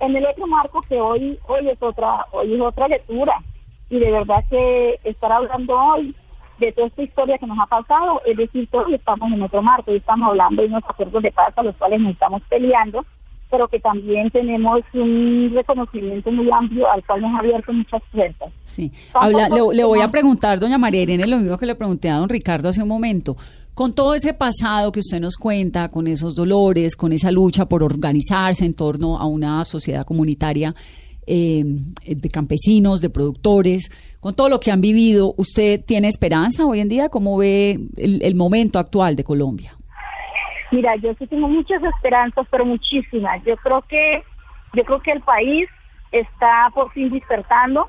En 0.00 0.16
el 0.16 0.26
otro 0.26 0.46
marco 0.46 0.80
que 0.82 1.00
hoy 1.00 1.38
hoy 1.48 1.68
es 1.68 1.82
otra 1.82 2.26
hoy 2.30 2.54
es 2.54 2.60
otra 2.60 2.86
lectura 2.86 3.42
y 3.90 3.98
de 3.98 4.10
verdad 4.10 4.44
que 4.50 4.98
estar 5.04 5.32
hablando 5.32 5.74
hoy 5.74 6.14
de 6.58 6.72
toda 6.72 6.88
esta 6.88 7.02
historia 7.02 7.38
que 7.38 7.46
nos 7.46 7.58
ha 7.58 7.66
pasado, 7.66 8.20
es 8.26 8.36
decir, 8.36 8.68
todos 8.70 8.92
estamos 8.92 9.32
en 9.32 9.42
otro 9.42 9.62
marco 9.62 9.92
y 9.92 9.96
estamos 9.96 10.28
hablando 10.28 10.62
de 10.62 10.68
unos 10.68 10.82
acuerdos 10.88 11.22
de 11.22 11.32
paz 11.32 11.52
a 11.56 11.62
los 11.62 11.76
cuales 11.76 12.00
nos 12.00 12.12
estamos 12.12 12.42
peleando, 12.48 13.04
pero 13.50 13.68
que 13.68 13.80
también 13.80 14.30
tenemos 14.30 14.80
un 14.92 15.52
reconocimiento 15.54 16.30
muy 16.30 16.50
amplio 16.50 16.90
al 16.90 17.04
cual 17.04 17.22
nos 17.22 17.34
ha 17.34 17.38
abierto 17.38 17.72
muchas 17.72 18.02
puertas. 18.12 18.52
Sí, 18.64 18.92
Habla, 19.14 19.48
le, 19.48 19.84
voy 19.84 20.00
a 20.00 20.10
preguntar, 20.10 20.58
doña 20.58 20.78
María 20.78 21.02
Irene, 21.02 21.26
lo 21.26 21.38
mismo 21.38 21.56
que 21.56 21.66
le 21.66 21.74
pregunté 21.74 22.10
a 22.10 22.16
don 22.16 22.28
Ricardo 22.28 22.68
hace 22.68 22.82
un 22.82 22.88
momento. 22.88 23.36
Con 23.72 23.94
todo 23.94 24.14
ese 24.14 24.34
pasado 24.34 24.90
que 24.90 24.98
usted 24.98 25.20
nos 25.20 25.36
cuenta, 25.36 25.88
con 25.88 26.08
esos 26.08 26.34
dolores, 26.34 26.96
con 26.96 27.12
esa 27.12 27.30
lucha 27.30 27.66
por 27.66 27.84
organizarse 27.84 28.66
en 28.66 28.74
torno 28.74 29.18
a 29.18 29.26
una 29.26 29.64
sociedad 29.64 30.04
comunitaria, 30.04 30.74
eh, 31.30 31.62
de 32.06 32.30
campesinos, 32.30 33.02
de 33.02 33.10
productores, 33.10 33.90
con 34.20 34.34
todo 34.34 34.48
lo 34.48 34.60
que 34.60 34.70
han 34.70 34.80
vivido, 34.80 35.34
¿usted 35.36 35.84
tiene 35.84 36.08
esperanza 36.08 36.64
hoy 36.64 36.80
en 36.80 36.88
día? 36.88 37.10
¿Cómo 37.10 37.36
ve 37.36 37.76
el, 37.96 38.34
momento 38.34 38.78
actual 38.78 39.14
de 39.14 39.24
Colombia? 39.24 39.72
Mira, 40.72 40.96
yo 40.96 41.12
sí 41.18 41.26
tengo 41.26 41.48
muchas 41.48 41.82
esperanzas, 41.82 42.46
pero 42.50 42.64
muchísimas. 42.64 43.44
Yo 43.44 43.56
creo 43.58 43.82
que, 43.82 44.22
yo 44.72 44.84
creo 44.84 45.00
que 45.00 45.12
el 45.12 45.20
país 45.20 45.68
está 46.12 46.70
por 46.74 46.90
fin 46.92 47.10
despertando. 47.10 47.88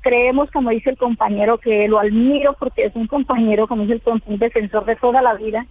Creemos, 0.00 0.48
como 0.52 0.70
dice 0.70 0.90
el 0.90 0.96
compañero, 0.96 1.58
que 1.58 1.88
lo 1.88 1.98
admiro 1.98 2.54
porque 2.58 2.84
es 2.84 2.94
un 2.94 3.08
compañero, 3.08 3.66
como 3.66 3.82
dice 3.82 4.00
el 4.06 4.22
un 4.26 4.38
defensor 4.38 4.84
de 4.84 4.96
toda 4.96 5.20
la 5.22 5.34
vida, 5.34 5.66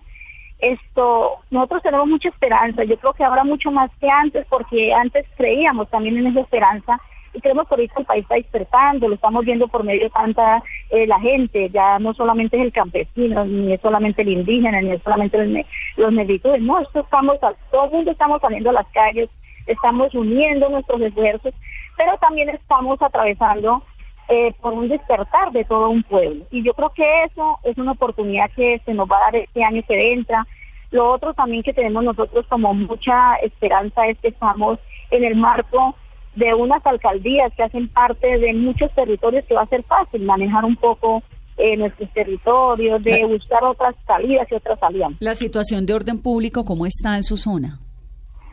esto, 0.60 1.38
nosotros 1.52 1.84
tenemos 1.84 2.08
mucha 2.08 2.30
esperanza, 2.30 2.84
yo 2.84 2.98
creo 2.98 3.14
que 3.14 3.24
habrá 3.24 3.44
mucho 3.44 3.72
más 3.72 3.92
que 4.00 4.10
antes, 4.10 4.46
porque 4.50 4.94
antes 4.94 5.26
creíamos 5.38 5.90
también 5.90 6.18
en 6.18 6.28
esa 6.28 6.42
esperanza 6.42 7.00
y 7.34 7.42
creemos 7.42 7.68
que 7.68 7.76
ahorita 7.76 8.00
el 8.00 8.06
país 8.06 8.24
está 8.24 8.36
despertando, 8.36 9.10
lo 9.10 9.16
estamos 9.16 9.44
viendo 9.44 9.68
por 9.68 9.84
medio 9.84 10.04
de 10.04 10.10
tanta 10.10 10.64
eh, 10.90 11.06
la 11.06 11.20
gente, 11.20 11.70
ya 11.70 12.00
no 12.00 12.14
solamente 12.14 12.56
es 12.56 12.64
el 12.64 12.72
campesino, 12.72 13.44
ni 13.46 13.74
es 13.74 13.82
solamente 13.82 14.22
el 14.22 14.30
indígena, 14.30 14.82
ni 14.82 14.92
es 14.92 15.04
solamente 15.04 15.38
los, 15.38 15.66
los 15.98 16.14
negritos, 16.14 16.60
no, 16.62 16.80
esto 16.80 17.02
estamos, 17.02 17.38
todo 17.72 17.86
el 17.86 17.92
mundo 17.92 18.12
estamos 18.12 18.40
saliendo 18.42 18.70
a 18.70 18.74
las 18.74 18.88
calles, 18.88 19.30
estamos 19.68 20.16
uniendo 20.16 20.70
nuestros 20.70 21.02
esfuerzos, 21.02 21.54
pero 21.98 22.18
también 22.18 22.50
estamos 22.50 23.02
atravesando 23.02 23.84
eh, 24.30 24.54
por 24.62 24.74
un 24.74 24.88
despertar 24.88 25.52
de 25.52 25.64
todo 25.66 25.90
un 25.90 26.04
pueblo. 26.04 26.46
Y 26.52 26.64
yo 26.64 26.74
creo 26.74 26.90
que 26.90 27.24
eso 27.24 27.60
es 27.64 27.78
una 27.78 27.92
oportunidad 27.92 28.50
que 28.56 28.82
se 28.86 28.94
nos 28.94 29.10
va 29.10 29.18
a 29.18 29.32
dar 29.32 29.36
este 29.36 29.64
año 29.64 29.82
que 29.88 30.14
entra. 30.14 30.46
Lo 30.92 31.12
otro 31.12 31.34
también 31.34 31.64
que 31.64 31.74
tenemos 31.74 32.04
nosotros 32.04 32.46
como 32.48 32.74
mucha 32.74 33.36
esperanza 33.36 34.08
es 34.08 34.18
que 34.20 34.30
estamos 34.30 34.80
en 35.12 35.24
el 35.24 35.36
marco 35.36 35.96
de 36.36 36.54
unas 36.54 36.86
alcaldías 36.86 37.54
que 37.56 37.64
hacen 37.64 37.88
parte 37.88 38.38
de 38.38 38.54
muchos 38.54 38.92
territorios 38.94 39.46
que 39.46 39.56
va 39.56 39.62
a 39.62 39.68
ser 39.68 39.84
fácil 39.84 40.24
manejar 40.24 40.66
un 40.66 40.76
poco 40.76 41.24
eh, 41.58 41.78
nuestros 41.78 42.12
territorios, 42.12 43.02
de 43.02 43.26
buscar 43.26 43.64
otras 43.64 43.96
salidas 44.06 44.46
y 44.52 44.56
otras 44.56 44.82
alianzas. 44.84 45.22
La 45.22 45.36
situación 45.36 45.86
de 45.86 45.94
orden 45.94 46.22
público, 46.22 46.66
¿cómo 46.66 46.86
está 46.86 47.16
en 47.16 47.24
su 47.24 47.38
zona? 47.38 47.80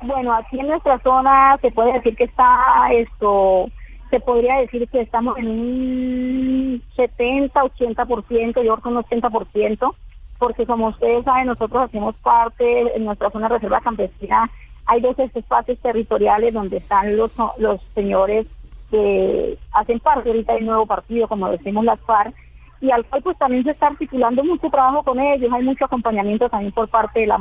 Bueno, 0.03 0.33
aquí 0.33 0.59
en 0.61 0.69
nuestra 0.69 1.01
zona 1.01 1.57
se 1.61 1.71
puede 1.73 1.95
decir 1.95 2.17
que 2.17 2.25
está 2.25 2.89
esto, 2.93 3.67
se 4.13 4.21
podría 4.21 4.59
decir 4.59 4.87
que 4.91 5.01
estamos 5.01 5.39
en 5.39 5.49
un 5.49 6.83
70, 6.97 7.63
80%, 7.63 8.63
yo 8.63 8.77
creo 8.77 8.77
que 8.77 8.89
un 8.89 8.97
80%, 8.97 9.95
porque 10.39 10.67
como 10.67 10.89
ustedes 10.89 11.25
saben, 11.25 11.47
nosotros 11.47 11.85
hacemos 11.85 12.15
parte 12.17 12.95
en 12.95 13.07
nuestra 13.07 13.31
zona 13.31 13.49
de 13.49 13.55
reserva 13.55 13.81
campesina, 13.81 14.51
hay 14.85 15.01
dos 15.01 15.19
espacios 15.19 15.79
territoriales 15.79 16.53
donde 16.53 16.77
están 16.77 17.17
los, 17.17 17.33
los 17.57 17.81
señores 17.95 18.47
que 18.91 19.57
hacen 19.73 19.99
parte 20.01 20.29
ahorita 20.29 20.53
del 20.53 20.67
nuevo 20.67 20.85
partido, 20.85 21.27
como 21.27 21.49
decimos 21.49 21.83
las 21.83 22.01
FARC, 22.01 22.35
y 22.83 22.91
al 22.91 23.07
cual 23.07 23.23
pues 23.23 23.39
también 23.39 23.65
se 23.65 23.71
está 23.71 23.87
articulando 23.87 24.45
mucho 24.45 24.69
trabajo 24.69 25.03
con 25.05 25.21
ellos, 25.21 25.51
hay 25.51 25.63
mucho 25.63 25.87
acompañamiento 25.87 26.51
también 26.51 26.73
por 26.73 26.87
parte 26.89 27.21
de 27.21 27.29
la 27.29 27.39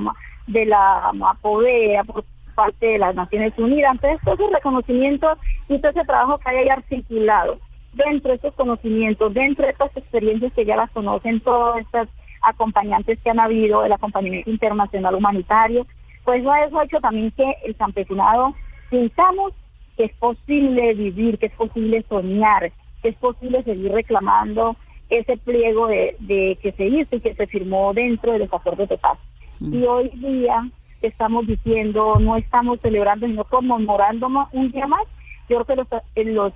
de 0.47 0.65
la 0.65 1.11
MAPODEA, 1.13 2.05
por 2.05 2.24
parte 2.52 2.86
de 2.86 2.99
las 2.99 3.16
Naciones 3.16 3.54
Unidas. 3.58 3.93
Entonces, 3.95 4.20
todos 4.24 4.39
esos 4.39 4.52
reconocimientos 4.52 5.38
y 5.70 5.80
todo 5.80 5.91
ese 5.91 6.06
trabajo 6.06 6.38
que 6.38 6.49
hay 6.49 6.58
ahí 6.58 6.70
articulado 6.70 7.58
dentro 7.93 8.30
de 8.30 8.36
estos 8.36 8.54
conocimientos, 8.56 9.34
dentro 9.34 9.66
de 9.66 9.72
estas 9.72 9.95
experiencias 9.97 10.54
que 10.54 10.66
ya 10.66 10.76
las 10.76 10.91
conocen, 10.91 11.41
todas 11.41 11.80
estas 11.80 12.08
acompañantes 12.41 13.20
que 13.20 13.30
han 13.30 13.39
habido, 13.39 13.84
el 13.84 13.91
acompañamiento 13.91 14.49
internacional 14.49 15.16
humanitario, 15.16 15.86
pues 16.24 16.41
eso 16.41 16.80
ha 16.80 16.86
hecho 16.86 16.99
también 16.99 17.32
que 17.32 17.56
el 17.66 17.76
campesinado 17.76 18.56
sintamos 18.89 19.54
que 19.97 20.06
es 20.06 20.14
posible 20.14 20.93
vivir, 20.93 21.38
que 21.38 21.47
es 21.47 21.54
posible 21.54 22.04
soñar, 22.08 22.72
que 23.02 23.10
es 23.10 23.16
posible 23.18 23.64
seguir 23.64 23.91
reclamando 23.91 24.76
ese 25.10 25.38
pliego 25.38 25.88
de, 25.88 26.16
de 26.20 26.58
que 26.62 26.72
se 26.72 26.86
hizo 26.86 27.16
y 27.16 27.20
que 27.20 27.36
se 27.36 27.47
firmó 27.47 27.93
dentro 27.93 28.32
de 28.32 28.39
los 28.39 28.54
acuerdos 28.54 28.88
de 28.88 28.97
paz. 28.97 29.20
Mm. 29.60 29.74
Y 29.74 29.84
hoy 29.86 30.10
día 30.10 30.70
estamos 31.02 31.47
diciendo, 31.47 32.16
no 32.20 32.36
estamos 32.38 32.80
celebrando, 32.82 33.28
sino 33.28 33.43
conmemorando 33.45 34.28
un 34.52 34.72
día 34.72 34.88
más. 34.88 35.04
Yo 35.49 35.64
creo 35.64 35.86
que 35.86 36.26
los, 36.26 36.34
los, 36.34 36.54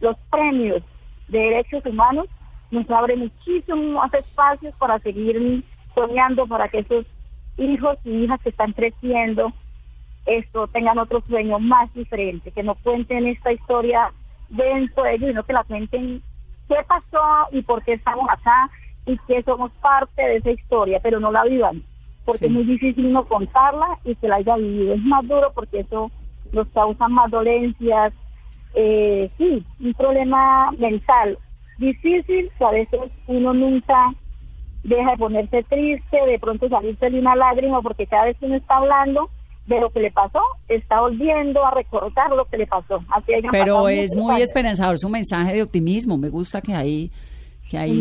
los 0.00 0.16
premios 0.30 0.82
de 1.28 1.38
derechos 1.38 1.84
humanos 1.86 2.26
nos 2.70 2.88
abre 2.90 3.16
muchísimos 3.16 4.12
espacios 4.14 4.74
para 4.76 4.98
seguir 5.00 5.64
soñando, 5.94 6.46
para 6.46 6.68
que 6.68 6.78
esos 6.80 7.06
hijos 7.58 7.98
y 8.04 8.24
hijas 8.24 8.40
que 8.40 8.48
están 8.48 8.72
creciendo 8.72 9.52
esto 10.26 10.68
tengan 10.68 10.98
otro 10.98 11.20
sueño 11.28 11.58
más 11.58 11.92
diferente, 11.94 12.52
que 12.52 12.62
no 12.62 12.76
cuenten 12.76 13.26
esta 13.26 13.52
historia 13.52 14.12
dentro 14.48 15.02
de 15.02 15.14
ellos, 15.14 15.30
sino 15.30 15.42
que 15.42 15.52
la 15.52 15.64
cuenten 15.64 16.22
qué 16.68 16.76
pasó 16.86 17.48
y 17.50 17.62
por 17.62 17.82
qué 17.82 17.94
estamos 17.94 18.26
acá 18.30 18.70
y 19.04 19.18
que 19.26 19.42
somos 19.42 19.72
parte 19.80 20.22
de 20.22 20.36
esa 20.36 20.50
historia, 20.52 21.00
pero 21.02 21.18
no 21.18 21.32
la 21.32 21.44
vivan 21.44 21.82
porque 22.24 22.46
es 22.46 22.52
muy 22.52 22.64
difícil 22.64 23.12
no 23.12 23.24
contarla 23.26 23.98
y 24.04 24.14
que 24.14 24.28
la 24.28 24.36
haya 24.36 24.56
vivido. 24.56 24.94
Es 24.94 25.02
más 25.02 25.26
duro 25.26 25.52
porque 25.54 25.80
eso 25.80 26.10
nos 26.52 26.68
causa 26.68 27.08
más 27.08 27.30
dolencias. 27.30 28.12
Eh, 28.74 29.30
sí, 29.38 29.64
un 29.80 29.94
problema 29.94 30.70
mental 30.72 31.38
difícil 31.78 32.50
que 32.56 32.64
a 32.64 32.70
veces 32.70 33.00
uno 33.26 33.52
nunca 33.52 34.14
deja 34.84 35.10
de 35.12 35.16
ponerse 35.16 35.62
triste, 35.64 36.16
de 36.26 36.38
pronto 36.38 36.68
salirse 36.68 37.10
de 37.10 37.18
una 37.18 37.36
lágrima 37.36 37.82
porque 37.82 38.06
cada 38.06 38.26
vez 38.26 38.38
que 38.38 38.46
uno 38.46 38.56
está 38.56 38.76
hablando 38.76 39.30
de 39.66 39.80
lo 39.80 39.90
que 39.90 40.00
le 40.00 40.10
pasó, 40.10 40.40
está 40.68 41.00
volviendo 41.00 41.64
a 41.64 41.70
recordar 41.70 42.30
lo 42.30 42.44
que 42.46 42.58
le 42.58 42.66
pasó. 42.66 43.00
Pero 43.50 43.88
es 43.88 44.16
muy 44.16 44.42
esperanzador 44.42 44.98
su 44.98 45.08
mensaje 45.08 45.54
de 45.54 45.62
optimismo. 45.62 46.18
Me 46.18 46.28
gusta 46.28 46.60
que 46.60 46.74
ahí... 46.74 47.10
Que 47.70 47.78
ahí 47.78 47.98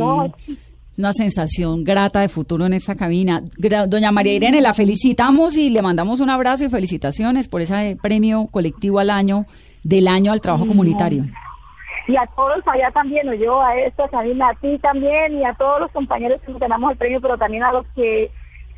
una 0.98 1.14
sensación 1.14 1.84
grata 1.84 2.20
de 2.20 2.30
futuro 2.30 2.66
en 2.66 2.74
esta 2.74 2.96
cabina. 2.96 3.42
Doña 3.88 4.12
María 4.12 4.34
Irene, 4.34 4.62
la 4.62 4.74
felicitamos 4.74 5.58
y 5.58 5.70
le 5.70 5.82
mandamos 5.82 6.20
un 6.20 6.30
abrazo 6.30 6.66
y 6.66 6.70
felicitaciones 6.70 7.48
por 7.48 7.62
ese 7.62 7.98
premio 8.02 8.48
colectivo 8.52 9.00
al 9.00 9.10
año 9.10 9.46
del 9.84 10.08
año 10.08 10.32
al 10.32 10.42
trabajo 10.42 10.68
comunitario. 10.68 11.24
Y 12.08 12.16
a 12.16 12.26
todos 12.36 12.62
allá 12.68 12.92
también, 12.92 13.30
o 13.30 13.34
yo 13.34 13.62
a 13.62 13.76
esto, 13.78 14.08
Sabina, 14.10 14.50
a 14.50 14.56
ti 14.56 14.78
también 14.80 15.40
y 15.40 15.46
a 15.46 15.54
todos 15.54 15.82
los 15.82 15.92
compañeros 15.92 16.42
que 16.42 16.54
ganamos 16.54 16.92
el 16.92 16.98
premio, 16.98 17.22
pero 17.22 17.38
también 17.38 17.64
a 17.64 17.72
los 17.72 17.86
que 17.96 18.30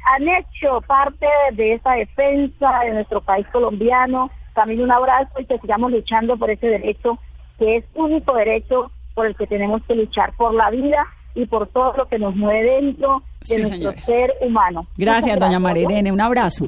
han 0.05 0.27
hecho 0.27 0.81
parte 0.85 1.25
de 1.53 1.73
esa 1.73 1.93
defensa 1.93 2.79
de 2.85 2.93
nuestro 2.93 3.21
país 3.21 3.47
colombiano. 3.51 4.29
También 4.53 4.81
un 4.81 4.91
abrazo 4.91 5.31
y 5.39 5.45
que 5.45 5.57
sigamos 5.59 5.91
luchando 5.91 6.37
por 6.37 6.51
ese 6.51 6.67
derecho, 6.67 7.17
que 7.57 7.77
es 7.77 7.85
único 7.95 8.35
derecho 8.35 8.91
por 9.15 9.25
el 9.25 9.35
que 9.35 9.47
tenemos 9.47 9.81
que 9.87 9.95
luchar, 9.95 10.33
por 10.35 10.53
la 10.53 10.69
vida 10.69 11.07
y 11.35 11.45
por 11.45 11.67
todo 11.69 11.93
lo 11.97 12.07
que 12.07 12.19
nos 12.19 12.35
mueve 12.35 12.81
dentro 12.81 13.23
de 13.47 13.59
nuestro 13.59 13.91
ser 14.05 14.31
humano. 14.41 14.87
Gracias, 14.97 15.39
doña 15.39 15.59
María 15.59 15.83
Irene. 15.83 16.11
Un 16.11 16.21
abrazo. 16.21 16.67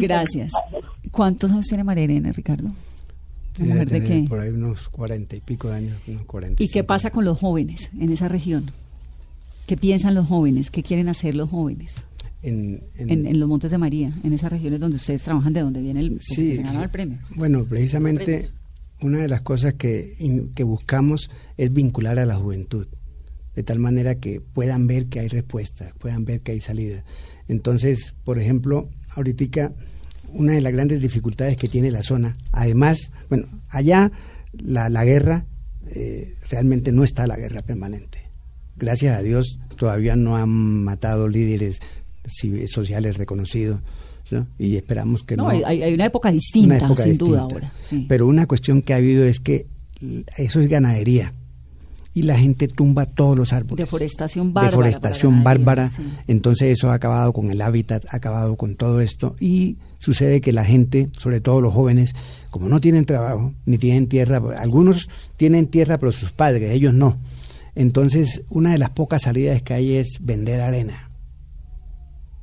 Gracias. 0.00 0.52
¿Cuántos 1.10 1.50
años 1.52 1.66
tiene 1.66 1.84
María 1.84 2.04
Irene, 2.04 2.32
Ricardo? 2.32 2.68
¿Mujer 3.58 3.88
de 3.88 4.02
qué? 4.02 4.24
Por 4.28 4.40
ahí 4.40 4.50
unos 4.50 4.88
cuarenta 4.88 5.36
y 5.36 5.40
pico 5.40 5.68
de 5.68 5.76
años, 5.76 5.98
unos 6.06 6.24
cuarenta. 6.24 6.62
¿Y 6.62 6.68
qué 6.68 6.84
pasa 6.84 7.10
con 7.10 7.24
los 7.24 7.38
jóvenes 7.38 7.90
en 7.98 8.10
esa 8.12 8.28
región? 8.28 8.70
¿Qué 9.66 9.76
piensan 9.76 10.14
los 10.14 10.26
jóvenes? 10.26 10.70
¿Qué 10.70 10.82
quieren 10.82 11.08
hacer 11.08 11.34
los 11.34 11.50
jóvenes? 11.50 11.94
En, 12.42 12.82
en, 12.96 13.38
los 13.38 13.48
Montes 13.48 13.70
de 13.70 13.78
María, 13.78 14.12
en 14.24 14.32
esas 14.32 14.50
regiones 14.50 14.80
donde 14.80 14.96
ustedes 14.96 15.22
trabajan, 15.22 15.52
de 15.52 15.60
donde 15.60 15.80
viene 15.80 16.00
el, 16.00 16.20
sí, 16.20 16.56
el 16.56 16.88
premio. 16.88 17.18
Bueno, 17.36 17.64
precisamente 17.64 18.48
una 19.00 19.18
de 19.18 19.28
las 19.28 19.42
cosas 19.42 19.74
que, 19.74 20.16
que 20.52 20.64
buscamos 20.64 21.30
es 21.56 21.72
vincular 21.72 22.18
a 22.18 22.26
la 22.26 22.34
juventud 22.34 22.88
de 23.54 23.62
tal 23.62 23.78
manera 23.78 24.16
que 24.16 24.40
puedan 24.40 24.86
ver 24.86 25.06
que 25.06 25.20
hay 25.20 25.28
respuesta, 25.28 25.92
puedan 25.98 26.24
ver 26.24 26.40
que 26.40 26.52
hay 26.52 26.60
salida. 26.60 27.04
Entonces, 27.48 28.14
por 28.24 28.38
ejemplo, 28.38 28.88
ahorita 29.10 29.72
una 30.32 30.52
de 30.52 30.60
las 30.60 30.72
grandes 30.72 31.00
dificultades 31.00 31.56
que 31.56 31.68
tiene 31.68 31.90
la 31.90 32.02
zona, 32.02 32.36
además, 32.52 33.10
bueno, 33.28 33.46
allá 33.68 34.10
la, 34.52 34.88
la 34.88 35.04
guerra, 35.04 35.46
eh, 35.94 36.34
realmente 36.50 36.92
no 36.92 37.04
está 37.04 37.26
la 37.26 37.36
guerra 37.36 37.62
permanente. 37.62 38.18
Gracias 38.76 39.16
a 39.16 39.22
Dios 39.22 39.58
todavía 39.76 40.16
no 40.16 40.36
han 40.36 40.84
matado 40.84 41.28
líderes 41.28 41.80
sociales 42.66 43.16
reconocidos. 43.16 43.80
y 44.58 44.76
esperamos 44.76 45.24
que 45.24 45.36
no. 45.36 45.44
no 45.44 45.48
hay, 45.50 45.92
una 45.92 46.06
época 46.06 46.30
distinta, 46.30 46.88
sin 46.96 47.18
duda 47.18 47.40
ahora. 47.40 47.72
Pero 48.08 48.26
una 48.26 48.46
cuestión 48.46 48.80
que 48.80 48.94
ha 48.94 48.96
habido 48.96 49.24
es 49.24 49.40
que 49.40 49.66
eso 50.38 50.60
es 50.60 50.68
ganadería 50.68 51.34
y 52.14 52.22
la 52.22 52.38
gente 52.38 52.68
tumba 52.68 53.06
todos 53.06 53.36
los 53.36 53.52
árboles. 53.52 53.84
Deforestación 53.84 54.52
bárbara. 54.52 54.70
Deforestación 54.70 55.42
bárbara. 55.42 55.90
Entonces 56.26 56.76
eso 56.76 56.90
ha 56.90 56.94
acabado 56.94 57.32
con 57.32 57.50
el 57.50 57.60
hábitat, 57.62 58.04
ha 58.10 58.16
acabado 58.16 58.56
con 58.56 58.76
todo 58.76 59.00
esto 59.00 59.34
y 59.40 59.78
sucede 59.98 60.40
que 60.40 60.52
la 60.52 60.64
gente, 60.64 61.08
sobre 61.18 61.40
todo 61.40 61.60
los 61.60 61.72
jóvenes, 61.72 62.14
como 62.50 62.68
no 62.68 62.80
tienen 62.80 63.06
trabajo 63.06 63.54
ni 63.64 63.78
tienen 63.78 64.08
tierra, 64.08 64.42
algunos 64.58 65.08
tienen 65.36 65.68
tierra 65.68 65.98
pero 65.98 66.12
sus 66.12 66.32
padres, 66.32 66.70
ellos 66.70 66.92
no. 66.92 67.18
Entonces 67.74 68.42
una 68.50 68.72
de 68.72 68.78
las 68.78 68.90
pocas 68.90 69.22
salidas 69.22 69.62
que 69.62 69.74
hay 69.74 69.94
es 69.96 70.18
vender 70.20 70.60
arena. 70.60 71.10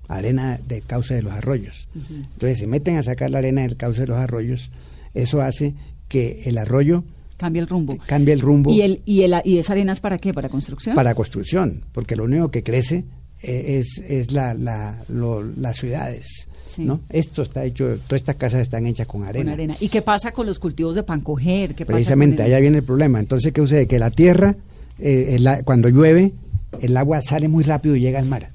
Arena 0.07 0.59
del 0.67 0.83
cauce 0.85 1.13
de 1.13 1.21
los 1.21 1.33
arroyos. 1.33 1.87
Entonces 2.09 2.57
se 2.57 2.65
meten 2.65 2.97
a 2.97 3.03
sacar 3.03 3.29
la 3.29 3.37
arena 3.37 3.61
del 3.61 3.77
cauce 3.77 4.01
de 4.01 4.07
los 4.07 4.17
arroyos. 4.17 4.71
Eso 5.13 5.41
hace 5.43 5.75
que 6.07 6.41
el 6.45 6.57
arroyo 6.57 7.03
Cambia 7.39 7.61
el 7.61 7.69
rumbo. 7.69 7.97
Cambia 8.05 8.33
el 8.33 8.41
rumbo. 8.41 8.69
¿Y, 8.69 8.81
el, 8.81 9.01
y, 9.05 9.21
el, 9.21 9.33
y 9.45 9.59
esa 9.59 9.71
arena 9.71 9.93
es 9.93 10.01
para 10.01 10.17
qué? 10.17 10.33
¿Para 10.33 10.49
construcción? 10.49 10.93
Para 10.93 11.15
construcción, 11.15 11.85
porque 11.93 12.17
lo 12.17 12.25
único 12.25 12.51
que 12.51 12.63
crece 12.63 13.05
eh, 13.41 13.79
es, 13.79 14.03
es 14.05 14.33
la, 14.33 14.53
la, 14.53 14.97
las 15.07 15.77
ciudades. 15.77 16.49
¿no? 16.77 16.99
Esto 17.09 17.43
está 17.43 17.63
hecho, 17.63 17.97
todas 18.07 18.21
estas 18.21 18.35
casas 18.35 18.61
están 18.61 18.85
hechas 18.85 19.07
con 19.07 19.23
arena. 19.23 19.45
Con 19.45 19.53
arena. 19.53 19.75
¿Y 19.79 19.87
qué 19.87 20.01
pasa 20.01 20.33
con 20.33 20.45
los 20.45 20.59
cultivos 20.59 20.95
de 20.95 21.03
pan 21.03 21.21
coger? 21.21 21.75
Precisamente, 21.75 22.43
allá 22.43 22.59
viene 22.59 22.79
el 22.79 22.83
problema. 22.83 23.21
Entonces, 23.21 23.53
¿qué 23.53 23.61
sucede? 23.61 23.87
Que 23.87 23.99
la 23.99 24.11
tierra, 24.11 24.57
eh, 24.99 25.39
cuando 25.63 25.87
llueve, 25.87 26.33
el 26.81 26.97
agua 26.97 27.21
sale 27.21 27.47
muy 27.47 27.63
rápido 27.63 27.95
y 27.95 28.01
llega 28.01 28.19
al 28.19 28.25
mar. 28.25 28.49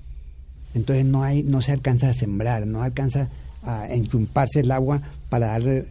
Entonces 0.74 1.06
no 1.06 1.22
hay, 1.22 1.42
no 1.42 1.62
se 1.62 1.72
alcanza 1.72 2.10
a 2.10 2.14
sembrar, 2.14 2.66
no 2.66 2.82
alcanza 2.82 3.30
a 3.62 3.88
enchumparse 3.88 4.60
el 4.60 4.70
agua 4.70 5.00
para 5.30 5.46
darle 5.46 5.86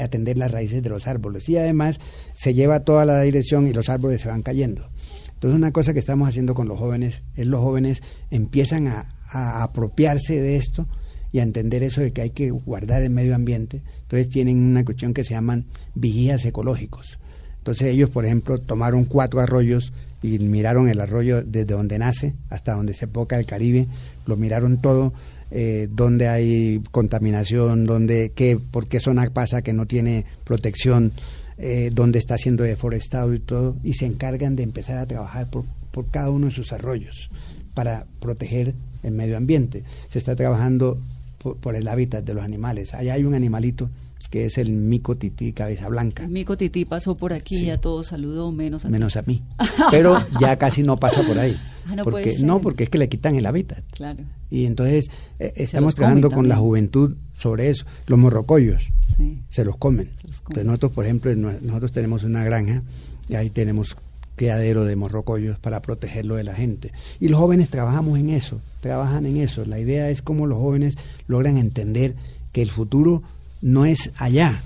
atender 0.00 0.38
las 0.38 0.50
raíces 0.50 0.82
de 0.82 0.88
los 0.88 1.06
árboles 1.06 1.48
y 1.48 1.56
además 1.56 2.00
se 2.34 2.54
lleva 2.54 2.80
toda 2.80 3.04
la 3.04 3.20
dirección 3.20 3.66
y 3.66 3.72
los 3.72 3.88
árboles 3.88 4.20
se 4.20 4.28
van 4.28 4.42
cayendo. 4.42 4.88
Entonces 5.34 5.56
una 5.56 5.72
cosa 5.72 5.92
que 5.92 5.98
estamos 5.98 6.28
haciendo 6.28 6.54
con 6.54 6.66
los 6.66 6.78
jóvenes 6.78 7.22
es 7.34 7.46
los 7.46 7.60
jóvenes 7.60 8.02
empiezan 8.30 8.88
a, 8.88 9.12
apropiarse 9.30 10.40
de 10.40 10.56
esto 10.56 10.86
y 11.32 11.40
a 11.40 11.42
entender 11.42 11.82
eso 11.82 12.00
de 12.00 12.12
que 12.12 12.22
hay 12.22 12.30
que 12.30 12.50
guardar 12.50 13.02
el 13.02 13.10
medio 13.10 13.34
ambiente. 13.34 13.82
Entonces 14.02 14.28
tienen 14.28 14.62
una 14.62 14.84
cuestión 14.84 15.12
que 15.12 15.24
se 15.24 15.34
llaman 15.34 15.66
vigías 15.94 16.44
ecológicos. 16.44 17.18
Entonces 17.58 17.88
ellos, 17.88 18.08
por 18.10 18.24
ejemplo, 18.24 18.58
tomaron 18.58 19.04
cuatro 19.04 19.40
arroyos 19.40 19.92
y 20.22 20.38
miraron 20.38 20.88
el 20.88 21.00
arroyo 21.00 21.42
desde 21.42 21.74
donde 21.74 21.98
nace 21.98 22.34
hasta 22.48 22.74
donde 22.74 22.94
se 22.94 23.06
poca 23.06 23.38
el 23.38 23.44
Caribe, 23.44 23.88
lo 24.24 24.36
miraron 24.36 24.80
todo, 24.80 25.12
eh, 25.50 25.88
donde 25.90 26.28
hay 26.28 26.82
contaminación, 26.90 27.86
donde, 27.86 28.32
qué, 28.34 28.58
por 28.58 28.86
qué 28.86 29.00
zona 29.00 29.28
pasa 29.30 29.62
que 29.62 29.72
no 29.72 29.86
tiene 29.86 30.26
protección, 30.44 31.12
eh, 31.58 31.90
donde 31.92 32.18
está 32.18 32.36
siendo 32.36 32.64
deforestado 32.64 33.32
y 33.34 33.38
todo, 33.38 33.76
y 33.82 33.94
se 33.94 34.06
encargan 34.06 34.56
de 34.56 34.62
empezar 34.62 34.98
a 34.98 35.06
trabajar 35.06 35.48
por, 35.48 35.64
por 35.92 36.10
cada 36.10 36.30
uno 36.30 36.46
de 36.46 36.52
sus 36.52 36.72
arroyos 36.72 37.30
para 37.74 38.06
proteger 38.20 38.74
el 39.02 39.12
medio 39.12 39.36
ambiente. 39.36 39.84
Se 40.08 40.18
está 40.18 40.34
trabajando 40.34 41.00
por, 41.38 41.56
por 41.58 41.76
el 41.76 41.86
hábitat 41.88 42.24
de 42.24 42.34
los 42.34 42.44
animales. 42.44 42.94
Allá 42.94 43.14
hay 43.14 43.24
un 43.24 43.34
animalito 43.34 43.90
que 44.36 44.44
es 44.44 44.58
el 44.58 44.70
mico 44.70 45.16
tití 45.16 45.54
cabeza 45.54 45.88
blanca. 45.88 46.28
Mico 46.28 46.58
tití 46.58 46.84
pasó 46.84 47.14
por 47.14 47.32
aquí, 47.32 47.58
Sí. 47.58 47.70
a 47.70 47.80
todos 47.80 48.08
saludó, 48.08 48.52
menos 48.52 48.84
a 48.84 48.90
menos 48.90 49.16
a 49.16 49.22
mí. 49.22 49.42
Pero 49.90 50.18
ya 50.38 50.58
casi 50.58 50.82
no 50.82 50.98
pasa 51.00 51.22
por 51.26 51.38
ahí. 51.38 51.56
Ah, 51.86 51.96
no 51.96 52.04
porque 52.04 52.36
no, 52.40 52.60
porque 52.60 52.84
es 52.84 52.90
que 52.90 52.98
le 52.98 53.08
quitan 53.08 53.36
el 53.36 53.46
hábitat. 53.46 53.82
Claro, 53.92 54.24
Y 54.50 54.66
entonces 54.66 55.06
eh, 55.38 55.54
estamos 55.56 55.94
trabajando 55.94 56.30
con 56.30 56.48
la 56.48 56.56
juventud 56.56 57.16
sobre 57.34 57.70
eso. 57.70 57.86
Los 58.08 58.18
morrocollos 58.18 58.82
sí. 59.16 59.40
se 59.48 59.64
los 59.64 59.78
comen. 59.78 60.10
Se 60.20 60.28
los 60.28 60.42
comen. 60.42 60.48
Entonces 60.48 60.66
nosotros, 60.66 60.92
por 60.92 61.04
ejemplo, 61.06 61.34
nosotros 61.34 61.92
tenemos 61.92 62.22
una 62.22 62.44
granja 62.44 62.82
y 63.30 63.36
ahí 63.36 63.48
tenemos 63.48 63.96
criadero 64.34 64.84
de 64.84 64.96
morrocollos 64.96 65.58
para 65.60 65.80
protegerlo 65.80 66.34
de 66.34 66.44
la 66.44 66.52
gente. 66.54 66.92
Y 67.20 67.28
los 67.28 67.40
jóvenes 67.40 67.70
trabajamos 67.70 68.18
en 68.18 68.28
eso, 68.28 68.60
trabajan 68.82 69.24
en 69.24 69.38
eso. 69.38 69.64
La 69.64 69.78
idea 69.78 70.10
es 70.10 70.20
cómo 70.20 70.44
los 70.44 70.58
jóvenes 70.58 70.98
logran 71.26 71.56
entender 71.56 72.16
que 72.52 72.60
el 72.60 72.70
futuro 72.70 73.22
no 73.62 73.84
es 73.84 74.10
allá, 74.16 74.62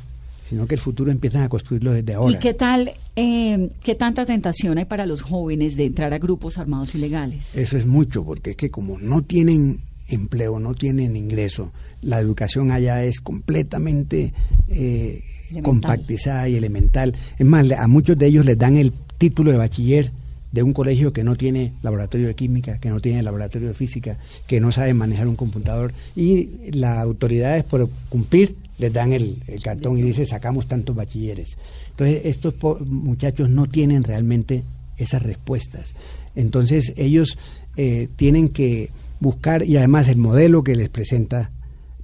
sino 0.49 0.67
que 0.67 0.75
el 0.75 0.81
futuro 0.81 1.11
empiezan 1.13 1.43
a 1.43 1.49
construirlo 1.49 1.93
desde 1.93 2.15
ahora. 2.15 2.37
¿Y 2.37 2.41
qué 2.41 2.55
tal, 2.55 2.93
eh, 3.15 3.71
qué 3.83 3.95
tanta 3.95 4.27
tentación 4.27 4.79
hay 4.79 4.85
para 4.85 5.07
los 5.07 5.23
jóvenes 5.23 5.77
de 5.77 5.87
entrar 5.87 6.13
a 6.13 6.19
grupos 6.19 6.59
armados 6.59 6.95
ilegales? 6.95 7.55
Eso 7.55 7.77
es 7.77 7.87
mucho, 7.87 8.25
porque 8.25 8.51
es 8.51 8.57
que 8.57 8.71
como 8.71 8.99
no 8.99 9.23
tienen 9.23 9.79
empleo, 10.09 10.59
no 10.59 10.75
tienen 10.75 11.15
ingreso, 11.15 11.73
la 12.03 12.19
educación 12.19 12.73
allá 12.73 13.05
es 13.05 13.21
completamente 13.21 14.33
eh, 14.69 15.23
compactizada 15.63 16.49
y 16.49 16.57
elemental. 16.57 17.15
Es 17.39 17.47
más, 17.47 17.71
a 17.71 17.87
muchos 17.87 18.19
de 18.19 18.27
ellos 18.27 18.45
les 18.45 18.59
dan 18.59 18.77
el 18.77 18.93
título 19.19 19.53
de 19.53 19.59
bachiller 19.59 20.11
de 20.53 20.63
un 20.63 20.73
colegio 20.73 21.13
que 21.13 21.23
no 21.23 21.37
tiene 21.37 21.75
laboratorio 21.83 22.27
de 22.27 22.35
química, 22.35 22.79
que 22.79 22.91
no 22.91 23.01
tiene 23.01 23.23
laboratorio 23.23 23.69
de 23.69 23.75
física, 23.75 24.19
que 24.47 24.61
no 24.61 24.73
sabe 24.73 24.95
manejar 24.95 25.29
un 25.29 25.37
computador 25.37 25.93
y 26.17 26.49
las 26.73 26.99
autoridades 26.99 27.65
por 27.65 27.89
cumplir 28.09 28.57
les 28.81 28.93
dan 28.93 29.13
el, 29.13 29.37
cartón 29.63 29.99
y 29.99 30.03
dice 30.03 30.27
sacamos 30.27 30.67
tantos 30.67 30.97
bachilleres. 30.97 31.57
Entonces 31.91 32.23
estos 32.25 32.55
muchachos 32.81 33.51
no 33.51 33.69
tienen 33.69 34.03
realmente 34.03 34.65
esas 34.97 35.23
respuestas. 35.23 35.95
Entonces 36.35 36.95
ellos 36.97 37.39
eh, 37.77 38.09
tienen 38.17 38.49
que 38.49 38.91
buscar 39.21 39.63
y 39.65 39.77
además 39.77 40.09
el 40.09 40.17
modelo 40.17 40.65
que 40.65 40.75
les 40.75 40.89
presenta 40.89 41.51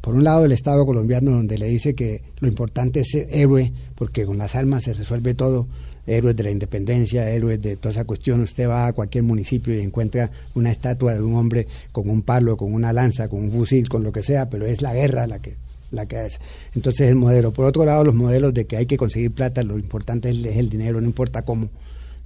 por 0.01 0.15
un 0.15 0.23
lado 0.23 0.45
el 0.45 0.53
Estado 0.53 0.87
colombiano 0.87 1.33
donde 1.33 1.59
le 1.59 1.67
dice 1.67 1.95
que 1.95 2.23
lo 2.39 2.47
importante 2.47 3.01
es 3.01 3.09
ser 3.11 3.27
héroe 3.31 3.73
porque 3.97 4.25
con 4.25 4.39
las 4.39 4.55
almas 4.55 4.85
se 4.85 4.93
resuelve 4.93 5.35
todo 5.35 5.67
héroes 6.07 6.37
de 6.37 6.45
la 6.45 6.51
independencia, 6.51 7.29
héroes 7.29 7.61
de 7.61 7.77
toda 7.77 7.91
esa 7.91 8.05
cuestión. 8.05 8.43
Usted 8.43 8.69
va 8.69 8.87
a 8.87 8.93
cualquier 8.93 9.25
municipio 9.25 9.75
y 9.75 9.81
encuentra 9.81 10.31
una 10.55 10.71
estatua 10.71 11.15
de 11.15 11.23
un 11.23 11.35
hombre 11.35 11.67
con 11.91 12.09
un 12.09 12.23
palo, 12.23 12.57
con 12.57 12.73
una 12.73 12.93
lanza, 12.93 13.29
con 13.29 13.43
un 13.43 13.51
fusil, 13.51 13.89
con 13.89 14.05
lo 14.05 14.13
que 14.13 14.23
sea, 14.23 14.49
pero 14.49 14.67
es 14.67 14.83
la 14.83 14.95
guerra 14.95 15.27
la 15.27 15.41
que 15.41 15.57
la 15.91 16.07
que 16.07 16.27
es. 16.27 16.41
Entonces 16.75 17.09
el 17.09 17.15
modelo. 17.17 17.53
Por 17.53 17.65
otro 17.67 17.85
lado, 17.85 18.05
los 18.05 18.15
modelos 18.15 18.53
de 18.55 18.65
que 18.67 18.77
hay 18.77 18.87
que 18.87 18.97
conseguir 18.97 19.31
plata, 19.33 19.63
lo 19.63 19.79
importante 19.79 20.31
es, 20.31 20.37
es 20.45 20.57
el 20.57 20.69
dinero, 20.69 21.01
no 21.01 21.07
importa 21.07 21.43
cómo. 21.43 21.69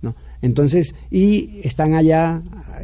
¿no? 0.02 0.14
Entonces, 0.40 0.94
y 1.10 1.60
están 1.62 1.92
allá, 1.92 2.40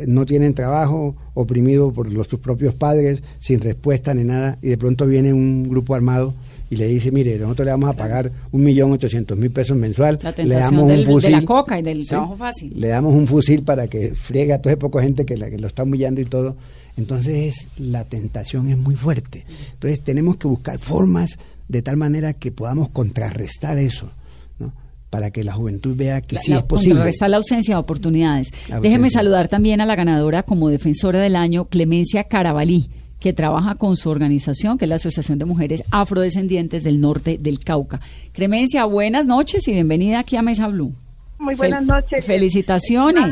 no 0.07 0.27
tienen 0.27 0.53
trabajo, 0.53 1.17
oprimidos 1.33 1.93
por 1.95 2.13
los, 2.13 2.27
sus 2.27 2.41
propios 2.41 2.75
padres, 2.75 3.23
sin 3.39 3.61
respuesta 3.61 4.13
ni 4.13 4.25
nada, 4.25 4.59
y 4.61 4.69
de 4.69 4.77
pronto 4.79 5.07
viene 5.07 5.33
un 5.33 5.67
grupo 5.69 5.95
armado 5.95 6.35
y 6.69 6.77
le 6.77 6.87
dice, 6.89 7.11
mire, 7.13 7.39
nosotros 7.39 7.65
le 7.65 7.71
vamos 7.71 7.89
a 7.89 7.93
pagar 7.95 8.31
un 8.53 8.63
millón 8.65 8.93
ochocientos 8.93 9.39
mil 9.39 9.51
pesos 9.51 9.77
mensual, 9.79 10.19
La 10.23 10.33
le 10.37 10.55
damos 10.57 10.89
del- 10.89 10.99
un 11.01 11.07
de 11.07 11.13
fusil, 11.13 11.33
la 11.33 11.43
coca 11.43 11.79
y 11.79 11.83
del 11.83 12.07
trabajo 12.07 12.37
fácil. 12.37 12.73
Le 12.79 12.89
damos 12.89 13.15
un 13.15 13.27
fusil 13.27 13.63
para 13.63 13.87
que 13.89 14.11
friegue 14.15 14.53
a 14.53 14.61
toda 14.61 14.73
esa 14.75 14.81
poca 14.81 15.01
gente 15.01 15.25
que, 15.25 15.37
la, 15.39 15.49
que 15.49 15.57
lo 15.59 15.69
está 15.69 15.85
humillando 15.85 16.21
y 16.21 16.25
todo. 16.27 16.57
Entonces, 16.97 17.69
la 17.79 18.05
tentación 18.05 18.69
es 18.69 18.79
muy 18.79 18.95
fuerte. 18.95 19.45
Entonces, 19.75 20.03
tenemos 20.03 20.37
que 20.37 20.49
buscar 20.49 20.79
formas 20.79 21.39
de 21.69 21.83
tal 21.83 21.97
manera 21.97 22.33
que 22.33 22.53
podamos 22.53 22.89
contrarrestar 22.91 23.77
eso, 23.79 24.11
¿no? 24.59 24.73
Para 25.11 25.31
que 25.31 25.45
la 25.45 25.53
juventud 25.53 25.95
vea 25.97 26.21
que 26.21 26.37
La- 26.37 26.41
sí 26.41 26.51
la- 26.53 26.59
es 26.59 26.63
posible. 26.65 26.91
contrarrestar 26.95 27.31
la 27.31 27.37
ausencia 27.39 27.75
de 27.75 27.81
oportunidades. 27.81 28.49
Déjeme 28.81 29.11
saludar 29.11 29.49
también 29.49 29.81
a 29.81 29.87
la 29.87 29.95
ganadora 29.97 30.43
como 30.43 30.69
defensora 30.69 31.19
del 31.21 31.37
año, 31.37 31.67
Clemencia 31.67 32.25
Carabalí, 32.25 32.89
que 33.21 33.33
trabaja 33.33 33.75
con 33.75 33.97
su 33.97 34.09
organización, 34.11 34.79
que 34.79 34.85
es 34.85 34.89
la 34.89 34.97
Asociación 34.97 35.39
de 35.39 35.45
Mujeres 35.45 35.83
Afrodescendientes 35.91 36.83
del 36.85 37.01
Norte 37.01 37.39
del 37.39 37.61
Cauca. 37.61 38.01
Clemencia, 38.33 38.85
buenas 38.85 39.27
noches 39.27 39.67
y 39.69 39.73
bienvenida 39.73 40.21
aquí 40.21 40.37
a 40.37 40.43
Mesa 40.43 40.69
Blue. 40.69 40.95
Muy 41.39 41.55
buenas 41.57 41.83
Fel- 41.83 41.87
noches. 41.87 42.25
Felicitaciones. 42.25 43.25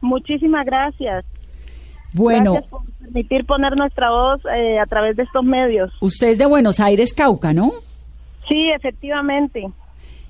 Muchísimas 0.00 0.66
gracias. 0.66 1.24
Bueno, 2.14 2.52
Gracias 2.52 2.70
por 2.70 2.82
permitir 3.00 3.44
poner 3.46 3.76
nuestra 3.78 4.10
voz 4.10 4.40
eh, 4.56 4.78
a 4.78 4.86
través 4.86 5.16
de 5.16 5.22
estos 5.24 5.44
medios. 5.44 5.92
usted 6.00 6.28
es 6.30 6.38
de 6.38 6.46
Buenos 6.46 6.80
Aires, 6.80 7.12
Cauca, 7.12 7.52
¿no? 7.52 7.72
Sí, 8.48 8.70
efectivamente. 8.70 9.64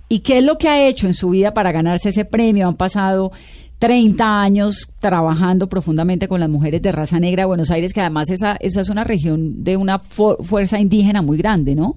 ¿Y 0.09 0.21
qué 0.21 0.39
es 0.39 0.45
lo 0.45 0.59
que 0.59 0.69
ha 0.69 0.87
hecho 0.87 1.07
en 1.07 1.15
su 1.15 1.31
vida 1.31 1.55
para 1.55 1.73
ganarse 1.73 2.11
ese 2.11 2.25
premio? 2.25 2.69
Han 2.69 2.77
pasado 2.77 3.33
30 3.79 4.41
años 4.43 4.95
trabajando 5.01 5.69
profundamente 5.69 6.29
con 6.29 6.39
las 6.41 6.49
mujeres 6.49 6.83
de 6.83 6.93
raza 6.93 7.19
negra 7.19 7.43
de 7.43 7.47
Buenos 7.47 7.71
Aires, 7.71 7.93
que 7.93 8.01
además 8.01 8.31
esa, 8.31 8.57
esa 8.61 8.81
es 8.81 8.91
una 8.91 9.05
región 9.05 9.65
de 9.65 9.77
una 9.77 9.99
fu- 9.99 10.37
fuerza 10.43 10.79
indígena 10.79 11.23
muy 11.23 11.37
grande, 11.39 11.75
¿no? 11.75 11.97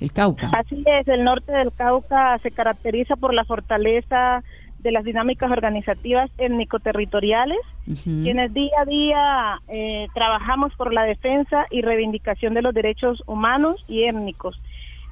El 0.00 0.12
Cauca. 0.12 0.50
Así 0.58 0.82
es, 0.84 1.06
el 1.06 1.22
norte 1.22 1.52
del 1.52 1.72
Cauca 1.72 2.36
se 2.42 2.50
caracteriza 2.50 3.14
por 3.16 3.32
la 3.32 3.44
fortaleza 3.44 4.42
de 4.82 4.92
las 4.92 5.04
dinámicas 5.04 5.50
organizativas 5.50 6.30
étnico-territoriales, 6.38 7.58
Ujú. 7.86 8.22
quienes 8.22 8.52
día 8.52 8.70
a 8.80 8.84
día 8.84 9.60
eh, 9.68 10.08
trabajamos 10.14 10.72
por 10.74 10.92
la 10.92 11.04
defensa 11.04 11.66
y 11.70 11.82
reivindicación 11.82 12.54
de 12.54 12.62
los 12.62 12.74
derechos 12.74 13.22
humanos 13.26 13.84
y 13.88 14.04
étnicos, 14.04 14.60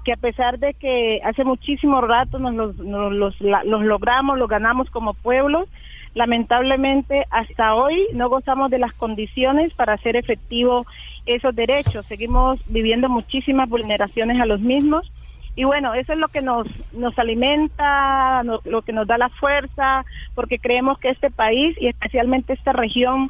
que 0.04 0.12
a 0.12 0.16
pesar 0.16 0.58
de 0.58 0.74
que 0.74 1.20
hace 1.24 1.44
muchísimo 1.44 2.00
rato 2.00 2.38
nos 2.38 2.54
los, 2.54 2.76
nos 2.78 3.12
los, 3.12 3.40
la- 3.40 3.64
los 3.64 3.82
logramos, 3.82 4.38
los 4.38 4.48
ganamos 4.48 4.90
como 4.90 5.14
pueblos, 5.14 5.68
lamentablemente 6.14 7.26
hasta 7.30 7.74
hoy 7.74 8.06
no 8.14 8.28
gozamos 8.28 8.70
de 8.70 8.78
las 8.78 8.92
condiciones 8.94 9.72
para 9.74 9.94
hacer 9.94 10.16
efectivo 10.16 10.86
esos 11.26 11.54
derechos. 11.54 12.06
Seguimos 12.06 12.58
viviendo 12.66 13.08
muchísimas 13.08 13.68
vulneraciones 13.68 14.40
a 14.40 14.46
los 14.46 14.60
mismos. 14.60 15.10
Y 15.56 15.64
bueno, 15.64 15.94
eso 15.94 16.12
es 16.12 16.18
lo 16.18 16.28
que 16.28 16.42
nos, 16.42 16.66
nos 16.92 17.18
alimenta, 17.18 18.42
no- 18.44 18.60
lo 18.64 18.82
que 18.82 18.92
nos 18.92 19.06
da 19.06 19.18
la 19.18 19.28
fuerza, 19.30 20.04
porque 20.34 20.58
creemos 20.58 20.98
que 20.98 21.10
este 21.10 21.30
país 21.30 21.76
y 21.80 21.88
especialmente 21.88 22.52
esta 22.52 22.72
región 22.72 23.28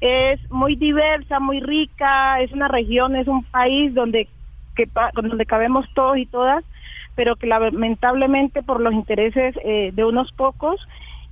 es 0.00 0.40
muy 0.50 0.76
diversa, 0.76 1.40
muy 1.40 1.60
rica, 1.60 2.40
es 2.40 2.52
una 2.52 2.68
región, 2.68 3.16
es 3.16 3.28
un 3.28 3.44
país 3.44 3.94
donde, 3.94 4.28
que, 4.74 4.88
donde 5.14 5.46
cabemos 5.46 5.86
todos 5.94 6.16
y 6.18 6.26
todas, 6.26 6.64
pero 7.14 7.36
que 7.36 7.46
lamentablemente 7.46 8.62
por 8.62 8.80
los 8.80 8.92
intereses 8.94 9.54
eh, 9.62 9.90
de 9.92 10.04
unos 10.04 10.32
pocos 10.32 10.80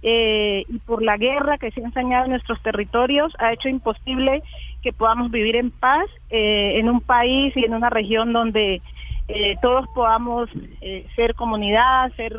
eh, 0.03 0.65
y 0.69 0.79
por 0.81 1.03
la 1.03 1.17
guerra 1.17 1.59
que 1.59 1.71
se 1.73 1.81
ha 1.81 1.85
ensañado 1.85 2.25
en 2.27 2.33
nuestros 2.33 2.63
territorios 2.63 3.33
ha 3.39 3.53
hecho 3.53 3.69
imposible 3.69 4.43
que 4.83 4.93
podamos 4.93 5.31
vivir 5.31 5.57
en 5.57 5.71
paz 5.73 6.07
eh, 6.31 6.75
en 6.79 6.89
un 6.89 7.01
país 7.01 7.57
y 7.57 7.65
en 7.65 7.75
una 7.75 7.91
región 7.91 8.33
donde 8.33 8.81
eh, 9.29 9.57
todos 9.61 9.87
podamos 9.95 10.49
eh, 10.81 11.07
ser 11.15 11.35
comunidad, 11.35 12.11
ser, 12.17 12.33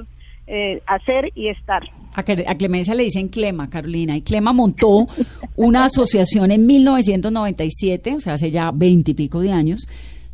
eh, 0.47 0.81
hacer 0.87 1.31
y 1.35 1.49
estar. 1.49 1.83
A, 2.15 2.21
a 2.21 2.55
Clemencia 2.55 2.95
le 2.95 3.03
dicen 3.03 3.29
Clema, 3.29 3.69
Carolina, 3.69 4.17
y 4.17 4.23
Clema 4.23 4.53
montó 4.53 5.07
una 5.55 5.85
asociación 5.85 6.51
en 6.51 6.65
1997, 6.65 8.15
o 8.15 8.19
sea, 8.19 8.33
hace 8.33 8.49
ya 8.49 8.71
veintipico 8.73 9.39
de 9.39 9.51
años, 9.51 9.87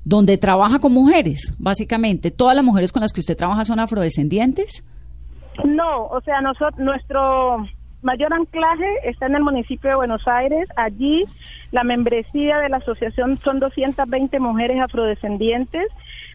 donde 0.05 0.37
trabaja 0.37 0.79
con 0.79 0.93
mujeres, 0.93 1.53
básicamente. 1.59 2.31
¿Todas 2.31 2.55
las 2.55 2.63
mujeres 2.63 2.91
con 2.91 3.01
las 3.01 3.11
que 3.11 3.19
usted 3.19 3.35
trabaja 3.35 3.65
son 3.65 3.79
afrodescendientes? 3.79 4.85
No, 5.65 6.05
o 6.07 6.21
sea, 6.21 6.41
nosotros, 6.41 6.79
nuestro 6.79 7.65
mayor 8.05 8.33
anclaje 8.33 8.87
está 9.03 9.25
en 9.25 9.35
el 9.35 9.43
municipio 9.43 9.89
de 9.89 9.95
Buenos 9.97 10.27
Aires. 10.27 10.69
Allí 10.77 11.25
la 11.71 11.83
membresía 11.83 12.59
de 12.59 12.69
la 12.69 12.77
asociación 12.77 13.37
son 13.37 13.59
220 13.59 14.39
mujeres 14.39 14.79
afrodescendientes, 14.79 15.87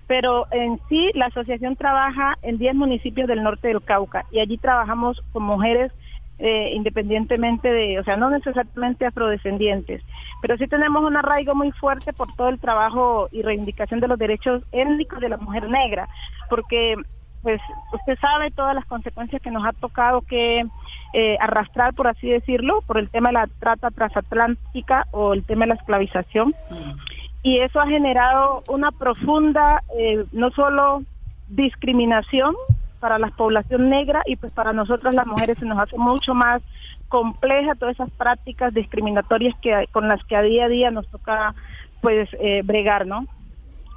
pero 0.06 0.46
en 0.50 0.80
sí 0.88 1.10
la 1.14 1.26
asociación 1.26 1.76
trabaja 1.76 2.36
en 2.42 2.58
10 2.58 2.74
municipios 2.74 3.28
del 3.28 3.44
norte 3.44 3.68
del 3.68 3.82
Cauca 3.82 4.26
y 4.32 4.40
allí 4.40 4.58
trabajamos 4.58 5.22
con 5.32 5.44
mujeres 5.44 5.92
eh, 6.40 6.72
independientemente 6.74 7.70
de, 7.70 8.00
o 8.00 8.04
sea, 8.04 8.16
no 8.16 8.30
necesariamente 8.30 9.04
afrodescendientes, 9.04 10.02
pero 10.40 10.56
sí 10.56 10.66
tenemos 10.66 11.04
un 11.04 11.16
arraigo 11.16 11.54
muy 11.54 11.70
fuerte 11.70 12.14
por 12.14 12.34
todo 12.34 12.48
el 12.48 12.58
trabajo 12.58 13.28
y 13.30 13.42
reivindicación 13.42 14.00
de 14.00 14.08
los 14.08 14.18
derechos 14.18 14.62
étnicos 14.72 15.20
de 15.20 15.28
la 15.28 15.36
mujer 15.36 15.68
negra, 15.68 16.08
porque 16.48 16.96
pues 17.42 17.60
usted 17.92 18.18
sabe 18.18 18.50
todas 18.50 18.74
las 18.74 18.84
consecuencias 18.84 19.40
que 19.40 19.50
nos 19.50 19.64
ha 19.64 19.72
tocado 19.72 20.20
que 20.22 20.64
eh, 21.12 21.36
arrastrar, 21.40 21.94
por 21.94 22.06
así 22.06 22.28
decirlo, 22.28 22.82
por 22.86 22.98
el 22.98 23.08
tema 23.08 23.30
de 23.30 23.34
la 23.34 23.48
trata 23.58 23.90
transatlántica 23.90 25.06
o 25.10 25.32
el 25.32 25.44
tema 25.44 25.64
de 25.64 25.68
la 25.70 25.74
esclavización. 25.74 26.54
Y 27.42 27.58
eso 27.58 27.80
ha 27.80 27.86
generado 27.86 28.62
una 28.68 28.92
profunda, 28.92 29.82
eh, 29.98 30.24
no 30.32 30.50
solo 30.50 31.02
discriminación 31.48 32.54
para 33.00 33.18
la 33.18 33.28
población 33.28 33.88
negra 33.88 34.22
y 34.26 34.36
pues 34.36 34.52
para 34.52 34.72
nosotras 34.72 35.14
las 35.14 35.26
mujeres 35.26 35.58
se 35.58 35.64
nos 35.64 35.78
hace 35.78 35.96
mucho 35.96 36.34
más 36.34 36.62
compleja 37.08 37.74
todas 37.74 37.94
esas 37.94 38.10
prácticas 38.10 38.72
discriminatorias 38.72 39.54
que 39.60 39.88
con 39.90 40.06
las 40.06 40.22
que 40.24 40.36
a 40.36 40.42
día 40.42 40.66
a 40.66 40.68
día 40.68 40.90
nos 40.90 41.08
toca 41.08 41.54
pues 42.02 42.28
eh, 42.40 42.62
bregar, 42.62 43.06
¿no? 43.06 43.26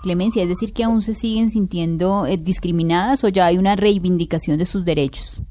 Clemencia, 0.03 0.43
es 0.43 0.49
decir, 0.49 0.73
que 0.73 0.83
aún 0.83 1.01
se 1.01 1.13
siguen 1.13 1.49
sintiendo 1.49 2.27
eh, 2.27 2.37
discriminadas 2.37 3.23
o 3.23 3.29
ya 3.29 3.45
hay 3.45 3.57
una 3.57 3.77
reivindicación 3.77 4.57
de 4.57 4.65
sus 4.65 4.83
derechos. 4.83 5.41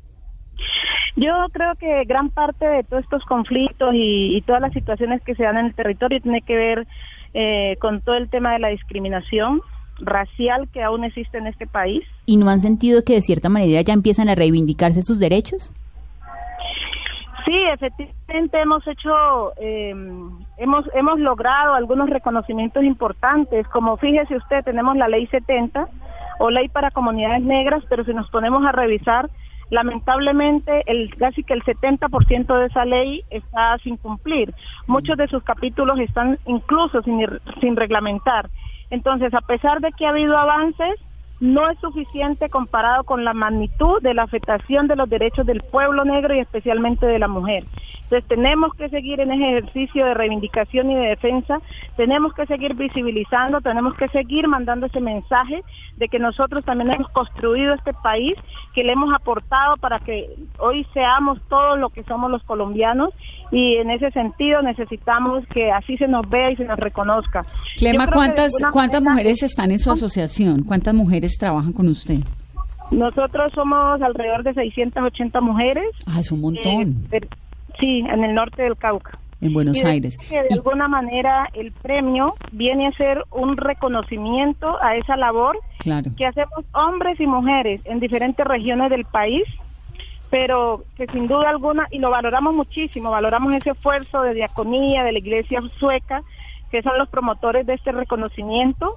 Yo 1.16 1.32
creo 1.52 1.74
que 1.76 2.04
gran 2.04 2.28
parte 2.28 2.66
de 2.66 2.84
todos 2.84 3.02
estos 3.02 3.24
conflictos 3.24 3.94
y, 3.94 4.42
todas 4.46 4.60
las 4.60 4.74
situaciones 4.74 5.22
que 5.22 5.34
se 5.34 5.42
dan 5.42 5.56
en 5.56 5.66
el 5.66 5.74
territorio 5.74 6.20
tiene 6.20 6.42
que 6.42 6.54
ver 6.54 6.86
eh, 7.32 7.76
con 7.80 8.02
todo 8.02 8.16
el 8.16 8.28
tema 8.28 8.52
de 8.52 8.58
la 8.58 8.68
discriminación 8.68 9.62
racial 10.00 10.68
que 10.70 10.82
aún 10.82 11.04
existe 11.04 11.38
en 11.38 11.46
este 11.46 11.66
país. 11.66 12.04
¿Y 12.26 12.36
no 12.36 12.50
han 12.50 12.60
sentido 12.60 13.02
que 13.04 13.14
de 13.14 13.22
cierta 13.22 13.48
manera 13.48 13.80
ya 13.80 13.94
empiezan 13.94 14.28
a 14.28 14.34
reivindicarse 14.34 15.00
sus 15.00 15.18
derechos? 15.18 15.74
Sí, 17.44 17.62
efectivamente 17.72 18.60
hemos 18.60 18.86
hecho, 18.86 19.52
eh, 19.60 19.94
hemos, 20.62 20.84
hemos 20.94 21.18
logrado 21.18 21.74
algunos 21.74 22.08
reconocimientos 22.08 22.84
importantes, 22.84 23.66
como 23.68 23.96
fíjese 23.96 24.36
usted, 24.36 24.64
tenemos 24.64 24.96
la 24.96 25.08
ley 25.08 25.26
70 25.26 25.88
o 26.38 26.50
ley 26.50 26.68
para 26.68 26.90
comunidades 26.90 27.42
negras, 27.42 27.82
pero 27.88 28.04
si 28.04 28.14
nos 28.14 28.30
ponemos 28.30 28.64
a 28.64 28.72
revisar, 28.72 29.28
lamentablemente 29.70 30.82
el 30.86 31.14
casi 31.16 31.42
que 31.42 31.54
el 31.54 31.62
70% 31.62 32.58
de 32.58 32.66
esa 32.66 32.84
ley 32.84 33.22
está 33.30 33.76
sin 33.78 33.96
cumplir. 33.96 34.54
Muchos 34.86 35.16
de 35.16 35.26
sus 35.28 35.42
capítulos 35.42 35.98
están 35.98 36.38
incluso 36.46 37.02
sin, 37.02 37.26
sin 37.60 37.74
reglamentar. 37.74 38.48
Entonces, 38.90 39.34
a 39.34 39.40
pesar 39.40 39.80
de 39.80 39.90
que 39.92 40.06
ha 40.06 40.10
habido 40.10 40.36
avances, 40.36 40.94
no 41.42 41.68
es 41.68 41.76
suficiente 41.80 42.48
comparado 42.48 43.02
con 43.02 43.24
la 43.24 43.34
magnitud 43.34 44.00
de 44.00 44.14
la 44.14 44.22
afectación 44.22 44.86
de 44.86 44.94
los 44.94 45.10
derechos 45.10 45.44
del 45.44 45.60
pueblo 45.60 46.04
negro 46.04 46.36
y 46.36 46.38
especialmente 46.38 47.04
de 47.04 47.18
la 47.18 47.26
mujer. 47.26 47.64
Entonces 48.04 48.28
tenemos 48.28 48.72
que 48.74 48.88
seguir 48.90 49.18
en 49.18 49.32
ese 49.32 49.48
ejercicio 49.48 50.04
de 50.04 50.14
reivindicación 50.14 50.92
y 50.92 50.94
de 50.94 51.08
defensa, 51.08 51.58
tenemos 51.96 52.32
que 52.34 52.46
seguir 52.46 52.74
visibilizando, 52.74 53.60
tenemos 53.60 53.96
que 53.96 54.06
seguir 54.10 54.46
mandando 54.46 54.86
ese 54.86 55.00
mensaje 55.00 55.64
de 55.96 56.06
que 56.06 56.20
nosotros 56.20 56.64
también 56.64 56.92
hemos 56.94 57.08
construido 57.08 57.74
este 57.74 57.92
país, 57.92 58.34
que 58.72 58.84
le 58.84 58.92
hemos 58.92 59.12
aportado 59.12 59.78
para 59.78 59.98
que 59.98 60.28
hoy 60.60 60.86
seamos 60.94 61.40
todos 61.48 61.76
lo 61.76 61.90
que 61.90 62.04
somos 62.04 62.30
los 62.30 62.44
colombianos 62.44 63.10
y 63.50 63.76
en 63.76 63.90
ese 63.90 64.12
sentido 64.12 64.62
necesitamos 64.62 65.44
que 65.48 65.72
así 65.72 65.96
se 65.96 66.06
nos 66.06 66.28
vea 66.30 66.52
y 66.52 66.56
se 66.56 66.64
nos 66.64 66.78
reconozca. 66.78 67.42
Clema, 67.78 68.06
¿cuántas, 68.06 68.52
¿cuántas 68.70 69.02
mujeres 69.02 69.42
están 69.42 69.72
en 69.72 69.80
su 69.80 69.90
asociación? 69.90 70.62
¿Cuántas 70.62 70.94
mujeres 70.94 71.31
trabajan 71.38 71.72
con 71.72 71.88
usted? 71.88 72.20
Nosotros 72.90 73.52
somos 73.54 74.02
alrededor 74.02 74.42
de 74.42 74.54
680 74.54 75.40
mujeres. 75.40 75.84
Ah, 76.06 76.20
es 76.20 76.30
un 76.30 76.42
montón. 76.42 77.06
Eh, 77.10 77.20
sí, 77.80 78.00
en 78.00 78.22
el 78.22 78.34
norte 78.34 78.62
del 78.62 78.76
Cauca. 78.76 79.18
En 79.40 79.54
Buenos 79.54 79.82
Aires. 79.84 80.16
de 80.30 80.54
alguna 80.54 80.86
manera 80.86 81.48
el 81.54 81.72
premio 81.72 82.34
viene 82.52 82.86
a 82.86 82.92
ser 82.92 83.24
un 83.32 83.56
reconocimiento 83.56 84.80
a 84.80 84.94
esa 84.94 85.16
labor 85.16 85.58
que 86.16 86.26
hacemos 86.26 86.64
hombres 86.72 87.18
y 87.18 87.26
mujeres 87.26 87.80
en 87.84 87.98
diferentes 87.98 88.46
regiones 88.46 88.90
del 88.90 89.04
país, 89.04 89.42
pero 90.30 90.84
que 90.96 91.06
sin 91.08 91.26
duda 91.26 91.50
alguna, 91.50 91.88
y 91.90 91.98
lo 91.98 92.10
valoramos 92.10 92.54
muchísimo, 92.54 93.10
valoramos 93.10 93.52
ese 93.52 93.70
esfuerzo 93.70 94.22
de 94.22 94.34
diaconía 94.34 95.02
de 95.02 95.10
la 95.10 95.18
iglesia 95.18 95.60
sueca, 95.80 96.22
que 96.70 96.82
son 96.82 96.96
los 96.96 97.08
promotores 97.08 97.66
de 97.66 97.74
este 97.74 97.90
reconocimiento, 97.90 98.94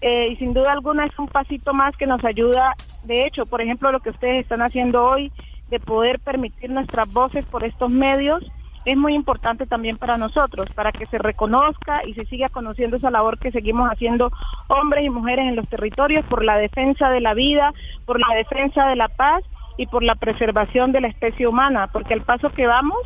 eh, 0.00 0.28
y 0.30 0.36
sin 0.36 0.54
duda 0.54 0.72
alguna 0.72 1.06
es 1.06 1.18
un 1.18 1.28
pasito 1.28 1.74
más 1.74 1.96
que 1.96 2.06
nos 2.06 2.24
ayuda, 2.24 2.74
de 3.04 3.26
hecho, 3.26 3.46
por 3.46 3.60
ejemplo, 3.60 3.90
lo 3.90 4.00
que 4.00 4.10
ustedes 4.10 4.42
están 4.42 4.62
haciendo 4.62 5.04
hoy, 5.04 5.32
de 5.70 5.80
poder 5.80 6.18
permitir 6.20 6.70
nuestras 6.70 7.12
voces 7.12 7.44
por 7.44 7.64
estos 7.64 7.90
medios, 7.90 8.42
es 8.84 8.96
muy 8.96 9.14
importante 9.14 9.66
también 9.66 9.98
para 9.98 10.16
nosotros, 10.16 10.68
para 10.74 10.92
que 10.92 11.06
se 11.06 11.18
reconozca 11.18 12.00
y 12.06 12.14
se 12.14 12.24
siga 12.24 12.48
conociendo 12.48 12.96
esa 12.96 13.10
labor 13.10 13.38
que 13.38 13.50
seguimos 13.50 13.90
haciendo 13.90 14.30
hombres 14.68 15.04
y 15.04 15.10
mujeres 15.10 15.46
en 15.46 15.56
los 15.56 15.68
territorios 15.68 16.24
por 16.26 16.44
la 16.44 16.56
defensa 16.56 17.10
de 17.10 17.20
la 17.20 17.34
vida, 17.34 17.74
por 18.06 18.18
la 18.18 18.34
defensa 18.34 18.86
de 18.86 18.96
la 18.96 19.08
paz 19.08 19.44
y 19.76 19.86
por 19.86 20.02
la 20.02 20.14
preservación 20.14 20.92
de 20.92 21.02
la 21.02 21.08
especie 21.08 21.46
humana, 21.46 21.88
porque 21.92 22.14
al 22.14 22.22
paso 22.22 22.50
que 22.50 22.66
vamos 22.66 22.98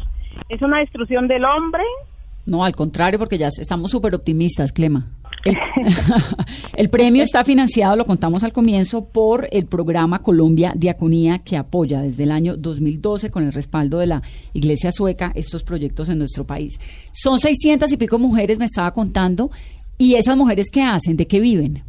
es 0.49 0.63
una 0.63 0.79
destrucción 0.79 1.27
del 1.27 1.45
hombre. 1.45 1.83
No, 2.47 2.65
al 2.65 2.75
contrario, 2.75 3.19
porque 3.19 3.39
ya 3.39 3.49
estamos 3.49 3.91
súper 3.91 4.15
optimistas, 4.15 4.73
Clema. 4.73 5.07
El, 6.77 6.91
premio 6.91 7.23
está 7.23 7.45
financiado, 7.45 7.97
lo 7.97 8.05
contamos 8.05 8.45
al 8.45 8.53
comienzo, 8.53 9.07
por 9.07 9.49
el 9.51 9.67
programa 9.67 10.21
Colombia 10.21 10.73
Diaconía 10.77 11.41
que 11.41 11.57
apoya 11.57 12.01
desde 12.01 12.25
el 12.25 12.31
año 12.31 12.57
2012 12.57 13.31
con 13.31 13.45
el 13.45 13.53
respaldo 13.53 13.99
de 13.99 14.07
la 14.07 14.23
Iglesia 14.53 14.93
Sueca 14.93 15.33
estos 15.35 15.65
proyectos 15.65 16.09
en 16.09 16.19
nuestro 16.19 16.47
país. 16.47 16.79
Son 17.13 17.39
600 17.39 17.91
y 17.93 17.97
pico 17.97 18.19
mujeres, 18.19 18.59
me 18.59 18.67
estaba 18.67 18.93
contando, 18.93 19.51
y 19.99 20.15
esas 20.15 20.37
mujeres 20.37 20.71
qué 20.71 20.83
hacen, 20.83 21.17
de 21.17 21.27
qué 21.27 21.41
viven. 21.41 21.83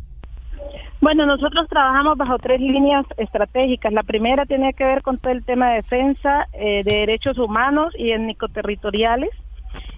Bueno, 1.04 1.26
nosotros 1.26 1.68
trabajamos 1.68 2.18
bajo 2.18 2.38
tres 2.38 2.62
líneas 2.62 3.06
estratégicas. 3.18 3.92
La 3.92 4.04
primera 4.04 4.46
tiene 4.46 4.74
que 4.74 4.86
ver 4.86 5.02
con 5.02 5.18
todo 5.18 5.34
el 5.34 5.44
tema 5.44 5.70
de 5.70 5.76
defensa 5.76 6.48
eh, 6.54 6.82
de 6.86 7.00
derechos 7.00 7.38
humanos 7.38 7.94
y 7.98 8.12
étnico-territoriales. 8.12 9.30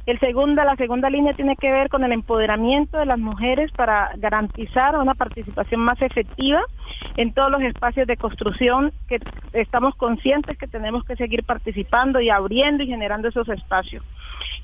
El 0.05 0.19
segunda, 0.19 0.63
la 0.63 0.75
segunda 0.75 1.09
línea 1.09 1.33
tiene 1.33 1.55
que 1.55 1.71
ver 1.71 1.89
con 1.89 2.03
el 2.03 2.11
empoderamiento 2.11 2.97
de 2.97 3.07
las 3.07 3.17
mujeres 3.17 3.71
para 3.71 4.11
garantizar 4.17 4.95
una 4.97 5.15
participación 5.15 5.81
más 5.81 5.99
efectiva 6.01 6.61
en 7.17 7.33
todos 7.33 7.51
los 7.51 7.61
espacios 7.63 8.05
de 8.05 8.15
construcción 8.15 8.93
que 9.07 9.19
estamos 9.53 9.95
conscientes 9.95 10.57
que 10.57 10.67
tenemos 10.67 11.03
que 11.05 11.15
seguir 11.15 11.43
participando 11.43 12.21
y 12.21 12.29
abriendo 12.29 12.83
y 12.83 12.87
generando 12.87 13.29
esos 13.29 13.49
espacios. 13.49 14.03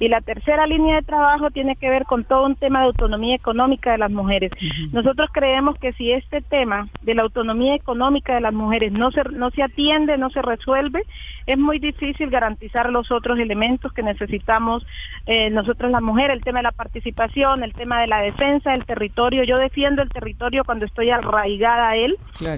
Y 0.01 0.07
la 0.07 0.19
tercera 0.19 0.65
línea 0.65 0.95
de 0.95 1.03
trabajo 1.03 1.51
tiene 1.51 1.75
que 1.75 1.87
ver 1.87 2.05
con 2.05 2.23
todo 2.23 2.47
un 2.47 2.55
tema 2.55 2.79
de 2.79 2.87
autonomía 2.87 3.35
económica 3.35 3.91
de 3.91 3.99
las 3.99 4.09
mujeres. 4.09 4.51
Nosotros 4.91 5.29
creemos 5.31 5.77
que 5.77 5.93
si 5.93 6.11
este 6.11 6.41
tema 6.41 6.89
de 7.03 7.13
la 7.13 7.21
autonomía 7.21 7.75
económica 7.75 8.33
de 8.33 8.41
las 8.41 8.51
mujeres 8.51 8.91
no 8.91 9.11
se, 9.11 9.21
no 9.25 9.51
se 9.51 9.61
atiende, 9.61 10.17
no 10.17 10.31
se 10.31 10.41
resuelve, 10.41 11.03
es 11.45 11.55
muy 11.55 11.77
difícil 11.77 12.31
garantizar 12.31 12.89
los 12.89 13.11
otros 13.11 13.37
elementos 13.37 13.93
que 13.93 14.01
necesitamos 14.01 14.85
eh, 15.27 15.51
nosotros 15.51 15.91
las 15.91 16.01
mujeres, 16.01 16.37
el 16.37 16.43
tema 16.43 16.59
de 16.59 16.63
la 16.63 16.71
participación, 16.71 17.63
el 17.63 17.73
tema 17.73 18.01
de 18.01 18.07
la 18.07 18.21
defensa 18.21 18.71
del 18.71 18.85
territorio. 18.85 19.43
Yo 19.43 19.59
defiendo 19.59 20.01
el 20.01 20.09
territorio 20.09 20.63
cuando 20.63 20.85
estoy 20.85 21.11
arraigada 21.11 21.89
a 21.89 21.95
él, 21.95 22.17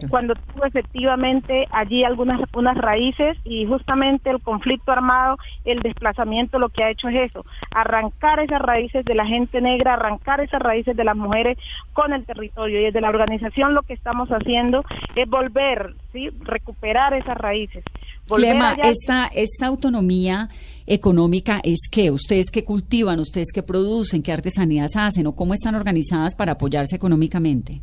cuando 0.10 0.36
tengo 0.36 0.66
efectivamente 0.66 1.68
allí 1.72 2.06
algunas 2.06 2.40
unas 2.54 2.78
raíces 2.78 3.38
y 3.44 3.66
justamente 3.66 4.30
el 4.30 4.42
conflicto 4.42 4.94
armado, 4.94 5.38
el 5.66 5.80
desplazamiento 5.80 6.58
lo 6.58 6.70
que 6.70 6.84
ha 6.86 6.90
hecho 6.90 7.10
es 7.10 7.33
arrancar 7.72 8.40
esas 8.40 8.62
raíces 8.62 9.06
de 9.06 9.16
la 9.16 9.26
gente 9.26 9.62
negra, 9.62 9.94
arrancar 9.94 10.42
esas 10.42 10.62
raíces 10.62 10.96
de 10.96 11.04
las 11.04 11.16
mujeres 11.16 11.58
con 11.94 12.14
el 12.14 12.26
territorio. 12.26 12.80
Y 12.80 12.84
desde 12.86 13.02
la 13.02 13.10
organización 13.10 13.74
lo 13.74 13.84
que 13.84 13.94
estamos 13.94 14.30
haciendo 14.30 14.84
es 15.16 15.30
volver, 15.30 15.96
¿sí? 16.12 16.30
recuperar 16.42 17.14
esas 17.14 17.38
raíces. 17.38 17.84
Clema, 18.28 18.74
esta, 18.84 19.28
esta 19.28 19.68
autonomía 19.68 20.50
económica 20.88 21.60
es 21.64 21.90
que 21.92 22.12
ustedes 22.12 22.50
que 22.52 22.64
cultivan, 22.64 23.20
ustedes 23.20 23.52
que 23.54 23.64
producen, 23.64 24.24
qué 24.24 24.32
artesanías 24.32 24.96
hacen 24.96 25.28
o 25.28 25.36
cómo 25.36 25.54
están 25.54 25.76
organizadas 25.76 26.36
para 26.36 26.54
apoyarse 26.54 26.96
económicamente. 26.96 27.82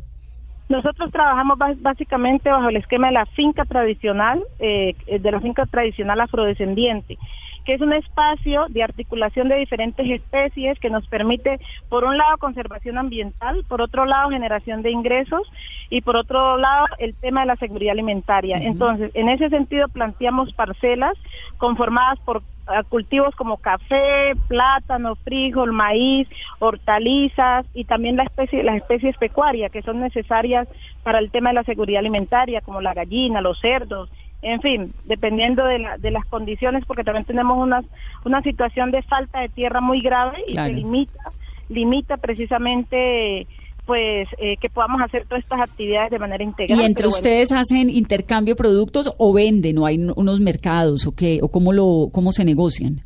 Nosotros 0.69 1.11
trabajamos 1.11 1.59
básicamente 1.81 2.49
bajo 2.49 2.69
el 2.69 2.77
esquema 2.77 3.07
de 3.07 3.13
la 3.13 3.25
finca 3.25 3.65
tradicional, 3.65 4.41
eh, 4.59 4.95
de 5.05 5.31
la 5.31 5.41
finca 5.41 5.65
tradicional 5.65 6.21
afrodescendiente 6.21 7.17
que 7.65 7.73
es 7.73 7.81
un 7.81 7.93
espacio 7.93 8.65
de 8.69 8.83
articulación 8.83 9.49
de 9.49 9.55
diferentes 9.55 10.09
especies 10.09 10.79
que 10.79 10.89
nos 10.89 11.07
permite, 11.07 11.59
por 11.89 12.03
un 12.03 12.17
lado, 12.17 12.37
conservación 12.37 12.97
ambiental, 12.97 13.63
por 13.67 13.81
otro 13.81 14.05
lado, 14.05 14.29
generación 14.29 14.81
de 14.81 14.91
ingresos 14.91 15.41
y 15.89 16.01
por 16.01 16.15
otro 16.15 16.57
lado, 16.57 16.87
el 16.99 17.15
tema 17.15 17.41
de 17.41 17.47
la 17.47 17.55
seguridad 17.57 17.93
alimentaria. 17.93 18.57
Entonces, 18.57 19.11
en 19.13 19.29
ese 19.29 19.49
sentido, 19.49 19.87
planteamos 19.89 20.53
parcelas 20.53 21.13
conformadas 21.57 22.19
por 22.19 22.41
cultivos 22.89 23.35
como 23.35 23.57
café, 23.57 24.33
plátano, 24.47 25.15
frijol, 25.15 25.73
maíz, 25.73 26.27
hortalizas 26.59 27.65
y 27.73 27.85
también 27.85 28.15
la 28.15 28.23
especie, 28.23 28.63
las 28.63 28.77
especies 28.77 29.17
pecuarias 29.17 29.71
que 29.71 29.81
son 29.81 29.99
necesarias 29.99 30.67
para 31.03 31.19
el 31.19 31.31
tema 31.31 31.49
de 31.49 31.55
la 31.55 31.63
seguridad 31.63 31.99
alimentaria, 31.99 32.61
como 32.61 32.81
la 32.81 32.93
gallina, 32.93 33.41
los 33.41 33.59
cerdos, 33.59 34.09
en 34.41 34.61
fin, 34.61 34.93
dependiendo 35.05 35.65
de, 35.65 35.79
la, 35.79 35.97
de 35.97 36.11
las 36.11 36.25
condiciones, 36.25 36.83
porque 36.85 37.03
también 37.03 37.25
tenemos 37.25 37.57
una, 37.57 37.81
una 38.25 38.41
situación 38.41 38.91
de 38.91 39.01
falta 39.03 39.39
de 39.39 39.49
tierra 39.49 39.81
muy 39.81 40.01
grave 40.01 40.43
y 40.47 40.55
se 40.55 40.69
limita, 40.73 41.31
limita 41.69 42.17
precisamente 42.17 43.47
pues 43.85 44.27
eh, 44.37 44.57
que 44.57 44.69
podamos 44.69 45.01
hacer 45.01 45.25
todas 45.25 45.43
estas 45.43 45.61
actividades 45.61 46.11
de 46.11 46.19
manera 46.19 46.43
integral. 46.43 46.79
¿Y 46.79 46.85
entre 46.85 47.07
ustedes 47.07 47.51
hacen 47.51 47.89
intercambio 47.89 48.53
de 48.53 48.57
productos 48.57 49.11
o 49.17 49.33
venden 49.33 49.77
o 49.79 49.85
hay 49.85 49.97
unos 50.15 50.39
mercados 50.39 51.07
o 51.07 51.15
qué 51.15 51.39
o 51.41 51.49
cómo 51.49 51.73
lo 51.73 52.09
cómo 52.11 52.31
se 52.31 52.45
negocian? 52.45 53.01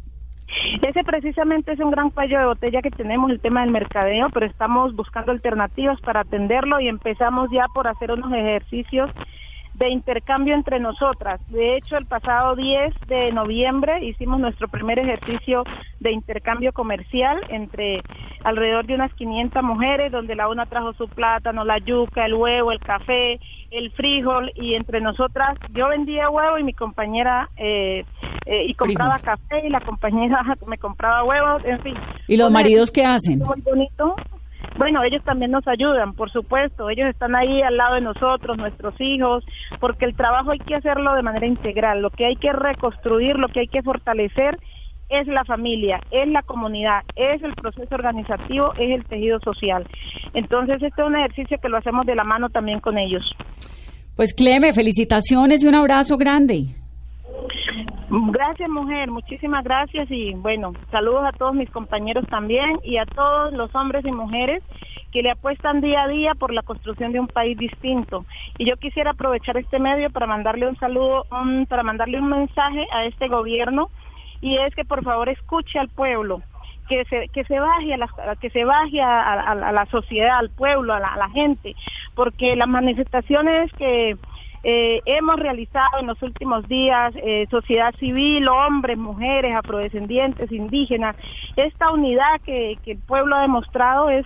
Ese 0.81 1.03
precisamente 1.03 1.73
es 1.73 1.79
un 1.79 1.91
gran 1.91 2.11
cuello 2.11 2.39
de 2.39 2.45
botella 2.45 2.81
que 2.81 2.91
tenemos, 2.91 3.31
el 3.31 3.39
tema 3.39 3.61
del 3.61 3.71
mercadeo, 3.71 4.27
pero 4.33 4.45
estamos 4.45 4.95
buscando 4.95 5.31
alternativas 5.31 5.99
para 6.01 6.21
atenderlo 6.21 6.79
y 6.79 6.87
empezamos 6.87 7.49
ya 7.51 7.65
por 7.73 7.87
hacer 7.87 8.11
unos 8.11 8.31
ejercicios 8.31 9.09
de 9.77 9.89
intercambio 9.89 10.55
entre 10.55 10.79
nosotras. 10.79 11.41
De 11.49 11.75
hecho, 11.75 11.97
el 11.97 12.05
pasado 12.05 12.55
10 12.55 12.93
de 13.07 13.31
noviembre 13.31 14.05
hicimos 14.05 14.39
nuestro 14.39 14.67
primer 14.67 14.99
ejercicio 14.99 15.63
de 15.99 16.11
intercambio 16.11 16.71
comercial 16.71 17.41
entre 17.49 18.01
alrededor 18.43 18.85
de 18.85 18.95
unas 18.95 19.13
500 19.13 19.63
mujeres, 19.63 20.11
donde 20.11 20.35
la 20.35 20.47
una 20.47 20.65
trajo 20.65 20.93
su 20.93 21.07
plátano, 21.07 21.65
la 21.65 21.79
yuca, 21.79 22.25
el 22.25 22.35
huevo, 22.35 22.71
el 22.71 22.79
café, 22.79 23.39
el 23.71 23.91
frijol, 23.91 24.51
y 24.55 24.75
entre 24.75 25.01
nosotras 25.01 25.57
yo 25.73 25.89
vendía 25.89 26.29
huevo 26.29 26.57
y 26.57 26.63
mi 26.63 26.73
compañera 26.73 27.49
eh, 27.57 28.05
eh, 28.45 28.65
y 28.67 28.73
compraba 28.75 29.19
café 29.19 29.65
y 29.65 29.69
la 29.69 29.81
compañera 29.81 30.41
me 30.67 30.77
compraba 30.77 31.23
huevos, 31.23 31.63
en 31.65 31.81
fin. 31.81 31.95
¿Y 32.27 32.37
los 32.37 32.49
maridos 32.51 32.91
qué 32.91 33.05
hacen? 33.05 33.39
Muy 33.39 33.61
bonito. 33.61 34.15
Bueno, 34.77 35.03
ellos 35.03 35.23
también 35.23 35.51
nos 35.51 35.67
ayudan, 35.67 36.13
por 36.13 36.31
supuesto. 36.31 36.89
Ellos 36.89 37.09
están 37.09 37.35
ahí 37.35 37.61
al 37.61 37.77
lado 37.77 37.95
de 37.95 38.01
nosotros, 38.01 38.57
nuestros 38.57 38.93
hijos, 38.99 39.45
porque 39.79 40.05
el 40.05 40.15
trabajo 40.15 40.51
hay 40.51 40.59
que 40.59 40.75
hacerlo 40.75 41.15
de 41.15 41.21
manera 41.21 41.47
integral. 41.47 42.01
Lo 42.01 42.09
que 42.09 42.25
hay 42.25 42.35
que 42.35 42.51
reconstruir, 42.51 43.37
lo 43.37 43.47
que 43.47 43.61
hay 43.61 43.67
que 43.67 43.83
fortalecer 43.83 44.57
es 45.09 45.27
la 45.27 45.45
familia, 45.45 46.01
es 46.11 46.27
la 46.27 46.41
comunidad, 46.41 47.03
es 47.15 47.41
el 47.43 47.53
proceso 47.53 47.93
organizativo, 47.95 48.73
es 48.73 48.89
el 48.91 49.05
tejido 49.05 49.39
social. 49.39 49.87
Entonces, 50.33 50.81
este 50.81 51.01
es 51.01 51.07
un 51.07 51.15
ejercicio 51.15 51.57
que 51.61 51.69
lo 51.69 51.77
hacemos 51.77 52.05
de 52.05 52.15
la 52.15 52.23
mano 52.23 52.49
también 52.49 52.79
con 52.79 52.97
ellos. 52.97 53.23
Pues 54.15 54.33
Cleme, 54.33 54.73
felicitaciones 54.73 55.63
y 55.63 55.67
un 55.67 55.75
abrazo 55.75 56.17
grande. 56.17 56.84
Gracias, 58.09 58.69
mujer, 58.69 59.09
muchísimas 59.09 59.63
gracias 59.63 60.09
y 60.09 60.33
bueno, 60.35 60.73
saludos 60.91 61.25
a 61.25 61.31
todos 61.31 61.55
mis 61.55 61.69
compañeros 61.69 62.25
también 62.27 62.79
y 62.83 62.97
a 62.97 63.05
todos 63.05 63.51
los 63.53 63.73
hombres 63.75 64.05
y 64.05 64.11
mujeres 64.11 64.63
que 65.11 65.23
le 65.23 65.31
apuestan 65.31 65.81
día 65.81 66.03
a 66.03 66.07
día 66.07 66.35
por 66.35 66.53
la 66.53 66.61
construcción 66.61 67.11
de 67.11 67.19
un 67.19 67.27
país 67.27 67.57
distinto. 67.57 68.25
Y 68.57 68.65
yo 68.65 68.77
quisiera 68.77 69.11
aprovechar 69.11 69.57
este 69.57 69.79
medio 69.79 70.09
para 70.11 70.27
mandarle 70.27 70.67
un 70.67 70.77
saludo, 70.77 71.25
para 71.67 71.83
mandarle 71.83 72.19
un 72.19 72.29
mensaje 72.29 72.85
a 72.91 73.05
este 73.05 73.27
gobierno 73.27 73.89
y 74.41 74.57
es 74.57 74.75
que 74.75 74.85
por 74.85 75.03
favor 75.03 75.29
escuche 75.29 75.79
al 75.79 75.89
pueblo, 75.89 76.41
que 76.87 77.05
se, 77.05 77.29
que 77.29 77.43
se 77.45 77.59
baje 77.59 77.93
a 77.93 77.97
la, 77.97 78.35
que 78.39 78.49
se 78.49 78.65
baje 78.65 79.01
a, 79.01 79.55
la 79.55 79.85
sociedad, 79.87 80.37
al 80.37 80.49
pueblo, 80.49 80.93
a 80.93 80.99
la 80.99 81.29
gente, 81.29 81.75
porque 82.13 82.55
las 82.55 82.67
manifestaciones 82.67 83.71
que 83.73 84.17
eh, 84.67 84.99
hemos 85.05 85.35
realizado 85.35 85.99
en 85.99 86.07
los 86.07 86.19
últimos 86.23 86.67
días, 86.67 87.13
eh, 87.17 87.45
sociedad 87.51 87.93
civil, 87.99 88.47
hombres, 88.47 88.97
mujeres, 88.97 89.55
afrodescendientes, 89.55 90.51
indígenas, 90.51 91.15
esta 91.55 91.91
unidad 91.91 92.41
que, 92.43 92.75
el 92.83 92.97
pueblo 92.97 93.35
ha 93.35 93.41
demostrado 93.43 94.09
es 94.09 94.25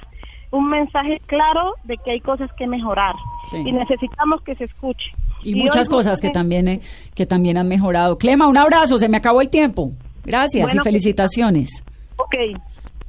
un 0.52 0.70
mensaje 0.70 1.22
claro 1.26 1.76
de 1.84 1.98
que 1.98 2.12
hay 2.12 2.22
cosas 2.22 2.50
que 2.58 2.68
mejorar 2.68 3.16
y 3.52 3.70
necesitamos 3.74 4.42
que 4.44 4.56
se 4.56 4.64
escuche. 4.64 5.12
Y, 5.44 5.56
muchas 5.56 5.90
cosas 5.90 6.22
que 6.22 6.30
también, 6.30 6.70
eh, 6.70 6.80
que 7.16 7.26
también 7.26 7.58
han 7.58 7.68
mejorado. 7.68 8.18
Clema, 8.18 8.48
un 8.48 8.58
abrazo, 8.58 8.98
se 8.98 9.10
me 9.10 9.18
acabó 9.18 9.42
el 9.42 9.50
tiempo. 9.50 9.92
Gracias 10.24 10.74
y 10.74 10.80
felicitaciones. 10.80 11.84
Ok. 12.16 12.36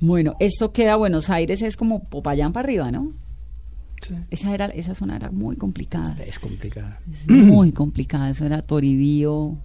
Bueno, 0.00 0.34
esto 0.40 0.72
queda 0.72 0.96
Buenos 0.96 1.30
Aires, 1.30 1.62
es 1.62 1.76
como 1.76 2.02
Popayán 2.08 2.52
para 2.52 2.64
arriba, 2.64 2.90
¿no? 2.90 3.12
Esa, 4.30 4.54
era, 4.54 4.66
esa 4.66 4.94
zona 4.94 5.16
era 5.16 5.30
muy 5.30 5.56
complicada. 5.56 6.16
Es 6.24 6.38
complicada. 6.38 7.00
muy 7.28 7.72
complicada. 7.72 8.30
Eso 8.30 8.46
era 8.46 8.62
Toribío, 8.62 9.56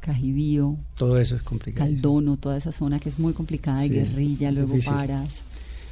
Cajibío. 0.00 0.76
Todo 0.96 1.18
eso 1.18 1.36
es 1.36 1.42
complicado. 1.42 1.90
Caldono, 1.90 2.36
toda 2.36 2.56
esa 2.56 2.72
zona 2.72 2.98
que 2.98 3.08
es 3.08 3.18
muy 3.18 3.32
complicada, 3.32 3.80
de 3.80 3.88
guerrilla, 3.88 4.50
luego 4.52 4.76
paras. 4.84 5.40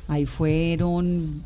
Ahí 0.08 0.26
fueron 0.26 1.42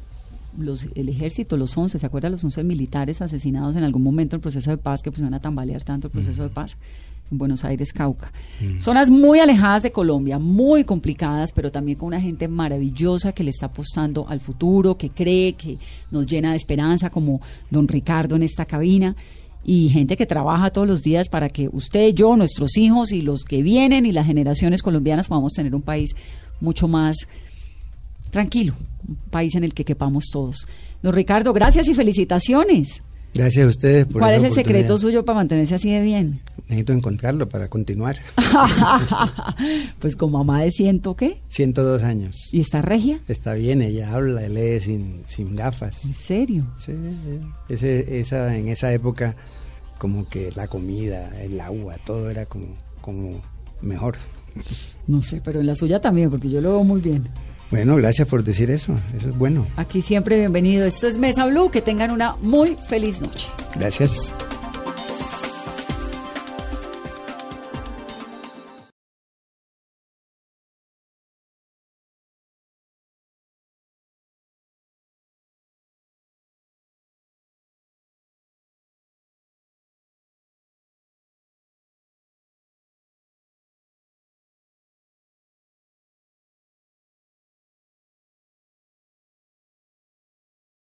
los, 0.59 0.87
el 0.95 1.09
ejército, 1.09 1.57
los 1.57 1.77
11, 1.77 1.99
¿se 1.99 2.07
acuerdan 2.07 2.33
los 2.33 2.45
11 2.45 2.65
militares 2.65 3.21
asesinados 3.23 3.77
en 3.77 3.85
algún 3.85 4.03
momento 4.03 4.37
en 4.37 4.39
el 4.39 4.43
proceso 4.43 4.71
de 4.71 4.79
paz 4.79 5.03
que 5.03 5.11
pusieron 5.11 5.35
a 5.35 5.41
tambalear 5.41 5.83
tanto 5.85 6.09
el 6.09 6.13
proceso 6.13 6.43
de 6.43 6.49
paz? 6.49 6.77
En 7.31 7.39
Buenos 7.39 7.65
Aires, 7.65 7.93
Cauca. 7.93 8.33
Mm. 8.61 8.81
Zonas 8.81 9.11
muy 9.11 9.41
alejadas 9.41 9.83
de 9.83 9.93
Colombia, 9.93 10.39
muy 10.39 10.85
complicadas, 10.85 11.53
pero 11.53 11.71
también 11.71 11.99
con 11.99 12.09
una 12.09 12.21
gente 12.21 12.49
maravillosa 12.49 13.33
que 13.33 13.45
le 13.45 13.51
está 13.51 13.67
apostando 13.67 14.29
al 14.29 14.41
futuro, 14.41 14.95
que 14.95 15.11
cree, 15.11 15.55
que 15.55 15.79
nos 16.11 16.27
llena 16.27 16.51
de 16.51 16.57
esperanza, 16.57 17.11
como 17.11 17.41
don 17.71 17.89
Ricardo 17.89 18.37
en 18.37 18.43
esta 18.43 18.65
cabina, 18.65 19.17
y 19.65 19.89
gente 19.89 20.17
que 20.17 20.27
trabaja 20.27 20.71
todos 20.71 20.87
los 20.87 21.03
días 21.03 21.29
para 21.29 21.49
que 21.49 21.69
usted, 21.73 22.15
yo, 22.15 22.37
nuestros 22.37 22.77
hijos 22.77 23.11
y 23.11 23.21
los 23.23 23.45
que 23.45 23.63
vienen 23.63 24.07
y 24.07 24.13
las 24.13 24.27
generaciones 24.27 24.81
colombianas 24.81 25.27
podamos 25.27 25.53
tener 25.55 25.75
un 25.75 25.83
país 25.83 26.15
mucho 26.61 26.87
más 26.87 27.17
tranquilo, 28.31 28.75
un 29.09 29.17
país 29.31 29.57
en 29.57 29.65
el 29.65 29.75
que 29.75 29.85
quepamos 29.85 30.27
todos. 30.31 30.69
Don 31.03 31.13
Ricardo, 31.13 31.53
gracias 31.53 31.89
y 31.89 31.95
felicitaciones. 31.95 33.03
Gracias 33.37 33.67
a 33.67 33.69
ustedes 33.69 34.07
por 34.07 34.21
¿Cuál 34.21 34.35
es 34.35 34.43
el 34.43 34.53
secreto 34.53 34.99
suyo 34.99 35.25
para 35.25 35.37
mantenerse 35.37 35.75
así 35.75 35.91
de 35.91 36.01
bien? 36.01 36.41
Necesito 36.69 36.93
encontrarlo 36.93 37.49
para 37.49 37.69
continuar. 37.69 38.17
pues 39.99 40.17
con 40.17 40.33
mamá 40.33 40.63
de 40.63 40.71
ciento, 40.71 41.15
¿qué? 41.15 41.41
102 41.49 42.03
años. 42.03 42.49
¿Y 42.53 42.61
está 42.61 42.83
regia? 42.83 43.21
Está 43.29 43.55
bien, 43.55 43.83
ella 43.83 44.13
habla, 44.13 44.49
lee 44.49 44.81
sin, 44.81 45.23
sin 45.27 45.55
gafas. 45.55 46.05
¿En 46.05 46.15
serio? 46.15 46.67
Sí, 46.77 46.93
ese, 47.69 48.19
esa, 48.19 48.57
en 48.57 48.69
esa 48.69 48.93
época 48.93 49.37
como 49.99 50.29
que 50.29 50.53
la 50.55 50.69
comida, 50.69 51.31
el 51.41 51.61
agua, 51.61 51.97
todo 52.05 52.31
era 52.31 52.47
como, 52.47 52.67
como 53.01 53.41
mejor. 53.81 54.17
No 55.07 55.23
sé, 55.23 55.41
pero 55.45 55.61
en 55.61 55.67
la 55.67 55.75
suya 55.75 56.01
también, 56.01 56.31
porque 56.31 56.51
yo 56.51 56.61
lo 56.61 56.71
veo 56.71 56.85
muy 56.85 57.01
bien. 57.01 57.29
Bueno, 57.71 57.97
gracias 57.97 58.29
por 58.29 58.45
decir 58.45 58.71
eso. 58.71 58.95
Eso 59.15 59.31
es 59.31 59.37
bueno. 59.37 59.67
Aquí 59.77 60.03
siempre 60.03 60.39
bienvenido. 60.39 60.87
Esto 60.87 61.07
es 61.09 61.19
Mesa 61.19 61.47
Blue. 61.47 61.71
Que 61.71 61.83
tengan 61.83 62.11
una 62.11 62.37
muy 62.41 62.77
feliz 62.89 63.21
noche. 63.21 63.49
Gracias. 63.77 64.35